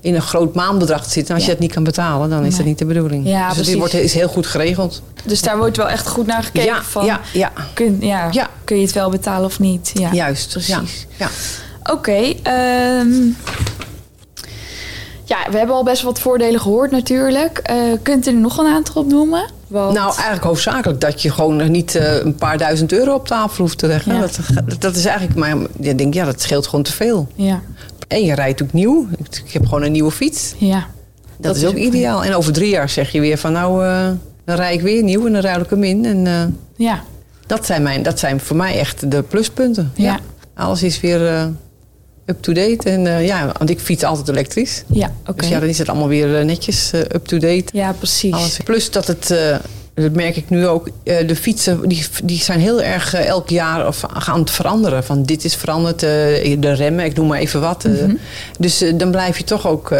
in 0.00 0.14
een 0.14 0.22
groot 0.22 0.54
maandbedrag 0.54 1.02
te 1.04 1.10
zitten. 1.10 1.28
En 1.28 1.34
als 1.34 1.44
Ja. 1.44 1.46
je 1.50 1.54
het 1.56 1.60
niet 1.66 1.72
kan 1.74 1.84
betalen, 1.84 2.30
dan 2.30 2.44
is 2.44 2.56
dat 2.56 2.64
niet 2.66 2.78
de 2.78 2.84
bedoeling. 2.84 3.28
Ja, 3.28 3.46
dus 3.46 3.54
precies. 3.56 3.74
wordt, 3.74 3.94
is 3.94 4.14
heel 4.14 4.28
goed 4.28 4.46
geregeld. 4.46 5.02
Dus 5.24 5.42
daar 5.42 5.56
wordt 5.58 5.76
wel 5.76 5.88
echt 5.88 6.08
goed 6.08 6.26
naar 6.26 6.42
gekeken 6.42 6.68
ja, 6.74 6.82
van... 6.82 7.04
ja, 7.04 7.20
ja, 7.32 7.52
Kun, 7.74 7.96
ja, 8.00 8.28
Ja. 8.30 8.48
kun 8.64 8.76
je 8.76 8.82
het 8.82 8.92
wel 8.92 9.10
betalen 9.10 9.44
of 9.44 9.58
niet? 9.58 9.90
Ja. 9.94 10.12
juist. 10.12 10.52
precies. 10.52 10.68
Ja, 10.68 10.82
ja. 11.16 11.28
Oké. 11.92 12.34
ehm, 12.42 13.12
ja, 15.24 15.36
we 15.50 15.56
hebben 15.58 15.76
al 15.76 15.84
best 15.84 16.02
wat 16.02 16.18
voordelen 16.18 16.60
gehoord 16.60 16.90
natuurlijk. 16.90 17.58
Eh, 17.58 17.76
kunt 18.02 18.26
u 18.26 18.30
er 18.30 18.36
nog 18.36 18.58
een 18.58 18.66
aantal 18.66 19.02
op 19.02 19.08
noemen? 19.08 19.50
Want, 19.66 19.92
Nou, 19.94 20.12
eigenlijk 20.12 20.44
hoofdzakelijk 20.44 21.00
dat 21.00 21.22
je 21.22 21.30
gewoon 21.30 21.70
niet 21.70 21.94
eh, 21.94 22.16
een 22.24 22.34
paar 22.34 22.58
duizend 22.58 22.92
euro 22.92 23.14
op 23.14 23.26
tafel 23.26 23.64
hoeft 23.64 23.78
te 23.78 23.86
leggen. 23.86 24.14
Ja. 24.14 24.20
Dat, 24.20 24.38
dat 24.78 24.96
is 24.96 25.04
eigenlijk, 25.04 25.38
maar 25.38 25.56
ik 25.78 25.98
denk, 25.98 26.14
ja, 26.14 26.24
dat 26.24 26.40
scheelt 26.42 26.66
gewoon 26.66 26.84
te 26.84 26.92
veel. 26.92 27.28
Ja, 27.34 27.60
En 28.10 28.24
je 28.24 28.34
rijdt 28.34 28.62
ook 28.62 28.72
nieuw. 28.72 29.08
Ik, 29.18 29.52
heb 29.52 29.64
gewoon 29.64 29.82
een 29.82 29.92
nieuwe 29.92 30.10
fiets. 30.10 30.54
ja. 30.58 30.86
Dat, 31.36 31.54
Dat 31.54 31.62
is 31.62 31.68
ook 31.68 31.76
ideaal. 31.76 32.24
En 32.24 32.34
over 32.34 32.52
drie 32.52 32.68
jaar 32.68 32.88
zeg 32.88 33.12
je 33.12 33.20
weer 33.20 33.38
van, 33.38 33.52
nou, 33.52 33.84
eh, 33.84 34.08
dan 34.44 34.56
rijd 34.56 34.74
ik 34.74 34.80
weer 34.80 35.02
nieuw 35.02 35.26
en 35.26 35.32
dan 35.32 35.42
ruil 35.42 35.60
ik 35.60 35.70
hem 35.70 35.84
in. 35.84 36.04
En 36.04 36.26
eh, 36.26 36.42
Ja, 36.86 37.02
dat, 37.46 37.66
zijn 37.66 37.82
mijn, 37.82 38.02
dat 38.02 38.18
zijn 38.18 38.40
voor 38.40 38.56
mij 38.56 38.78
echt 38.78 39.10
de 39.10 39.22
pluspunten. 39.22 39.92
Ja. 39.94 40.18
Alles 40.54 40.82
is 40.82 41.00
weer 41.00 41.26
eh, 41.26 41.46
up-to-date. 42.26 42.90
En 42.90 43.24
ja, 43.24 43.52
want 43.58 43.70
ik 43.70 43.80
fiets 43.80 44.04
altijd 44.04 44.28
elektrisch. 44.28 44.84
ja, 44.86 45.12
oké. 45.26 45.40
Dus 45.40 45.48
ja, 45.48 45.60
dan 45.60 45.68
is 45.68 45.78
het 45.78 45.88
allemaal 45.88 46.08
weer 46.08 46.44
netjes 46.44 46.92
up-to-date. 46.92 47.64
Ja, 47.72 47.92
precies. 47.92 48.32
Alles. 48.32 48.58
Plus 48.64 48.90
dat 48.90 49.06
het, 49.06 49.34
dat 49.94 50.12
merk 50.12 50.36
ik 50.36 50.50
nu 50.50 50.66
ook, 50.66 50.88
eh, 51.02 51.26
de 51.28 51.36
fietsen 51.36 51.88
die, 51.88 52.04
die 52.24 52.38
zijn 52.38 52.60
heel 52.60 52.82
erg 52.82 53.14
eh, 53.14 53.26
elk 53.26 53.48
jaar 53.48 53.86
of, 53.86 54.04
aan 54.26 54.40
het 54.40 54.50
veranderen. 54.50 55.04
Van 55.04 55.22
dit 55.22 55.44
is 55.44 55.54
veranderd, 55.54 56.02
eh, 56.02 56.08
de 56.60 56.72
remmen, 56.72 57.04
ik 57.04 57.16
noem 57.16 57.26
maar 57.26 57.38
even 57.38 57.60
wat. 57.60 57.84
Mhm. 57.84 58.14
Dus 58.58 58.84
dan 58.94 59.10
blijf 59.10 59.38
je 59.38 59.44
toch 59.44 59.66
ook 59.66 59.94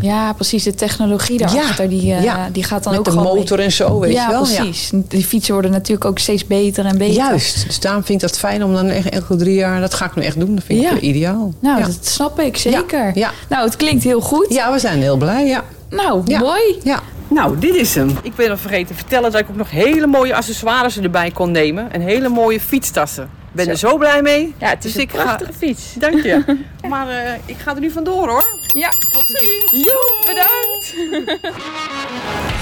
Ja, 0.00 0.32
precies. 0.32 0.62
De 0.62 0.74
technologie 0.74 1.38
daarachter, 1.38 1.88
die, 1.88 2.04
ja. 2.06 2.48
die 2.52 2.64
gaat 2.64 2.82
dan 2.84 2.92
met 2.92 3.00
ook 3.00 3.14
de 3.14 3.20
mee. 3.20 3.34
motor 3.34 3.58
en 3.60 3.72
zo, 3.72 3.98
weet 4.00 4.12
ja, 4.12 4.24
je 4.26 4.30
wel. 4.32 4.42
precies. 4.42 4.90
Die 4.92 5.24
fietsen 5.24 5.52
worden 5.52 5.70
natuurlijk 5.70 6.04
ook 6.04 6.18
steeds 6.18 6.46
beter 6.46 6.84
en 6.84 6.98
beter. 6.98 7.14
Juist, 7.14 7.66
dus 7.66 7.80
daarom 7.80 8.04
vind 8.04 8.22
ik 8.22 8.28
dat 8.28 8.38
fijn 8.38 8.64
om 8.64 8.74
dan 8.74 8.88
echt 8.88 9.08
elke 9.08 9.36
drie 9.36 9.54
jaar, 9.54 9.80
dat 9.80 9.94
ga 9.94 10.04
ik 10.04 10.14
nu 10.14 10.22
echt 10.22 10.38
doen. 10.40 10.54
Dat 10.54 10.64
vind 10.64 10.82
ik 10.82 10.90
Ja. 10.90 10.98
ideaal. 10.98 11.52
Nou, 11.60 11.78
ja. 11.78 11.86
dat 11.86 11.98
snap 12.00 12.40
ik 12.40 12.56
zeker. 12.56 13.10
Ja. 13.14 13.30
Nou, 13.48 13.64
het 13.64 13.76
klinkt 13.76 14.04
heel 14.04 14.20
goed. 14.20 14.46
ja, 14.48 14.72
we 14.72 14.78
zijn 14.78 15.02
heel 15.02 15.16
blij, 15.16 15.46
ja. 15.46 15.64
Nou, 15.90 16.22
Ja. 16.24 16.38
mooi. 16.38 16.78
ja. 16.82 17.00
Nou, 17.28 17.58
dit 17.58 17.74
is 17.74 17.94
hem. 17.94 18.10
Ik 18.22 18.34
ben 18.34 18.48
nog 18.48 18.60
vergeten 18.60 18.86
te 18.86 18.94
vertellen 18.94 19.30
dat 19.32 19.40
ik 19.40 19.48
ook 19.50 19.56
nog 19.56 19.70
hele 19.70 20.06
mooie 20.06 20.34
accessoires 20.34 20.98
erbij 20.98 21.30
kon 21.30 21.50
nemen. 21.50 21.92
En 21.92 22.00
hele 22.00 22.28
mooie 22.28 22.60
fietstassen. 22.60 23.22
Ik 23.24 23.58
ben 23.58 23.68
er 23.68 23.76
zo 23.76 23.96
blij 23.96 24.22
mee. 24.22 24.54
Ja, 24.58 24.68
het 24.68 24.84
is 24.84 24.92
Dus 24.92 24.94
een 24.94 25.00
ik 25.08 25.10
ga- 25.10 25.22
prachtige 25.22 25.52
fiets. 25.52 25.92
Dank 25.98 26.22
je. 26.22 26.56
maar 26.88 27.08
eh, 27.08 27.32
ik 27.46 27.56
ga 27.58 27.74
er 27.74 27.80
nu 27.80 27.90
vandoor 27.90 28.28
hoor. 28.28 28.44
Ja, 28.74 28.88
Tot 29.12 29.24
ziens. 29.26 29.84
joe, 29.86 30.14
bedankt. 30.26 30.94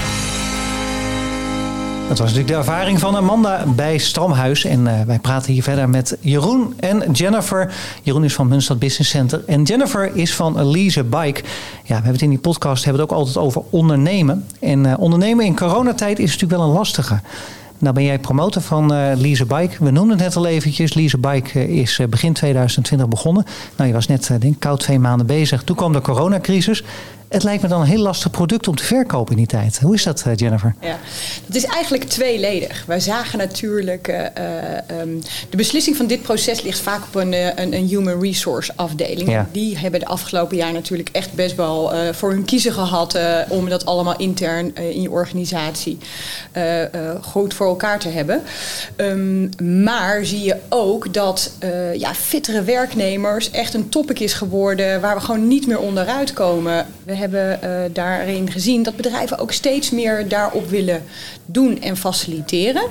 Dat 2.11 2.19
was 2.19 2.29
natuurlijk 2.29 2.57
de 2.65 2.71
ervaring 2.71 2.99
van 2.99 3.15
Amanda 3.15 3.63
bij 3.75 3.97
Stamhuis. 3.97 4.65
En 4.65 4.87
eh, 4.87 5.01
wij 5.05 5.19
praten 5.19 5.53
hier 5.53 5.63
verder 5.63 5.89
met 5.89 6.17
Jeroen 6.19 6.73
en 6.79 7.11
Jennifer. 7.11 7.73
Jeroen 8.03 8.23
is 8.23 8.33
van 8.33 8.47
Munstad 8.47 8.79
Business 8.79 9.09
Center. 9.09 9.43
En 9.47 9.63
Jennifer 9.63 10.15
is 10.15 10.35
van 10.35 10.59
Elise 10.59 11.03
Bike. 11.03 11.41
Ja, 11.83 11.87
we 11.87 11.93
hebben 11.93 12.11
het 12.11 12.21
in 12.21 12.29
die 12.29 12.39
podcast 12.39 12.83
hebben 12.83 13.01
het 13.01 13.11
ook 13.11 13.17
altijd 13.17 13.37
over 13.37 13.61
ondernemen. 13.69 14.45
En 14.59 14.85
eh, 14.85 14.99
ondernemen 14.99 15.45
in 15.45 15.55
coronatijd 15.55 16.19
is 16.19 16.31
natuurlijk 16.31 16.61
wel 16.61 16.69
een 16.69 16.75
lastige. 16.75 17.19
Nou 17.77 17.93
ben 17.93 18.03
jij 18.03 18.19
promotor 18.19 18.61
van 18.61 18.93
eh 18.93 19.11
Lise 19.15 19.45
Bike. 19.45 19.83
We 19.83 19.91
noemden 19.91 20.17
het 20.17 20.25
net 20.25 20.35
al 20.35 20.45
eventjes. 20.45 20.93
Lise 20.93 21.17
Bike 21.17 21.67
is 21.67 21.99
begin 22.09 22.33
2020 22.33 23.07
begonnen. 23.07 23.45
Nou, 23.75 23.89
je 23.89 23.95
was 23.95 24.07
net 24.07 24.31
denk 24.39 24.59
koud 24.59 24.79
twee 24.79 24.99
maanden 24.99 25.27
bezig. 25.27 25.63
Toen 25.63 25.75
kwam 25.75 25.93
de 25.93 26.01
coronacrisis. 26.01 26.83
Het 27.31 27.43
lijkt 27.43 27.61
me 27.61 27.67
dan 27.67 27.81
een 27.81 27.87
heel 27.87 28.01
lastig 28.01 28.31
product 28.31 28.67
om 28.67 28.75
te 28.75 28.83
verkopen 28.83 29.31
in 29.31 29.37
die 29.37 29.47
tijd. 29.47 29.79
Hoe 29.79 29.93
is 29.93 30.03
dat, 30.03 30.23
eh, 30.25 30.35
Jennifer? 30.35 30.75
Ja, 30.81 30.97
dat 31.45 31.55
is 31.55 31.65
eigenlijk 31.65 32.03
tweeledig. 32.03 32.83
Wij 32.87 32.99
zagen 32.99 33.37
natuurlijk, 33.37 34.07
eh, 34.07 34.25
eh, 34.25 34.77
ehm, 34.87 35.09
de 35.49 35.57
beslissing 35.57 35.95
van 35.95 36.07
dit 36.07 36.21
proces 36.21 36.61
ligt 36.61 36.79
vaak 36.79 37.03
op 37.03 37.15
een, 37.15 37.61
een, 37.61 37.73
een 37.73 37.87
human 37.87 38.21
resource 38.21 38.71
afdeling. 38.75 39.29
Ja. 39.29 39.47
Die 39.51 39.77
hebben 39.77 39.99
de 39.99 40.05
afgelopen 40.05 40.57
jaar 40.57 40.73
natuurlijk 40.73 41.09
echt 41.11 41.33
best 41.33 41.55
wel 41.55 41.93
voor 42.13 42.31
hun 42.31 42.45
kiezen 42.45 42.73
gehad 42.73 43.15
eh, 43.15 43.37
om 43.47 43.69
dat 43.69 43.85
allemaal 43.85 44.17
intern 44.17 44.75
in 44.75 45.01
je 45.01 45.11
organisatie 45.11 45.97
goed 47.21 47.53
voor 47.53 47.67
elkaar 47.67 47.99
te 47.99 48.09
hebben. 48.09 48.41
Ehm, 48.95 49.83
maar 49.83 50.25
zie 50.25 50.43
je 50.43 50.55
ook 50.69 51.13
dat 51.13 51.51
ja, 51.97 52.13
fittere 52.13 52.63
werknemers 52.63 53.51
echt 53.51 53.73
een 53.73 53.89
topic 53.89 54.19
is 54.19 54.33
geworden 54.33 55.01
waar 55.01 55.15
we 55.15 55.21
gewoon 55.21 55.47
niet 55.47 55.67
meer 55.67 55.79
onderuit 55.79 56.33
komen. 56.33 56.85
We 57.03 57.20
hebben 57.21 57.61
eh, 57.61 57.93
daarin 57.93 58.51
gezien 58.51 58.83
dat 58.83 58.95
bedrijven 58.95 59.37
ook 59.37 59.51
steeds 59.51 59.91
meer 59.91 60.27
daarop 60.27 60.69
willen 60.69 61.03
doen 61.45 61.81
en 61.81 61.97
faciliteren. 61.97 62.83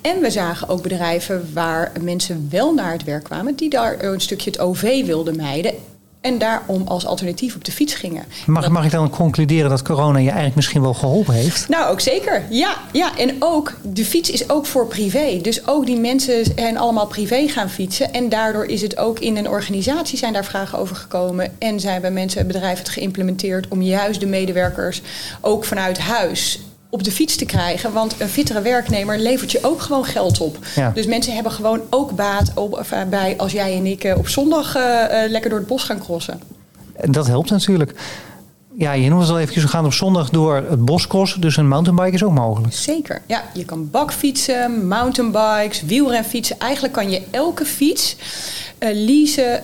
En 0.00 0.20
we 0.20 0.30
zagen 0.30 0.68
ook 0.68 0.82
bedrijven 0.82 1.50
waar 1.52 1.92
mensen 2.00 2.48
wel 2.50 2.74
naar 2.74 2.92
het 2.92 3.04
werk 3.04 3.24
kwamen, 3.24 3.54
die 3.54 3.70
daar 3.70 4.04
een 4.04 4.20
stukje 4.20 4.50
het 4.50 4.60
OV 4.60 5.04
wilden 5.04 5.36
mijden. 5.36 5.74
En 6.22 6.38
daarom 6.38 6.82
als 6.86 7.06
alternatief 7.06 7.54
op 7.54 7.64
de 7.64 7.72
fiets 7.72 7.94
gingen. 7.94 8.24
Mag, 8.46 8.68
mag 8.68 8.84
ik 8.84 8.90
dan 8.90 9.10
concluderen 9.10 9.70
dat 9.70 9.82
corona 9.82 10.18
je 10.18 10.24
eigenlijk 10.24 10.56
misschien 10.56 10.82
wel 10.82 10.94
geholpen 10.94 11.34
heeft? 11.34 11.68
Nou, 11.68 11.90
ook 11.90 12.00
zeker. 12.00 12.42
Ja, 12.50 12.76
ja, 12.92 13.18
en 13.18 13.36
ook 13.38 13.76
de 13.82 14.04
fiets 14.04 14.30
is 14.30 14.48
ook 14.48 14.66
voor 14.66 14.86
privé. 14.86 15.38
Dus 15.42 15.66
ook 15.66 15.86
die 15.86 15.98
mensen 15.98 16.44
zijn 16.56 16.78
allemaal 16.78 17.06
privé 17.06 17.48
gaan 17.48 17.70
fietsen. 17.70 18.12
En 18.12 18.28
daardoor 18.28 18.64
is 18.64 18.82
het 18.82 18.96
ook 18.96 19.18
in 19.18 19.36
een 19.36 19.48
organisatie 19.48 20.18
zijn 20.18 20.32
daar 20.32 20.44
vragen 20.44 20.78
over 20.78 20.96
gekomen. 20.96 21.52
En 21.58 21.80
zijn 21.80 22.00
bij 22.00 22.10
mensen 22.10 22.40
en 22.40 22.46
bedrijven 22.46 22.84
het 22.84 22.92
geïmplementeerd 22.92 23.68
om 23.68 23.82
juist 23.82 24.20
de 24.20 24.26
medewerkers 24.26 25.02
ook 25.40 25.64
vanuit 25.64 25.98
huis 25.98 26.60
op 26.92 27.04
de 27.04 27.12
fiets 27.12 27.36
te 27.36 27.44
krijgen. 27.44 27.92
Want 27.92 28.14
een 28.18 28.28
fittere 28.28 28.60
werknemer 28.60 29.18
levert 29.18 29.52
je 29.52 29.58
ook 29.62 29.80
gewoon 29.80 30.04
geld 30.04 30.40
op. 30.40 30.58
Ja. 30.74 30.90
Dus 30.94 31.06
mensen 31.06 31.34
hebben 31.34 31.52
gewoon 31.52 31.80
ook 31.90 32.14
baat 32.14 32.52
eh, 32.90 33.02
bij 33.10 33.34
als 33.36 33.52
jij 33.52 33.76
en 33.76 33.86
ik 33.86 34.04
eh, 34.04 34.18
op 34.18 34.28
zondag 34.28 34.74
eh, 34.74 34.82
lekker 35.28 35.50
door 35.50 35.58
het 35.58 35.68
bos 35.68 35.82
gaan 35.84 35.98
crossen. 35.98 36.40
En 36.94 37.12
dat 37.12 37.26
helpt 37.26 37.50
natuurlijk. 37.50 37.94
Ja, 38.78 38.92
je 38.92 39.08
noemt 39.08 39.22
het 39.22 39.30
al 39.30 39.38
eventjes, 39.38 39.62
we 39.62 39.68
gaan 39.68 39.84
op 39.84 39.92
zondag 39.92 40.30
door 40.30 40.54
het 40.54 40.84
bos 40.84 41.06
crossen. 41.06 41.40
Dus 41.40 41.56
een 41.56 41.68
mountainbike 41.68 42.14
is 42.14 42.24
ook 42.24 42.32
mogelijk. 42.32 42.74
Zeker. 42.74 43.22
Ja, 43.26 43.42
je 43.54 43.64
kan 43.64 43.90
bakfietsen, 43.90 44.88
mountainbikes, 44.88 45.82
wielrenfietsen. 45.82 46.58
Eigenlijk 46.58 46.94
kan 46.94 47.10
je 47.10 47.22
elke 47.30 47.64
fiets 47.64 48.16
eh 48.78 48.94
leasen 48.94 49.62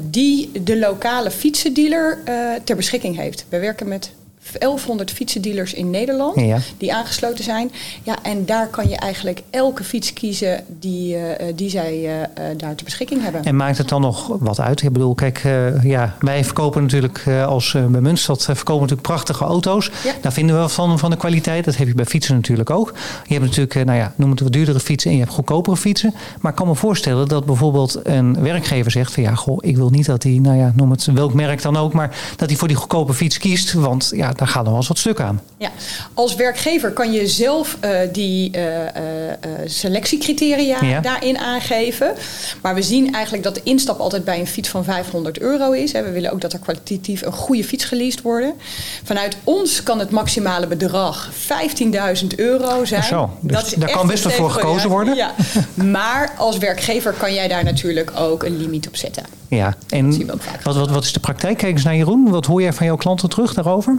die 0.00 0.50
de 0.62 0.78
lokale 0.78 1.30
fietsendealer 1.30 2.18
ter 2.64 2.76
beschikking 2.76 3.16
heeft. 3.16 3.44
We 3.48 3.58
werken 3.58 3.88
met 3.88 4.10
1100 4.58 5.10
fietsendealers 5.10 5.72
in 5.74 5.90
Nederland 5.90 6.40
Ja. 6.40 6.58
die 6.78 6.94
aangesloten 6.94 7.44
zijn. 7.44 7.70
Ja, 8.02 8.16
en 8.22 8.44
daar 8.46 8.66
kan 8.66 8.88
je 8.88 8.96
eigenlijk 8.96 9.42
elke 9.50 9.84
fiets 9.84 10.12
kiezen 10.12 10.64
die, 10.80 11.16
eh, 11.16 11.52
die 11.56 11.70
zij 11.70 11.92
eh, 12.04 12.22
eh, 12.22 12.58
daar 12.58 12.74
ter 12.74 12.84
beschikking 12.84 13.22
hebben. 13.22 13.44
En 13.44 13.56
maakt 13.56 13.78
het 13.78 13.88
dan 13.88 14.00
nog 14.00 14.36
wat 14.38 14.60
uit? 14.60 14.82
Ik 14.82 14.92
bedoel, 14.92 15.14
kijk, 15.14 15.38
eh, 15.44 15.82
ja, 15.84 16.16
wij 16.20 16.44
verkopen 16.44 16.82
natuurlijk 16.82 17.22
eh, 17.26 17.46
als 17.46 17.72
bij 17.88 18.00
Munstad 18.00 18.40
eh, 18.40 18.44
verkopen 18.54 18.80
natuurlijk 18.82 19.08
prachtige 19.08 19.44
auto's. 19.44 19.90
Ja. 20.04 20.12
Daar 20.20 20.32
vinden 20.32 20.62
we 20.62 20.68
van, 20.68 20.98
van 20.98 21.10
de 21.10 21.16
kwaliteit. 21.16 21.64
Dat 21.64 21.76
heb 21.76 21.86
je 21.88 21.94
bij 21.94 22.04
fietsen 22.04 22.34
natuurlijk 22.34 22.70
ook. 22.70 22.92
Je 23.26 23.32
hebt 23.34 23.46
natuurlijk, 23.46 23.74
eh, 23.74 23.84
nou 23.84 23.98
ja, 23.98 24.12
noem 24.16 24.30
het 24.30 24.40
wat 24.40 24.52
duurdere 24.52 24.80
fietsen 24.80 25.10
en 25.10 25.16
je 25.16 25.22
hebt 25.22 25.34
goedkopere 25.34 25.76
fietsen. 25.76 26.14
Maar 26.40 26.50
ik 26.50 26.56
kan 26.58 26.66
me 26.66 26.74
voorstellen 26.74 27.28
dat 27.28 27.44
bijvoorbeeld 27.46 28.00
een 28.02 28.42
werkgever 28.42 28.90
zegt 28.90 29.12
van 29.12 29.22
ja, 29.22 29.34
goh, 29.34 29.58
ik 29.60 29.76
wil 29.76 29.90
niet 29.90 30.06
dat 30.06 30.22
hij, 30.22 30.32
nou 30.32 30.56
ja, 30.56 30.72
noem 30.76 30.90
het 30.90 31.04
welk 31.04 31.34
merk 31.34 31.62
dan 31.62 31.76
ook, 31.76 31.92
maar 31.92 32.16
dat 32.36 32.48
hij 32.48 32.58
voor 32.58 32.68
die 32.68 32.76
goedkope 32.76 33.12
fiets 33.14 33.38
kiest. 33.38 33.72
Want 33.72 34.10
ja, 34.14 34.32
daar 34.36 34.48
gaat 34.48 34.62
nog 34.62 34.66
wel 34.66 34.76
eens 34.76 34.88
wat 34.88 34.98
stuk 34.98 35.20
aan. 35.20 35.40
Ja, 35.56 35.70
als 36.14 36.34
werkgever 36.34 36.90
kan 36.90 37.12
je 37.12 37.26
zelf 37.26 37.76
uh, 37.84 37.98
die 38.12 38.56
uh, 38.56 38.62
uh, 38.64 38.82
selectiecriteria 39.64 40.84
ja. 40.84 41.00
daarin 41.00 41.38
aangeven. 41.38 42.14
Maar 42.62 42.74
we 42.74 42.82
zien 42.82 43.14
eigenlijk 43.14 43.44
dat 43.44 43.54
de 43.54 43.60
instap 43.64 43.98
altijd 43.98 44.24
bij 44.24 44.40
een 44.40 44.46
fiets 44.46 44.68
van 44.68 44.84
500 44.84 45.38
euro 45.38 45.72
is. 45.72 45.92
We 45.92 46.10
willen 46.10 46.32
ook 46.32 46.40
dat 46.40 46.52
er 46.52 46.58
kwalitatief 46.58 47.22
een 47.22 47.32
goede 47.32 47.64
fiets 47.64 47.84
geleased 47.84 48.22
worden. 48.22 48.54
Vanuit 49.04 49.36
ons 49.44 49.82
kan 49.82 49.98
het 49.98 50.10
maximale 50.10 50.66
bedrag 50.66 51.30
15.000 52.22 52.26
euro 52.36 52.84
zijn. 52.84 53.02
Zo, 53.02 53.30
dus 53.40 53.70
dat 53.70 53.74
daar 53.78 53.90
kan 53.90 54.06
best 54.06 54.24
wel 54.24 54.32
voor 54.32 54.50
gekozen 54.50 54.90
worden. 54.90 55.16
Ja. 55.16 55.34
Maar 55.74 56.34
als 56.38 56.58
werkgever 56.58 57.12
kan 57.12 57.34
jij 57.34 57.48
daar 57.48 57.64
natuurlijk 57.64 58.12
ook 58.18 58.42
een 58.42 58.56
limiet 58.56 58.88
op 58.88 58.96
zetten. 58.96 59.24
Ja, 59.48 59.74
en 59.88 60.26
wat, 60.62 60.76
wat, 60.76 60.90
wat 60.90 61.04
is 61.04 61.12
de 61.12 61.20
praktijk? 61.20 61.58
Kijk 61.58 61.72
eens 61.72 61.84
naar 61.84 61.96
Jeroen. 61.96 62.30
Wat 62.30 62.46
hoor 62.46 62.62
jij 62.62 62.72
van 62.72 62.86
jouw 62.86 62.96
klanten 62.96 63.28
terug 63.28 63.54
daarover? 63.54 63.98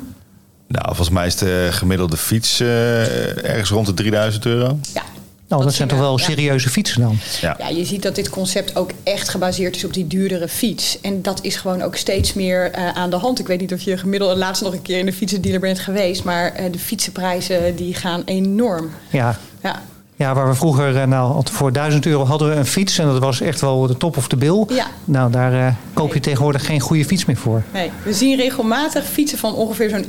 Nou, 0.67 0.85
volgens 0.85 1.09
mij 1.09 1.25
is 1.25 1.35
de 1.35 1.67
gemiddelde 1.71 2.17
fiets 2.17 2.61
uh, 2.61 3.45
ergens 3.45 3.69
rond 3.69 3.85
de 3.85 3.93
3000 3.93 4.45
euro. 4.45 4.79
Ja. 4.93 5.03
Nou, 5.47 5.63
dat, 5.63 5.73
zijn 5.73 5.87
toch 5.87 5.99
wel 5.99 6.17
serieuze 6.17 6.69
fietsen 6.69 7.01
dan? 7.01 7.17
Ja. 7.41 7.55
ja, 7.59 7.67
je 7.67 7.85
ziet 7.85 8.01
dat 8.01 8.15
dit 8.15 8.29
concept 8.29 8.75
ook 8.75 8.91
echt 9.03 9.29
gebaseerd 9.29 9.75
is 9.75 9.83
op 9.83 9.93
die 9.93 10.07
duurdere 10.07 10.47
fiets. 10.47 11.01
En 11.01 11.21
dat 11.21 11.39
is 11.43 11.55
gewoon 11.55 11.81
ook 11.81 11.95
steeds 11.95 12.33
meer 12.33 12.77
uh, 12.77 12.89
aan 12.89 13.09
de 13.09 13.15
hand. 13.15 13.39
Ik 13.39 13.47
weet 13.47 13.59
niet 13.59 13.73
of 13.73 13.81
je 13.81 13.97
gemiddeld 13.97 14.37
laatst 14.37 14.63
nog 14.63 14.73
een 14.73 14.81
keer 14.81 14.99
in 14.99 15.05
de 15.05 15.13
fietsendealer 15.13 15.59
bent 15.59 15.79
geweest. 15.79 16.23
Maar 16.23 16.59
uh, 16.59 16.71
de 16.71 16.79
fietsenprijzen 16.79 17.75
die 17.75 17.93
gaan 17.93 18.21
enorm. 18.25 18.91
Ja. 19.09 19.39
ja. 19.63 19.81
Ja, 20.17 20.33
waar 20.33 20.47
we 20.47 20.53
vroeger, 20.53 20.97
eh, 20.97 21.07
nou, 21.07 21.43
voor 21.51 21.71
1000 21.71 22.05
euro 22.05 22.25
hadden 22.25 22.49
we 22.49 22.55
een 22.55 22.65
fiets 22.65 22.97
en 22.97 23.05
dat 23.05 23.19
was 23.19 23.41
echt 23.41 23.61
wel 23.61 23.87
de 23.87 23.97
top 23.97 24.17
of 24.17 24.27
de 24.27 24.35
bil. 24.35 24.67
Ja. 24.73 24.85
Nou, 25.05 25.31
daar 25.31 25.53
uh, 25.53 25.67
koop 25.93 26.13
je 26.13 26.19
tegenwoordig 26.19 26.65
geen 26.65 26.79
goede 26.79 27.05
fiets 27.05 27.25
meer 27.25 27.37
voor. 27.37 27.63
Nee, 27.73 27.91
we 28.03 28.13
zien 28.13 28.37
regelmatig 28.37 29.05
fietsen 29.05 29.37
van 29.37 29.53
ongeveer 29.53 29.89
zo'n 29.89 30.05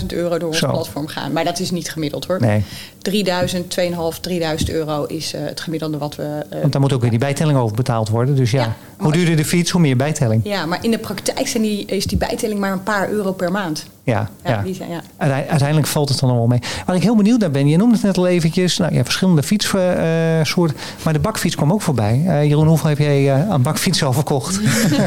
11.000 0.00 0.06
euro 0.06 0.38
door 0.38 0.48
ons 0.48 0.58
Zo. 0.58 0.70
platform 0.70 1.06
gaan. 1.06 1.32
Maar 1.32 1.44
dat 1.44 1.58
is 1.58 1.70
niet 1.70 1.90
gemiddeld 1.90 2.26
hoor. 2.26 2.40
Nee. 2.40 2.64
3000, 2.98 3.78
2.500, 3.80 4.20
3000 4.20 4.70
euro 4.70 5.04
is 5.04 5.34
uh, 5.34 5.40
het 5.44 5.60
gemiddelde 5.60 5.98
wat 5.98 6.16
we. 6.16 6.22
Uh, 6.52 6.60
Want 6.60 6.72
daar 6.72 6.80
moet 6.80 6.92
ook 6.92 7.00
weer 7.00 7.10
die 7.10 7.18
bijtelling 7.18 7.58
over 7.58 7.76
betaald 7.76 8.08
worden. 8.08 8.36
Dus 8.36 8.50
ja, 8.50 8.60
ja 8.60 8.76
hoe 8.98 9.12
duurder 9.12 9.36
de 9.36 9.44
fiets, 9.44 9.70
hoe 9.70 9.80
meer 9.80 9.96
bijtelling. 9.96 10.40
Ja, 10.44 10.66
maar 10.66 10.84
in 10.84 10.90
de 10.90 10.98
praktijk 10.98 11.48
zijn 11.48 11.62
die, 11.62 11.84
is 11.84 12.06
die 12.06 12.18
bijtelling 12.18 12.60
maar 12.60 12.72
een 12.72 12.82
paar 12.82 13.10
euro 13.10 13.32
per 13.32 13.50
maand. 13.52 13.86
Ja, 14.04 14.30
ja, 14.44 14.50
ja. 14.50 14.62
Die 14.62 14.74
zijn, 14.74 14.90
ja. 14.90 15.02
Uiteindelijk 15.48 15.86
valt 15.86 16.08
het 16.08 16.18
dan 16.18 16.28
allemaal 16.28 16.46
mee. 16.46 16.60
Waar 16.86 16.96
ik 16.96 17.02
heel 17.02 17.16
benieuwd 17.16 17.40
naar 17.40 17.50
ben, 17.50 17.68
je 17.68 17.76
noemde 17.76 17.94
het 17.94 18.04
net 18.04 18.16
al 18.16 18.26
eventjes, 18.26 18.76
nou, 18.76 18.94
ja, 18.94 19.04
verschillende 19.04 19.42
fietssoorten, 19.42 20.76
maar 21.02 21.12
de 21.12 21.18
bakfiets 21.18 21.56
kwam 21.56 21.72
ook 21.72 21.82
voorbij. 21.82 22.22
Uh, 22.26 22.44
Jeroen, 22.44 22.66
hoeveel 22.66 22.88
heb 22.88 22.98
jij 22.98 23.22
uh, 23.22 23.50
aan 23.50 23.62
bakfietsen 23.62 24.06
al 24.06 24.12
verkocht? 24.12 24.60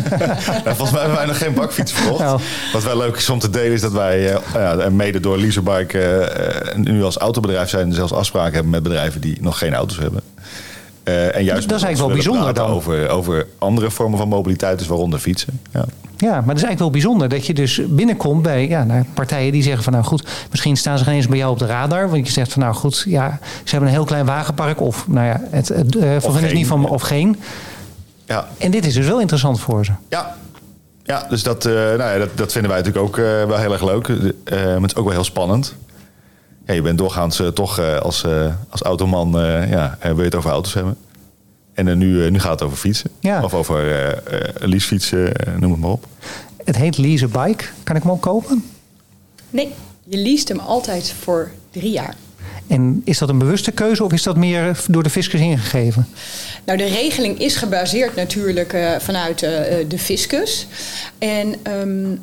volgens 0.66 0.92
mij 0.92 1.00
hebben 1.00 1.18
wij 1.18 1.26
nog 1.26 1.38
geen 1.38 1.54
bakfiets 1.54 1.92
verkocht. 1.92 2.20
Nou. 2.20 2.40
Wat 2.74 2.84
wel 2.84 2.98
leuk 2.98 3.16
is 3.16 3.30
om 3.30 3.40
te 3.40 3.50
delen 3.50 3.72
is 3.72 3.82
dat 3.82 3.92
wij 3.92 4.40
uh, 4.56 4.88
mede 4.88 5.20
door 5.20 5.38
Leaserbike 5.38 6.32
nu 6.76 7.04
als 7.04 7.18
autobedrijf 7.18 7.70
zijn, 7.70 7.94
zelfs 7.94 8.14
afspraken 8.14 8.54
hebben 8.54 8.72
met 8.72 8.84
bedrijven 8.84 9.22
die 9.22 9.38
nog 9.42 9.58
geen 9.58 9.74
auto's 9.74 9.98
hebben. 9.98 10.22
Uh, 11.04 11.36
en 11.36 11.44
juist 11.44 11.70
dat 11.70 11.78
is 11.78 11.84
eigenlijk 11.84 11.98
wel 11.98 12.24
bijzonder 12.24 12.54
dan. 12.54 12.70
Over, 12.70 13.10
over 13.10 13.48
andere 13.58 13.92
vormen 13.92 14.18
van 14.18 14.28
mobiliteit, 14.28 14.78
dus 14.78 14.88
waaronder 14.88 15.20
fietsen. 15.20 15.60
Ja. 15.72 15.86
Ja, 16.18 16.30
maar 16.32 16.46
dat 16.56 16.56
is 16.56 16.64
eigenlijk 16.64 16.80
wel 16.80 16.90
bijzonder 16.90 17.30
dat 17.30 17.46
je 17.46 17.54
dus 17.54 17.82
binnenkomt 17.88 18.42
bij 18.42 18.68
ja, 18.68 18.84
nou, 18.84 19.04
partijen 19.14 19.52
die 19.52 19.64
zeggen 19.64 19.84
van 19.84 19.94
nou 19.94 20.06
goed, 20.06 20.28
misschien 20.50 20.78
staan 20.78 20.98
ze 20.98 21.04
geen 21.04 21.14
eens 21.16 21.28
bij 21.28 21.38
jou 21.38 21.52
op 21.52 21.60
de 21.60 21.66
radar. 21.66 22.10
Want 22.10 22.28
je 22.28 22.34
zegt 22.34 22.54
van 22.54 22.62
nou 22.62 22.74
goed, 22.74 23.04
ja, 23.08 23.40
ze 23.42 23.70
hebben 23.70 23.90
een 23.90 23.96
heel 23.96 24.06
klein 24.06 24.26
wagenpark 24.26 24.82
of 24.82 25.08
nou 25.08 25.26
ja, 25.26 25.42
het, 25.50 25.68
het 25.68 25.96
uh, 25.96 26.16
of, 26.22 26.38
geen, 26.38 26.54
niet 26.54 26.68
van, 26.68 26.90
of 26.90 27.02
geen. 27.02 27.40
Ja. 28.26 28.48
En 28.58 28.72
dit 28.72 28.86
is 28.86 28.94
dus 28.94 29.08
wel 29.08 29.20
interessant 29.20 29.60
voor 29.60 29.86
ze. 29.86 29.92
Ja, 30.10 30.36
ja, 31.04 31.26
dus 31.30 31.44
dat, 31.44 31.66
uh, 31.66 31.74
nou 31.74 31.98
ja, 31.98 32.18
dat, 32.18 32.38
dat 32.38 32.52
vinden 32.52 32.72
wij 32.72 32.80
natuurlijk 32.80 33.06
ook 33.06 33.18
uh, 33.18 33.26
wel 33.26 33.58
heel 33.58 33.72
erg 33.72 33.84
leuk. 33.84 34.08
Maar 34.08 34.82
het 34.82 34.92
is 34.92 34.96
ook 34.96 35.06
wel 35.06 35.14
heel 35.14 35.24
spannend. 35.24 35.76
Ja, 36.66 36.74
je 36.74 36.82
bent 36.82 36.98
doorgaans 36.98 37.42
toch 37.54 37.80
als, 37.80 38.26
als 38.70 38.82
automan, 38.82 39.32
ja, 39.70 39.98
wil 40.02 40.18
je 40.18 40.24
het 40.24 40.36
over 40.36 40.52
auto's 40.52 40.74
hebben. 40.74 40.98
En 41.74 41.98
nu, 41.98 42.30
nu 42.30 42.40
gaat 42.40 42.52
het 42.52 42.62
over 42.62 42.78
fietsen. 42.78 43.10
Ja. 43.20 43.44
Of 43.44 43.54
over 43.54 43.84
leasefietsen, 44.60 45.32
noem 45.60 45.72
het 45.72 45.80
maar 45.80 45.92
op. 45.92 46.08
Het 46.64 46.76
heet 46.76 46.98
Lease 46.98 47.30
a 47.34 47.46
Bike. 47.46 47.64
Kan 47.84 47.96
ik 47.96 48.02
hem 48.02 48.12
ook 48.12 48.22
kopen? 48.22 48.64
Nee, 49.50 49.74
je 50.04 50.18
leest 50.18 50.48
hem 50.48 50.60
altijd 50.60 51.14
voor 51.20 51.52
drie 51.72 51.92
jaar. 51.92 52.16
En 52.68 53.02
is 53.06 53.18
dat 53.18 53.30
een 53.30 53.38
bewuste 53.38 53.72
keuze 53.72 54.04
of 54.04 54.14
is 54.14 54.24
dat 54.24 54.38
meer 54.38 54.80
door 54.88 55.04
de 55.04 55.10
fiscus 55.10 55.40
ingegeven? 55.40 56.08
Nou, 56.66 56.78
de 56.78 56.86
regeling 56.86 57.40
is 57.40 57.56
gebaseerd 57.56 58.16
natuurlijk 58.16 58.74
uh, 58.74 58.96
vanuit 59.00 59.44
uh, 59.44 59.50
de 59.88 60.00
fiscus. 60.00 60.68
En 61.18 61.56
um, 61.82 62.20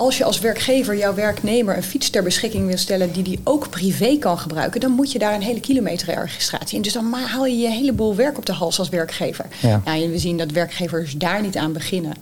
als 0.00 0.18
je 0.18 0.24
als 0.24 0.40
werkgever 0.40 0.96
jouw 0.96 1.14
werknemer 1.14 1.76
een 1.76 1.82
fiets 1.82 2.10
ter 2.10 2.22
beschikking 2.22 2.66
wil 2.66 2.76
stellen 2.76 3.12
die 3.12 3.22
die 3.22 3.40
ook 3.44 3.70
privé 3.70 4.16
kan 4.18 4.38
gebruiken, 4.38 4.80
dan 4.80 4.90
moet 4.90 5.12
je 5.12 5.18
daar 5.18 5.34
een 5.34 5.42
hele 5.42 5.60
kilometerregistratie 5.60 6.76
in. 6.76 6.82
Dus 6.82 6.92
dan 6.92 7.12
haal 7.12 7.46
je 7.46 7.56
je 7.56 7.70
heleboel 7.70 8.14
werk 8.14 8.38
op 8.38 8.46
de 8.46 8.52
hals 8.52 8.78
als 8.78 8.88
werkgever. 8.88 9.46
Ja. 9.60 9.80
Nou, 9.84 10.02
en 10.02 10.10
we 10.10 10.18
zien 10.18 10.36
dat 10.36 10.50
werkgevers 10.50 11.16
daar 11.16 11.42
niet 11.42 11.56
aan 11.56 11.72
beginnen. 11.72 12.12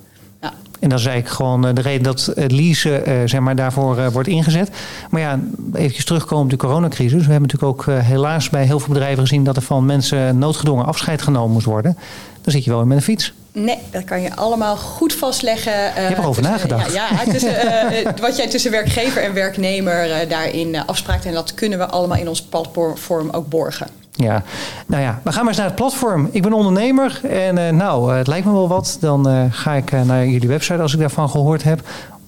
Ja. 0.40 0.52
En 0.80 0.88
dat 0.88 0.98
is 0.98 1.06
eigenlijk 1.06 1.36
gewoon 1.36 1.74
de 1.74 1.80
reden 1.80 2.02
dat 2.02 2.32
het 2.34 2.52
leasen 2.52 3.08
uh, 3.08 3.14
zeg 3.24 3.40
maar, 3.40 3.56
daarvoor 3.56 3.98
uh, 3.98 4.08
wordt 4.08 4.28
ingezet. 4.28 4.70
Maar 5.10 5.20
ja, 5.20 5.40
even 5.72 6.04
terugkomen 6.04 6.44
op 6.44 6.50
de 6.50 6.56
coronacrisis. 6.56 7.26
We 7.26 7.32
hebben 7.32 7.48
natuurlijk 7.50 7.72
ook 7.72 7.86
helaas 7.86 8.50
bij 8.50 8.64
heel 8.64 8.80
veel 8.80 8.92
bedrijven 8.92 9.22
gezien 9.22 9.44
dat 9.44 9.56
er 9.56 9.62
van 9.62 9.86
mensen 9.86 10.38
noodgedwongen 10.38 10.86
afscheid 10.86 11.22
genomen 11.22 11.52
moest 11.52 11.66
worden. 11.66 11.96
Dan 12.42 12.52
zit 12.52 12.64
je 12.64 12.70
wel 12.70 12.80
in 12.80 12.88
met 12.88 12.96
een 12.96 13.02
fiets. 13.02 13.32
Nee, 13.64 13.78
dat 13.90 14.04
kan 14.04 14.20
je 14.20 14.36
allemaal 14.36 14.76
goed 14.76 15.12
vastleggen. 15.12 15.72
Uh, 15.72 15.94
je 15.94 16.00
hebt 16.00 16.18
erover 16.18 16.42
nagedacht. 16.42 16.92
Ja, 16.92 17.08
ja 17.10 17.32
tussen, 17.32 17.54
uh, 17.66 18.08
wat 18.26 18.36
jij 18.36 18.48
tussen 18.48 18.70
werkgever 18.70 19.22
en 19.22 19.34
werknemer 19.34 20.08
uh, 20.08 20.30
daarin 20.30 20.86
afspraakt. 20.86 21.24
En 21.24 21.32
dat 21.32 21.54
kunnen 21.54 21.78
we 21.78 21.86
allemaal 21.86 22.18
in 22.18 22.28
ons 22.28 22.42
platform 22.42 23.30
ook 23.30 23.48
borgen. 23.48 23.86
Ja, 24.12 24.42
nou 24.86 25.02
ja, 25.02 25.20
we 25.24 25.32
gaan 25.32 25.40
maar 25.40 25.48
eens 25.48 25.56
naar 25.56 25.66
het 25.66 25.76
platform. 25.76 26.28
Ik 26.32 26.42
ben 26.42 26.52
ondernemer 26.52 27.20
en 27.24 27.76
nou, 27.76 28.14
het 28.14 28.26
lijkt 28.26 28.46
me 28.46 28.52
wel 28.52 28.68
wat. 28.68 28.96
Dan 29.00 29.50
ga 29.52 29.74
ik 29.74 29.90
naar 29.90 30.26
jullie 30.26 30.48
website 30.48 30.82
als 30.82 30.92
ik 30.92 31.00
daarvan 31.00 31.30
gehoord 31.30 31.62
heb. 31.62 31.80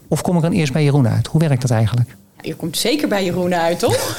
Of 0.09 0.23
kom 0.23 0.37
ik 0.37 0.43
dan 0.43 0.53
eerst 0.53 0.73
bij 0.73 0.85
Jeroen 0.85 1.09
uit? 1.09 1.27
Hoe 1.27 1.41
werkt 1.41 1.63
dat 1.63 1.71
eigenlijk? 1.71 2.17
Je 2.43 2.55
komt 2.55 2.77
zeker 2.77 3.09
bij 3.09 3.25
Jeroen 3.25 3.55
uit, 3.55 3.79
toch? 3.79 4.19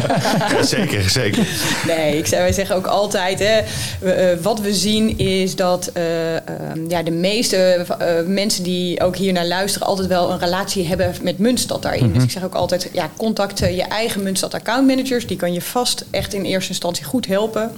zeker, 0.60 1.10
zeker. 1.10 1.46
Nee, 1.86 2.16
ik, 2.16 2.26
wij 2.26 2.52
zeggen 2.52 2.76
ook 2.76 2.86
altijd: 2.86 3.38
hè, 3.38 3.60
uh, 4.02 4.42
wat 4.42 4.60
we 4.60 4.74
zien 4.74 5.18
is 5.18 5.56
dat 5.56 5.90
uh, 5.96 6.32
uh, 6.32 6.40
ja, 6.88 7.02
de 7.02 7.10
meeste 7.10 7.86
mensen 8.26 8.62
die 8.62 9.00
ook 9.00 9.16
hier 9.16 9.32
naar 9.32 9.46
luisteren, 9.46 9.86
altijd 9.86 10.08
wel 10.08 10.30
een 10.30 10.38
relatie 10.38 10.86
hebben 10.86 11.14
met 11.22 11.38
Muntstad 11.38 11.82
daarin. 11.82 12.00
Mm 12.00 12.06
-hmm. 12.06 12.14
Dus 12.14 12.24
ik 12.24 12.30
zeg 12.30 12.44
ook 12.44 12.54
altijd: 12.54 12.88
ja, 12.92 13.10
contact 13.16 13.58
je 13.58 13.82
eigen 13.82 14.22
Muntstad 14.22 14.54
accountmanagers. 14.54 15.26
Die 15.26 15.36
kan 15.36 15.52
je 15.52 15.62
vast 15.62 16.04
echt 16.10 16.34
in 16.34 16.44
eerste 16.44 16.70
instantie 16.70 17.04
goed 17.04 17.26
helpen 17.26 17.72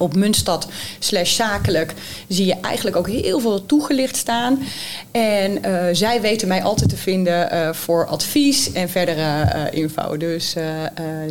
op 0.00 0.16
Muntstad 0.16 0.68
slash 0.98 1.34
zakelijk 1.34 1.94
zie 2.28 2.46
je 2.46 2.56
eigenlijk 2.60 2.96
ook 2.96 3.08
heel 3.08 3.40
veel 3.40 3.66
toegelicht 3.66 4.16
staan. 4.16 4.58
En 5.10 5.58
uh, 5.66 5.82
zij 5.92 6.20
weten 6.20 6.48
mij 6.48 6.62
altijd 6.62 6.88
te 6.88 6.96
vinden 6.96 7.54
uh, 7.54 7.72
voor 7.72 8.06
advies 8.06 8.72
en 8.72 8.88
verdere 8.88 9.22
uh, 9.22 9.80
info. 9.80 10.16
Dus 10.16 10.54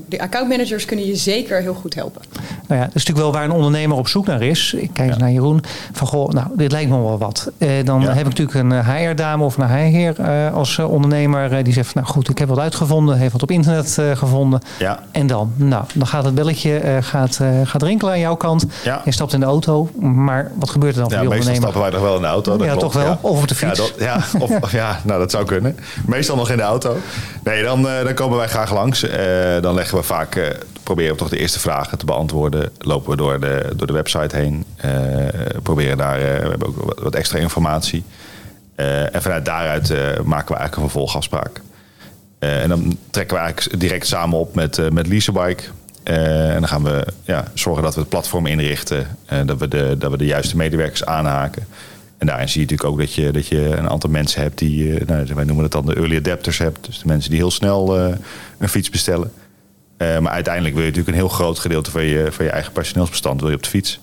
de 0.07 0.19
accountmanagers 0.19 0.85
kunnen 0.85 1.05
je 1.05 1.15
zeker 1.15 1.61
heel 1.61 1.73
goed 1.73 1.95
helpen. 1.95 2.21
Nou 2.67 2.79
ja, 2.79 2.85
dat 2.85 2.95
is 2.95 3.05
natuurlijk 3.05 3.17
wel 3.17 3.31
waar 3.31 3.43
een 3.43 3.55
ondernemer 3.55 3.97
op 3.97 4.07
zoek 4.07 4.25
naar 4.25 4.41
is. 4.41 4.73
Ik 4.73 4.89
kijk 4.93 5.09
ja. 5.09 5.17
naar 5.17 5.31
Jeroen. 5.31 5.63
Van 5.91 6.07
goh, 6.07 6.29
nou, 6.29 6.47
dit 6.55 6.71
lijkt 6.71 6.89
me 6.89 7.01
wel 7.01 7.17
wat. 7.17 7.51
dan 7.83 8.01
ja. 8.01 8.13
heb 8.13 8.27
ik 8.27 8.37
natuurlijk 8.37 8.57
een 8.59 8.85
HR-dame 8.85 9.43
of 9.43 9.57
een 9.57 9.67
HR-heer 9.67 10.21
als 10.51 10.79
ondernemer. 10.79 11.63
die 11.63 11.73
zegt, 11.73 11.95
nou 11.95 12.07
goed, 12.07 12.29
ik 12.29 12.37
heb 12.37 12.47
wat 12.47 12.59
uitgevonden. 12.59 13.17
Heeft 13.17 13.31
wat 13.31 13.43
op 13.43 13.51
internet 13.51 13.97
gevonden. 14.17 14.61
Ja. 14.79 14.99
En 15.11 15.27
dan? 15.27 15.53
Nou, 15.55 15.83
dan 15.93 16.07
gaat 16.07 16.25
het 16.25 16.35
belletje 16.35 16.97
gaat, 17.01 17.39
gaat 17.63 17.83
rinkelen 17.83 18.13
aan 18.13 18.19
jouw 18.19 18.35
kant. 18.35 18.58
Ja. 18.83 19.01
Je 19.05 19.11
stapt 19.11 19.33
in 19.33 19.39
de 19.39 19.45
auto, 19.45 19.89
maar 19.99 20.51
wat 20.55 20.69
gebeurt 20.69 20.95
er 20.95 21.01
dan 21.01 21.09
ja, 21.09 21.17
voor 21.17 21.25
die 21.25 21.35
meestal 21.35 21.53
ondernemer? 21.53 21.81
stappen 21.81 21.81
wij 21.81 21.91
nog 21.91 22.01
wel 22.01 22.15
in 22.15 22.21
de 22.21 22.27
auto. 22.27 22.57
Dat 22.57 22.67
ja, 22.67 22.73
klopt, 22.73 22.93
toch 22.93 23.03
wel? 23.03 23.11
Ja. 23.11 23.19
Of 23.21 23.41
op 23.41 23.47
de 23.47 23.55
fiets? 23.55 23.79
Ja, 23.79 23.85
dat, 23.85 23.93
ja, 23.99 24.39
of, 24.39 24.71
ja, 24.81 24.99
nou 25.03 25.19
dat 25.19 25.31
zou 25.31 25.45
kunnen. 25.45 25.77
Meestal 26.05 26.35
nog 26.35 26.49
in 26.49 26.57
de 26.57 26.63
auto. 26.63 26.97
Nee, 27.43 27.63
dan, 27.63 27.85
uh, 27.85 28.03
dan 28.03 28.13
komen 28.13 28.37
wij 28.37 28.47
graag 28.47 28.73
langs. 28.73 29.03
Uh, 29.03 29.11
dan 29.61 29.73
leggen 29.73 29.97
we 29.97 30.03
vaak, 30.03 30.35
uh, 30.35 30.47
proberen 30.83 31.11
we 31.11 31.17
toch 31.17 31.29
de 31.29 31.37
eerste 31.37 31.59
vragen 31.59 31.97
te 31.97 32.05
beantwoorden. 32.05 32.71
Lopen 32.77 33.09
we 33.09 33.15
door 33.15 33.39
de, 33.39 33.73
door 33.75 33.87
de 33.87 33.93
website 33.93 34.35
heen. 34.35 34.65
proberen 35.63 35.97
daar, 35.97 36.17
we 36.19 36.25
hebben 36.25 36.67
ook 36.67 36.85
wat, 36.85 36.99
wat 36.99 37.15
extra 37.15 37.37
informatie. 37.37 38.03
en 38.75 39.21
vanuit 39.21 39.45
daaruit 39.45 39.89
maken 40.23 40.53
we 40.53 40.59
eigenlijk 40.59 40.75
een 40.75 40.81
vervolgafspraak. 40.81 41.61
en 42.39 42.69
dan 42.69 42.97
trekken 43.09 43.37
we 43.37 43.43
eigenlijk 43.43 43.79
direct 43.79 44.07
samen 44.07 44.39
op 44.39 44.55
met, 44.55 44.91
met 44.91 45.07
Leasebike. 45.07 45.63
Uh, 46.03 46.53
en 46.53 46.59
dan 46.59 46.67
gaan 46.67 46.83
we 46.83 47.07
ja, 47.23 47.43
zorgen 47.53 47.83
dat 47.83 47.93
we 47.93 47.99
het 47.99 48.09
platform 48.09 48.45
inrichten. 48.45 49.07
Uh, 49.33 49.39
dat, 49.45 49.57
we 49.57 49.67
de, 49.67 49.95
dat 49.97 50.11
we 50.11 50.17
de 50.17 50.25
juiste 50.25 50.57
medewerkers 50.57 51.05
aanhaken. 51.05 51.67
En 52.17 52.27
daarin 52.27 52.49
zie 52.49 52.61
je 52.61 52.67
natuurlijk 52.67 52.89
ook 52.89 52.99
dat 52.99 53.13
je, 53.13 53.31
dat 53.31 53.47
je 53.47 53.77
een 53.77 53.89
aantal 53.89 54.09
mensen 54.09 54.41
hebt 54.41 54.57
die, 54.57 54.83
uh, 54.83 55.07
nou, 55.07 55.25
wij 55.35 55.43
noemen 55.43 55.63
het 55.63 55.71
dan 55.71 55.85
de 55.85 55.95
early 55.95 56.17
adapters 56.17 56.57
hebt. 56.57 56.85
Dus 56.85 56.99
de 56.99 57.07
mensen 57.07 57.29
die 57.29 57.39
heel 57.39 57.51
snel 57.51 57.97
een 58.57 58.69
fiets 58.69 58.89
bestellen. 58.89 59.31
maar 59.97 60.27
uiteindelijk 60.27 60.75
wil 60.75 60.83
je 60.83 60.89
natuurlijk 60.89 61.17
een 61.17 61.23
heel 61.23 61.35
groot 61.35 61.59
gedeelte 61.59 61.91
van 61.91 62.03
je, 62.03 62.27
van 62.31 62.45
je 62.45 62.51
eigen 62.51 62.71
personeelsbestand 62.71 63.39
wil 63.39 63.49
je 63.49 63.55
op 63.55 63.63
de 63.63 63.69
fiets. 63.69 63.99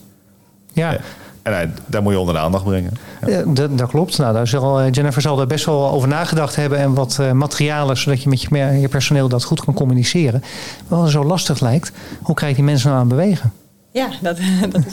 Ja, 0.72 0.98
En 1.46 1.74
daar 1.86 2.02
moet 2.02 2.12
je 2.12 2.18
onder 2.18 2.34
de 2.34 2.40
aandacht 2.40 2.64
brengen. 2.64 2.92
Ja. 3.26 3.42
dat, 3.70 3.88
klopt. 3.88 4.18
Nou, 4.18 4.32
daar 4.32 4.46
zal, 4.46 4.88
Jennifer 4.88 5.22
zal 5.22 5.40
er 5.40 5.46
best 5.46 5.64
wel 5.64 5.90
over 5.90 6.08
nagedacht 6.08 6.56
hebben 6.56 6.78
en 6.78 6.94
wat 6.94 7.20
materialen, 7.32 7.96
zodat 7.96 8.22
je 8.22 8.28
met 8.28 8.42
je, 8.42 8.56
je 8.58 8.88
personeel 8.88 9.28
dat 9.28 9.44
goed 9.44 9.64
kan 9.64 9.74
communiceren. 9.74 10.42
Maar 10.88 10.98
wat 10.98 11.10
zo 11.10 11.24
lastig 11.24 11.60
lijkt, 11.60 11.92
hoe 12.22 12.34
krijg 12.34 12.50
je 12.50 12.56
die 12.56 12.70
mensen 12.70 12.88
nou 12.88 13.00
aan 13.00 13.08
bewegen? 13.08 13.52
Ja, 13.96 14.10
dat, 14.22 14.36
dat 14.72 14.86
is 14.86 14.92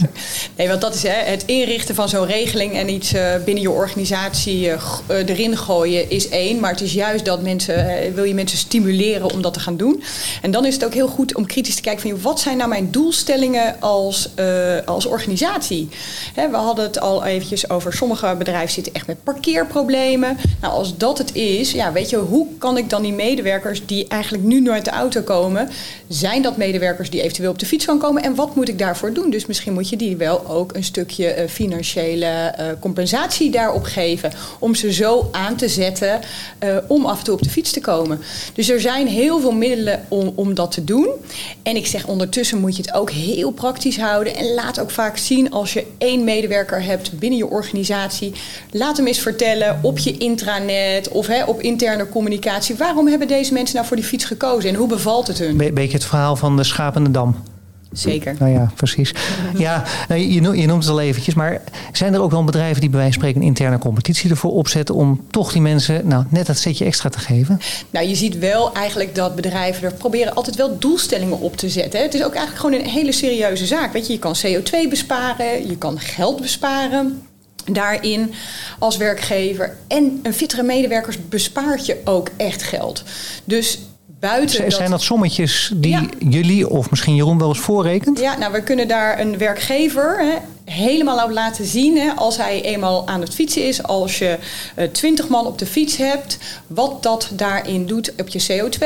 Nee, 0.58 0.68
want 0.68 0.82
dat 0.82 0.96
is 0.96 1.04
hè, 1.04 1.10
het 1.10 1.46
inrichten 1.46 1.96
van 1.96 2.10
zo'n 2.10 2.26
regeling 2.26 2.74
en 2.74 2.89
iets 2.89 3.13
uh, 3.13 3.36
binnen 3.46 3.63
je 3.63 3.72
organisatie 3.72 4.68
uh, 4.68 4.78
erin 5.08 5.58
gooien 5.58 6.10
is 6.10 6.30
één. 6.30 6.60
Maar 6.60 6.72
het 6.72 6.82
is 6.82 6.94
juist 6.94 7.26
dat 7.26 7.42
mensen, 7.42 8.13
wil 8.13 8.24
je 8.24 8.34
mensen 8.34 8.58
stimuleren 8.58 9.32
om 9.32 9.42
dat 9.42 9.54
te 9.54 9.60
gaan 9.60 9.78
doen. 9.78 10.04
En 10.42 10.52
dan 10.52 10.66
is 10.66 10.74
het 10.74 10.86
ook 10.86 10.94
heel 10.94 11.08
goed 11.08 11.36
om 11.36 11.46
kritisch 11.46 11.76
te 11.76 11.82
kijken 11.82 12.10
van 12.10 12.22
wat 12.22 12.39
zijn 12.39 12.58
nou 12.58 12.70
mijn 12.70 12.92
doelstellingen 12.92 13.76
als, 13.82 14.30
als 14.86 15.06
organisatie. 15.06 15.89
Hè, 16.34 16.50
we 16.50 16.56
hadden 16.56 16.86
het 16.86 17.00
al 17.00 17.24
eventjes 17.26 17.70
over 17.70 17.94
sommige 17.94 18.36
bedrijven 18.38 18.74
zitten 18.74 18.94
echt 18.94 19.08
met 19.08 19.24
parkeerproblemen. 19.24 20.38
Nou, 20.62 20.74
als 20.74 20.98
dat 20.98 21.18
het 21.18 21.36
is, 21.36 21.72
ja, 21.72 21.92
weet 21.92 22.10
je, 22.10 22.18
hoe 22.18 22.48
kan 22.58 22.78
ik 22.78 22.89
dan 22.89 23.02
die 23.02 23.13
medewerkers 23.13 23.86
die 23.86 24.08
eigenlijk 24.08 24.44
nu 24.44 24.62
nooit 24.62 24.86
de 24.86 24.92
auto 24.92 25.22
komen, 25.22 25.70
zijn 26.08 26.42
dat 26.42 26.58
medewerkers 26.58 27.10
die 27.10 27.22
eventueel 27.22 27.52
op 27.52 27.60
de 27.60 27.66
fiets 27.66 27.86
gaan 27.86 28.00
komen 28.00 28.24
en 28.24 28.36
wat 28.36 28.56
moet 28.56 28.70
ik 28.70 28.80
daar 28.80 28.93
Dus 29.30 29.46
misschien 29.46 29.74
moet 29.74 29.90
je 29.90 29.98
die 29.98 30.18
wel 30.18 30.48
ook 30.48 30.76
een 30.76 30.84
stukje 30.84 31.28
eh, 31.28 31.50
financiële 31.50 32.26
eh, 32.26 32.66
compensatie 32.80 33.52
daarop 33.52 33.84
geven. 33.84 34.32
Om 34.60 34.76
ze 34.76 34.94
zo 34.94 35.30
aan 35.32 35.56
te 35.56 35.70
zetten 35.70 36.20
uh, 36.64 36.78
om 36.88 37.06
af 37.06 37.18
en 37.18 37.24
toe 37.24 37.34
op 37.34 37.42
de 37.42 37.50
fiets 37.50 37.72
te 37.72 37.82
komen. 37.82 38.20
Dus 38.54 38.70
er 38.70 38.82
zijn 38.82 39.08
heel 39.08 39.40
veel 39.40 39.52
middelen 39.52 40.06
om, 40.08 40.32
om 40.36 40.54
dat 40.54 40.72
te 40.72 40.84
doen. 40.84 41.08
En 41.64 41.76
ik 41.76 41.88
zeg 41.88 42.08
ondertussen 42.08 42.60
moet 42.60 42.76
je 42.76 42.82
het 42.82 42.94
ook 42.94 43.12
heel 43.12 43.52
praktisch 43.52 43.98
houden. 43.98 44.36
En 44.36 44.54
laat 44.54 44.80
ook 44.80 44.92
vaak 44.92 45.18
zien 45.18 45.52
als 45.52 45.74
je 45.74 45.86
één 45.98 46.24
medewerker 46.24 46.84
hebt 46.84 47.20
binnen 47.20 47.38
je 47.38 47.48
organisatie. 47.48 48.34
Laat 48.72 48.98
hem 48.98 49.08
eens 49.08 49.20
vertellen 49.20 49.80
op 49.82 49.98
je 49.98 50.18
intranet 50.18 51.10
of 51.10 51.28
hè, 51.28 51.44
op 51.44 51.62
interne 51.62 52.10
communicatie. 52.10 52.76
Waarom 52.76 53.08
hebben 53.08 53.28
deze 53.28 53.54
mensen 53.54 53.76
nou 53.76 53.88
voor 53.88 53.98
die 53.98 54.06
fiets 54.06 54.26
gekozen 54.26 54.70
en 54.70 54.76
hoe 54.76 54.88
bevalt 54.88 55.28
het 55.28 55.38
hun? 55.38 55.58
Be 55.58 55.72
beetje 55.74 55.98
het 55.98 56.06
verhaal 56.06 56.36
van 56.36 56.58
de 56.58 56.64
schapende 56.64 57.12
dam. 57.12 57.36
Zeker. 57.94 58.36
Nou 58.40 58.52
ja, 58.52 58.72
precies. 58.76 59.14
Ja, 59.58 59.84
nou, 60.08 60.22
je, 60.22 60.42
noemt 60.42 60.84
het 60.84 60.92
al 60.92 61.02
eventjes, 61.02 61.34
maar 61.34 61.62
zijn 61.92 62.14
er 62.14 62.22
ook 62.22 62.32
wel 62.32 62.44
bedrijven 62.44 62.82
die 62.82 62.90
bij 62.90 63.00
wijze 63.00 63.14
van 63.14 63.22
spreken 63.22 63.42
een 63.42 63.48
interne 63.48 63.78
competitie 63.78 64.30
ervoor 64.30 64.52
opzetten 64.52 64.96
om 64.96 65.22
toch 65.30 65.52
die 65.52 65.62
mensen 65.62 66.08
nou, 66.08 66.26
net 66.30 66.46
dat 66.46 66.58
setje 66.58 66.86
extra 66.86 67.10
te 67.10 67.20
geven? 67.20 67.60
Nou, 67.90 68.08
je 68.08 68.16
ziet 68.16 68.38
wel 68.40 68.74
eigenlijk 68.74 69.16
dat 69.16 69.36
bedrijven 69.36 69.84
er 69.84 69.94
proberen 69.94 70.36
altijd 70.36 70.56
wel 70.56 70.80
doelstellingen 70.80 71.40
op 71.40 71.58
te 71.58 71.70
zetten. 71.70 72.02
Het 72.02 72.14
is 72.14 72.24
ook 72.24 72.36
eigenlijk 72.36 72.66
gewoon 72.66 72.80
een 72.80 72.94
hele 72.94 73.12
serieuze 73.12 73.66
zaak. 73.66 73.94
Weet 73.94 74.08
je, 74.08 74.14
je 74.14 74.20
kan 74.20 74.36
CO2 74.46 74.90
besparen, 74.90 75.68
je 75.68 75.78
kan 75.78 76.00
geld 76.00 76.42
besparen 76.42 77.22
daarin 77.72 78.34
als 78.80 78.98
werkgever. 78.98 79.78
En 79.88 80.20
een 80.24 80.34
fittere 80.34 80.64
medewerkers 80.64 81.18
bespaart 81.30 81.86
je 81.86 82.02
ook 82.04 82.30
echt 82.38 82.64
geld. 82.64 83.04
Dus 83.44 83.80
buiten. 84.30 84.72
Zijn 84.72 84.90
dat, 84.90 85.02
sommetjes 85.02 85.72
die 85.76 86.10
jullie 86.30 86.70
of 86.70 86.90
misschien 86.90 87.16
Jeroen 87.16 87.38
wel 87.38 87.48
eens 87.48 87.60
voorrekent? 87.60 88.20
Ja, 88.20 88.38
nou, 88.38 88.52
we 88.52 88.64
kunnen 88.64 88.88
daar 88.88 89.20
een 89.20 89.38
werkgever 89.38 90.18
hè, 90.20 90.34
helemaal 90.72 91.24
op 91.24 91.32
laten 91.32 91.66
zien. 91.66 91.98
Hè, 91.98 92.12
als 92.12 92.38
hij 92.38 92.62
eenmaal 92.62 93.08
aan 93.08 93.22
het 93.22 93.34
fietsen 93.34 93.68
is, 93.68 93.84
als 93.84 94.18
je 94.18 94.38
eh, 94.76 94.88
twintig 94.88 95.28
man 95.28 95.46
op 95.46 95.58
de 95.58 95.66
fiets 95.66 95.98
hebt, 95.98 96.38
wat 96.68 97.04
dat 97.04 97.32
daarin 97.34 97.86
doet 97.86 98.14
op 98.18 98.28
je 98.28 98.44
CO2, 98.48 98.86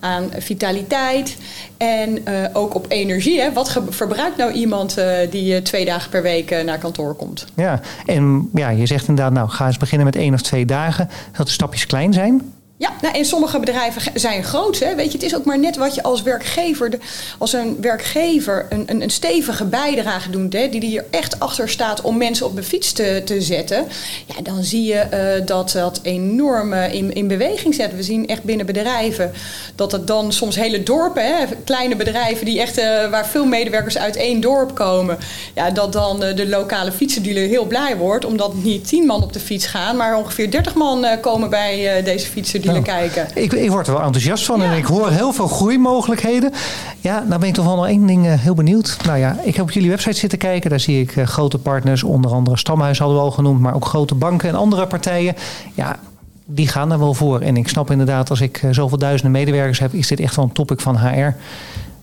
aan 0.00 0.30
vitaliteit 0.38 1.36
en 1.76 2.18
uh, 2.28 2.44
ook 2.52 2.74
op 2.74 2.86
energie. 2.88 3.40
Hè. 3.40 3.52
Wat 3.52 3.80
verbruikt 3.88 4.36
nou 4.36 4.52
iemand 4.52 4.98
uh, 4.98 5.16
die 5.30 5.62
twee 5.62 5.84
dagen 5.84 6.10
per 6.10 6.22
week 6.22 6.64
naar 6.64 6.78
kantoor 6.78 7.14
komt? 7.14 7.46
Ja, 7.56 7.80
en 8.06 8.50
ja, 8.54 8.68
je 8.68 8.86
zegt 8.86 9.08
inderdaad, 9.08 9.32
nou 9.32 9.48
ga 9.48 9.66
eens 9.66 9.76
beginnen 9.76 10.06
met 10.06 10.16
één 10.16 10.34
of 10.34 10.42
twee 10.42 10.64
dagen. 10.64 11.08
Dat 11.36 11.46
de 11.46 11.52
stapjes 11.52 11.86
klein 11.86 12.12
zijn. 12.12 12.52
Ja, 12.76 12.92
nou, 13.00 13.14
en 13.14 13.24
sommige 13.24 13.58
bedrijven 13.58 14.02
zijn 14.14 14.44
groot. 14.44 14.78
Hè? 14.78 14.94
Weet 14.94 15.06
je, 15.06 15.12
het 15.12 15.22
is 15.22 15.36
ook 15.36 15.44
maar 15.44 15.58
net 15.58 15.76
wat 15.76 15.94
je 15.94 16.02
als 16.02 16.22
werkgever, 16.22 16.90
als 17.38 17.52
een 17.52 17.76
werkgever 17.80 18.66
een, 18.68 18.84
een, 18.86 19.02
een 19.02 19.10
stevige 19.10 19.64
bijdrage 19.64 20.30
doet, 20.30 20.52
hè, 20.52 20.68
die 20.68 20.98
er 20.98 21.04
echt 21.10 21.40
achter 21.40 21.68
staat 21.68 22.00
om 22.00 22.16
mensen 22.16 22.46
op 22.46 22.56
de 22.56 22.62
fiets 22.62 22.92
te, 22.92 23.22
te 23.24 23.40
zetten. 23.40 23.86
Ja, 24.26 24.42
dan 24.42 24.64
zie 24.64 24.84
je 24.84 25.06
uh, 25.40 25.46
dat 25.46 25.70
dat 25.72 26.00
enorm 26.02 26.72
uh, 26.72 26.94
in, 26.94 27.12
in 27.12 27.28
beweging 27.28 27.74
zet. 27.74 27.96
We 27.96 28.02
zien 28.02 28.26
echt 28.26 28.42
binnen 28.42 28.66
bedrijven 28.66 29.32
dat 29.74 29.92
het 29.92 30.06
dan 30.06 30.32
soms 30.32 30.56
hele 30.56 30.82
dorpen, 30.82 31.36
hè, 31.36 31.44
kleine 31.64 31.96
bedrijven 31.96 32.44
die 32.44 32.60
echt, 32.60 32.78
uh, 32.78 33.10
waar 33.10 33.26
veel 33.26 33.46
medewerkers 33.46 33.98
uit 33.98 34.16
één 34.16 34.40
dorp 34.40 34.74
komen, 34.74 35.18
ja, 35.54 35.70
dat 35.70 35.92
dan 35.92 36.20
de 36.20 36.48
lokale 36.48 36.92
fietsendealer 36.92 37.48
heel 37.48 37.64
blij 37.64 37.96
wordt, 37.96 38.24
omdat 38.24 38.54
niet 38.54 38.88
tien 38.88 39.06
man 39.06 39.22
op 39.22 39.32
de 39.32 39.40
fiets 39.40 39.66
gaan, 39.66 39.96
maar 39.96 40.16
ongeveer 40.16 40.50
dertig 40.50 40.74
man 40.74 41.06
komen 41.20 41.50
bij 41.50 42.02
deze 42.02 42.26
fietsen 42.26 42.62
nou, 42.72 42.82
kijken. 42.82 43.28
Ik, 43.34 43.52
ik 43.52 43.70
word 43.70 43.86
er 43.86 43.92
wel 43.92 44.02
enthousiast 44.02 44.44
van 44.44 44.62
en 44.62 44.76
ik 44.76 44.84
hoor 44.84 45.10
heel 45.10 45.32
veel 45.32 45.48
groeimogelijkheden. 45.48 46.52
Ja, 47.00 47.24
nou 47.26 47.40
ben 47.40 47.48
ik 47.48 47.54
toch 47.54 47.64
wel 47.64 47.76
nog 47.76 47.86
één 47.86 48.06
ding 48.06 48.26
uh, 48.26 48.32
heel 48.34 48.54
benieuwd. 48.54 48.96
Nou 49.06 49.18
ja, 49.18 49.36
ik 49.42 49.56
heb 49.56 49.64
op 49.64 49.70
jullie 49.70 49.90
website 49.90 50.16
zitten 50.16 50.38
kijken. 50.38 50.70
Daar 50.70 50.80
zie 50.80 51.00
ik 51.00 51.16
uh, 51.16 51.26
grote 51.26 51.58
partners, 51.58 52.02
onder 52.02 52.30
andere 52.30 52.56
Stamhuis 52.56 52.98
hadden 52.98 53.16
we 53.16 53.22
al 53.22 53.30
genoemd, 53.30 53.60
maar 53.60 53.74
ook 53.74 53.84
grote 53.84 54.14
banken 54.14 54.48
en 54.48 54.54
andere 54.54 54.86
partijen. 54.86 55.34
Ja, 55.74 55.96
die 56.44 56.68
gaan 56.68 56.92
er 56.92 56.98
wel 56.98 57.14
voor. 57.14 57.40
En 57.40 57.56
ik 57.56 57.68
snap 57.68 57.90
inderdaad, 57.90 58.30
als 58.30 58.40
ik 58.40 58.62
uh, 58.62 58.70
zoveel 58.72 58.98
duizenden 58.98 59.32
medewerkers 59.32 59.78
heb, 59.78 59.92
is 59.92 60.08
dit 60.08 60.20
echt 60.20 60.36
wel 60.36 60.44
een 60.44 60.52
topic 60.52 60.80
van 60.80 60.96
HR. 60.98 61.36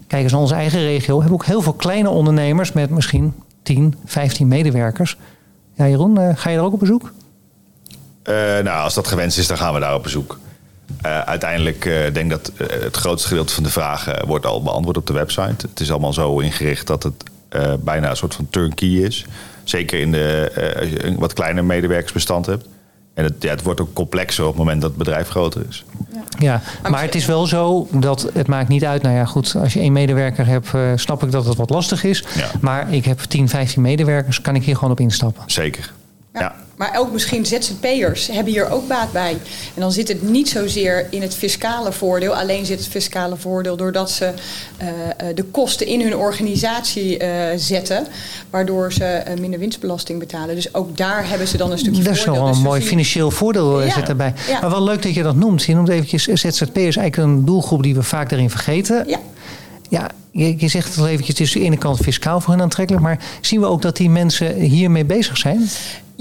Kijk 0.08 0.24
eens 0.24 0.32
naar 0.32 0.42
onze 0.42 0.56
eigen 0.56 0.80
regio. 0.80 1.16
We 1.16 1.22
hebben 1.22 1.40
ook 1.40 1.46
heel 1.46 1.62
veel 1.62 1.74
kleine 1.74 2.10
ondernemers 2.10 2.72
met 2.72 2.90
misschien 2.90 3.34
10, 3.64 3.96
15 4.06 4.48
medewerkers. 4.48 5.18
Ja, 5.74 5.88
Jeroen, 5.88 6.38
ga 6.38 6.50
je 6.50 6.58
er 6.58 6.64
ook 6.64 6.74
op 6.74 6.80
bezoek? 6.80 7.14
nou, 8.64 8.84
als 8.84 8.94
dat 8.94 9.08
gewenst 9.08 9.38
is, 9.38 9.48
dan 9.48 9.58
gaan 9.58 9.74
we 9.74 9.80
daar 9.80 9.96
op 9.96 10.04
bezoek. 10.04 10.40
Uh, 11.06 11.20
uiteindelijk 11.20 11.86
uh, 11.86 12.14
denk 12.14 12.30
dat 12.30 12.52
uh, 12.58 12.68
het 12.68 12.96
grootste 12.98 13.28
gedeelte 13.28 13.54
van 13.54 13.64
de 13.64 13.70
vragen 13.70 14.28
wordt 14.28 14.46
al 14.46 14.64
beantwoord 14.64 14.98
op 14.98 15.08
de 15.08 15.14
website. 15.14 15.68
Het 15.68 15.80
is 15.80 15.92
allemaal 15.92 16.14
zo 16.14 16.40
ingericht 16.40 16.88
dat 16.88 17.04
het 17.04 17.24
bijna 17.80 18.10
een 18.10 18.16
soort 18.16 18.36
van 18.36 18.48
turnkey 18.50 18.90
is. 18.90 19.26
Zeker 19.64 20.00
in 20.00 20.12
de 20.12 20.52
als 20.80 20.90
je 20.90 21.06
een 21.06 21.20
wat 21.20 21.34
kleiner 21.34 21.66
medewerkersbestand 21.66 22.46
hebt. 22.46 22.66
En 23.14 23.24
het, 23.24 23.34
ja, 23.40 23.50
het 23.50 23.62
wordt 23.62 23.82
ook 23.82 23.94
complexer 23.94 24.44
op 24.44 24.50
het 24.50 24.58
moment 24.58 24.82
dat 24.82 24.90
het 24.90 25.00
bedrijf 25.00 25.28
groter 25.28 25.66
is. 25.70 25.86
Ja, 26.40 26.62
ja 26.84 26.90
maar 26.90 27.02
het 27.02 27.16
is 27.16 27.26
wel 27.26 27.46
zo 27.46 27.88
dat 27.92 28.30
het 28.34 28.48
maakt 28.48 28.68
niet 28.68 28.86
uit. 28.86 29.02
Nou 29.02 29.16
ja, 29.16 29.26
goed, 29.26 29.56
als 29.56 29.74
je 29.74 29.80
één 29.80 29.92
medewerker 29.92 30.46
hebt, 30.46 30.70
snap 30.96 31.24
ik 31.24 31.32
dat 31.32 31.46
het 31.46 31.58
wat 31.58 31.70
lastig 31.70 32.04
is. 32.04 32.24
Ja. 32.36 32.48
Maar 32.62 32.94
ik 32.94 33.06
heb 33.06 33.20
10, 33.20 33.50
15 33.50 33.82
medewerkers, 33.82 34.42
kan 34.42 34.56
ik 34.56 34.64
hier 34.64 34.76
gewoon 34.76 34.92
op 34.92 35.00
instappen. 35.00 35.44
Zeker. 35.46 35.92
Ja. 36.34 36.56
Maar 36.76 36.96
ook 36.98 37.12
misschien 37.12 37.46
ZZP'ers 37.46 38.28
hebben 38.28 38.54
hier 38.54 38.70
ook 38.70 38.88
baat 38.88 39.12
bij. 39.12 39.32
En 39.76 39.82
dan 39.82 39.92
zit 39.92 40.08
het 40.08 40.22
niet 40.22 40.50
zozeer 40.50 41.08
in 41.10 41.22
het 41.22 41.36
fiscale 41.36 41.92
voordeel. 41.92 42.36
Alleen 42.36 42.66
zit 42.66 42.80
het 42.80 42.88
fiscale 42.88 43.38
voordeel 43.38 43.78
doordat 43.78 44.12
ze 44.12 44.34
uh, 44.82 44.88
de 45.36 45.44
kosten 45.44 45.88
in 45.88 46.02
hun 46.02 46.16
organisatie 46.16 47.24
uh, 47.24 47.28
zetten. 47.56 48.08
Waardoor 48.50 48.94
ze 48.94 49.24
uh, 49.28 49.40
minder 49.40 49.60
winstbelasting 49.60 50.20
betalen. 50.20 50.56
Dus 50.56 50.74
ook 50.74 50.98
daar 50.98 51.30
hebben 51.30 51.48
ze 51.48 51.58
dan 51.58 51.72
een 51.72 51.78
stukje 51.78 52.04
voordeel. 52.04 52.14
Dat 52.14 52.34
is 52.34 52.40
wel 52.40 52.48
een 52.48 52.54
dus 52.54 52.62
mooi 52.62 52.82
financieel 52.82 53.32
voordeel 53.32 53.82
ja, 53.82 53.94
zit 53.94 54.10
erbij. 54.10 54.34
Ja. 54.48 54.60
Maar 54.62 54.70
wel 54.70 54.84
leuk 54.84 55.02
dat 55.02 55.14
je 55.14 55.24
dat 55.24 55.36
noemt. 55.36 55.64
Je 55.64 55.76
noemt 55.76 55.90
eventjes 55.90 56.24
ZZP'ers 56.24 56.98
eigenlijk 56.98 57.18
een 57.18 57.46
doelgroep 57.46 57.84
die 57.84 57.96
we 57.96 58.04
vaak 58.04 58.30
daarin 58.30 58.50
vergeten. 58.50 59.04
Ja. 59.08 59.20
Ja, 59.90 60.10
je, 60.32 60.56
je 60.58 60.68
zegt 60.68 60.88
het 60.88 60.98
al 60.98 61.08
eventjes, 61.08 61.40
het 61.40 61.48
is 61.48 61.56
aan 61.56 61.62
de 61.62 61.68
ene 61.68 61.78
kant 61.78 62.00
fiscaal 62.00 62.42
voor 62.42 62.54
hen 62.54 62.62
aantrekkelijk. 62.62 63.04
Maar 63.04 63.20
zien 63.42 63.60
we 63.60 63.66
ook 63.66 63.82
dat 63.82 63.98
die 63.98 64.10
mensen 64.10 64.56
hiermee 64.56 65.06
bezig 65.06 65.38
zijn? 65.38 65.70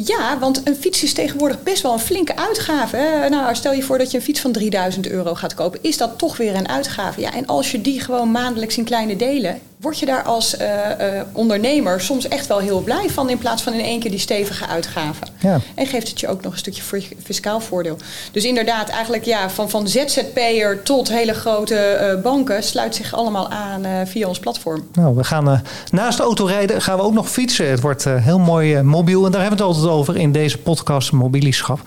Ja, 0.04 0.38
want 0.38 0.60
een 0.64 0.76
fiets 0.76 1.02
is 1.02 1.12
tegenwoordig 1.12 1.62
best 1.62 1.82
wel 1.82 1.92
een 1.92 1.98
flinke 1.98 2.36
uitgave. 2.36 3.26
Nou, 3.30 3.54
stel 3.54 3.72
je 3.72 3.82
voor 3.82 3.98
dat 3.98 4.10
je 4.10 4.16
een 4.16 4.22
fiets 4.22 4.40
van 4.40 4.52
3000 4.52 5.08
euro 5.08 5.34
gaat 5.34 5.54
kopen. 5.54 5.78
Is 5.82 5.96
dat 5.96 6.18
toch 6.18 6.36
weer 6.36 6.54
een 6.54 6.68
uitgave? 6.68 7.20
Ja, 7.20 7.34
en 7.34 7.46
als 7.46 7.70
je 7.70 7.80
die 7.80 8.00
gewoon 8.00 8.30
maandelijks 8.30 8.78
in 8.78 8.84
kleine 8.84 9.16
delen 9.16 9.60
word 9.80 9.98
je 9.98 10.06
daar 10.06 10.22
als 10.22 10.58
uh, 10.58 10.66
uh, 10.66 11.22
ondernemer 11.32 12.00
soms 12.00 12.28
echt 12.28 12.46
wel 12.46 12.58
heel 12.58 12.80
blij 12.80 13.08
van. 13.10 13.30
In 13.30 13.38
plaats 13.38 13.62
van 13.62 13.72
in 13.72 13.84
één 13.84 14.00
keer 14.00 14.10
die 14.10 14.20
stevige 14.20 14.66
uitgaven. 14.66 15.26
Ja. 15.38 15.60
En 15.74 15.86
geeft 15.86 16.08
het 16.08 16.20
je 16.20 16.28
ook 16.28 16.42
nog 16.42 16.52
een 16.52 16.58
stukje 16.58 16.82
fiscaal 17.22 17.60
voordeel. 17.60 17.96
Dus 18.32 18.44
inderdaad, 18.44 18.88
eigenlijk 18.88 19.24
ja, 19.24 19.50
van, 19.50 19.70
van 19.70 19.88
ZZP'er 19.88 20.82
tot 20.82 21.08
hele 21.08 21.34
grote 21.34 22.14
uh, 22.16 22.22
banken 22.22 22.62
sluit 22.62 22.94
zich 22.94 23.14
allemaal 23.14 23.50
aan 23.50 24.06
via 24.06 24.28
ons 24.28 24.38
platform. 24.38 24.88
Nou, 24.92 25.16
we 25.16 25.24
gaan 25.24 25.62
naast 25.90 26.18
autorijden 26.18 26.82
gaan 26.82 26.96
we 26.96 27.02
ook 27.02 27.12
nog 27.12 27.30
fietsen. 27.30 27.70
Het 27.70 27.80
wordt 27.80 28.04
heel 28.04 28.38
mooi 28.38 28.82
mobiel. 28.82 29.24
En 29.24 29.32
daar 29.32 29.40
hebben 29.40 29.58
we 29.58 29.64
het 29.64 29.74
altijd 29.74 29.94
over 29.94 30.16
in 30.16 30.32
deze 30.32 30.58
podcast 30.58 31.12
Mobielieschap. 31.12 31.80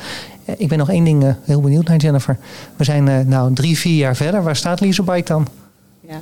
Ik 0.58 0.68
ben 0.68 0.78
nog 0.78 0.90
één 0.90 1.04
ding 1.04 1.36
heel 1.44 1.62
benieuwd 1.62 1.88
naar 1.88 1.98
Jennifer. 1.98 2.38
We 2.76 2.84
zijn 2.84 3.28
nou 3.28 3.54
drie, 3.54 3.78
vier 3.78 3.98
jaar 3.98 4.16
verder. 4.16 4.44
Waar 4.44 4.56
staat 4.56 4.80
Bike 4.80 5.24
dan? 5.24 5.48
Ja. 6.08 6.22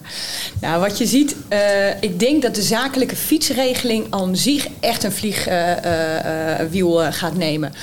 Nou, 0.62 0.82
wat 0.82 0.98
je 0.98 1.06
ziet, 1.06 1.36
uh, 1.50 2.02
ik 2.02 2.20
denk 2.20 2.42
dat 2.42 2.56
de 2.56 2.62
zakelijke 2.62 3.16
fietsregeling 3.16 4.06
aan 4.10 4.36
zich 4.36 4.68
echt 4.80 5.04
een 5.04 5.12
vliegwiel 5.12 7.02
uh, 7.02 7.08
uh, 7.08 7.14
gaat 7.14 7.36
nemen. 7.36 7.74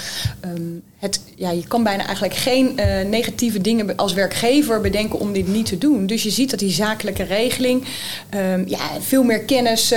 Um, 0.44 0.82
het, 0.98 1.20
ja, 1.37 1.50
je 1.50 1.66
kan 1.66 1.82
bijna 1.82 2.04
eigenlijk 2.04 2.34
geen 2.34 2.78
eh, 2.78 3.04
negatieve 3.06 3.61
dingen 3.61 3.96
als 3.96 4.12
werkgever 4.12 4.80
bedenken 4.80 5.20
om 5.20 5.32
dit 5.32 5.48
niet 5.48 5.66
te 5.66 5.78
doen. 5.78 6.06
Dus 6.06 6.22
je 6.22 6.30
ziet 6.30 6.50
dat 6.50 6.58
die 6.58 6.70
zakelijke 6.70 7.22
regeling 7.22 7.84
ehm, 8.30 8.62
ja, 8.66 8.78
veel 9.00 9.22
meer 9.22 9.40
kennis 9.40 9.92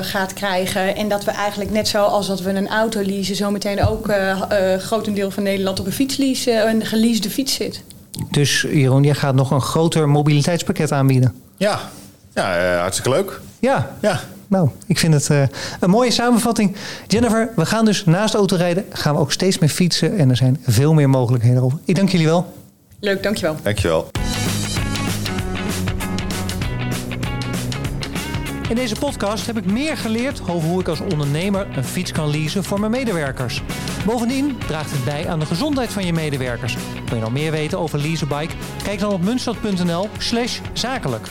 gaat 0.00 0.32
krijgen. 0.32 0.96
En 0.96 1.08
dat 1.08 1.24
we 1.24 1.30
eigenlijk 1.30 1.70
net 1.70 1.88
zoals 1.88 2.26
dat 2.26 2.40
we 2.40 2.50
een 2.50 2.68
auto 2.68 3.02
leasen, 3.02 3.36
zometeen 3.36 3.86
ook 3.86 4.12
grotendeel 4.78 5.30
van 5.30 5.42
Nederland 5.42 5.80
op 5.80 5.86
een 5.86 5.92
fietslease, 5.92 6.52
een 6.52 6.86
geleasede 6.86 7.30
fiets 7.30 7.54
zit. 7.54 7.82
Dus 8.30 8.60
Jeroen, 8.60 9.02
jij 9.02 9.14
gaat 9.14 9.34
nog 9.34 9.50
een 9.50 9.60
groter 9.60 10.08
mobiliteitspakket 10.08 10.92
aanbieden. 10.92 11.34
Ja, 11.56 11.80
ja 12.34 12.76
hartstikke 12.78 13.10
leuk. 13.10 13.40
Ja. 13.58 13.96
ja. 14.00 14.20
Nou, 14.46 14.68
ik 14.86 14.98
vind 14.98 15.14
het 15.14 15.28
uh, 15.28 15.42
een 15.80 15.90
mooie 15.90 16.10
samenvatting. 16.10 16.76
Jennifer, 17.06 17.52
we 17.56 17.66
gaan 17.66 17.84
dus 17.84 18.04
naast 18.04 18.34
autorijden, 18.34 18.84
gaan 18.92 19.14
we 19.14 19.20
ook 19.20 19.32
steeds 19.32 19.58
meer 19.58 19.68
fietsen. 19.68 20.18
En 20.18 20.30
er 20.30 20.36
zijn 20.36 20.58
veel 20.66 20.94
meer 20.94 21.10
mogelijkheden 21.10 21.62
over. 21.62 21.78
Ik 21.84 21.94
dank 21.94 22.08
jullie 22.08 22.26
wel. 22.26 22.52
Leuk, 23.00 23.22
dankjewel. 23.22 23.56
Dankjewel. 23.62 24.10
In 28.70 28.76
deze 28.76 28.94
podcast 28.98 29.46
heb 29.46 29.56
ik 29.56 29.64
meer 29.64 29.96
geleerd 29.96 30.40
over 30.48 30.68
hoe 30.68 30.80
ik 30.80 30.88
als 30.88 31.00
ondernemer 31.00 31.76
een 31.76 31.84
fiets 31.84 32.12
kan 32.12 32.30
leasen 32.30 32.64
voor 32.64 32.80
mijn 32.80 32.92
medewerkers. 32.92 33.62
Bovendien 34.04 34.58
draagt 34.66 34.90
het 34.90 35.04
bij 35.04 35.28
aan 35.28 35.38
de 35.38 35.46
gezondheid 35.46 35.92
van 35.92 36.06
je 36.06 36.12
medewerkers. 36.12 36.76
Wil 37.06 37.14
je 37.16 37.22
nog 37.22 37.32
meer 37.32 37.50
weten 37.50 37.78
over 37.78 37.98
leasebike? 37.98 38.54
Kijk 38.82 38.98
dan 38.98 39.12
op 39.12 39.22
munstad.nl 39.22 40.08
slash 40.18 40.60
zakelijk. 40.72 41.28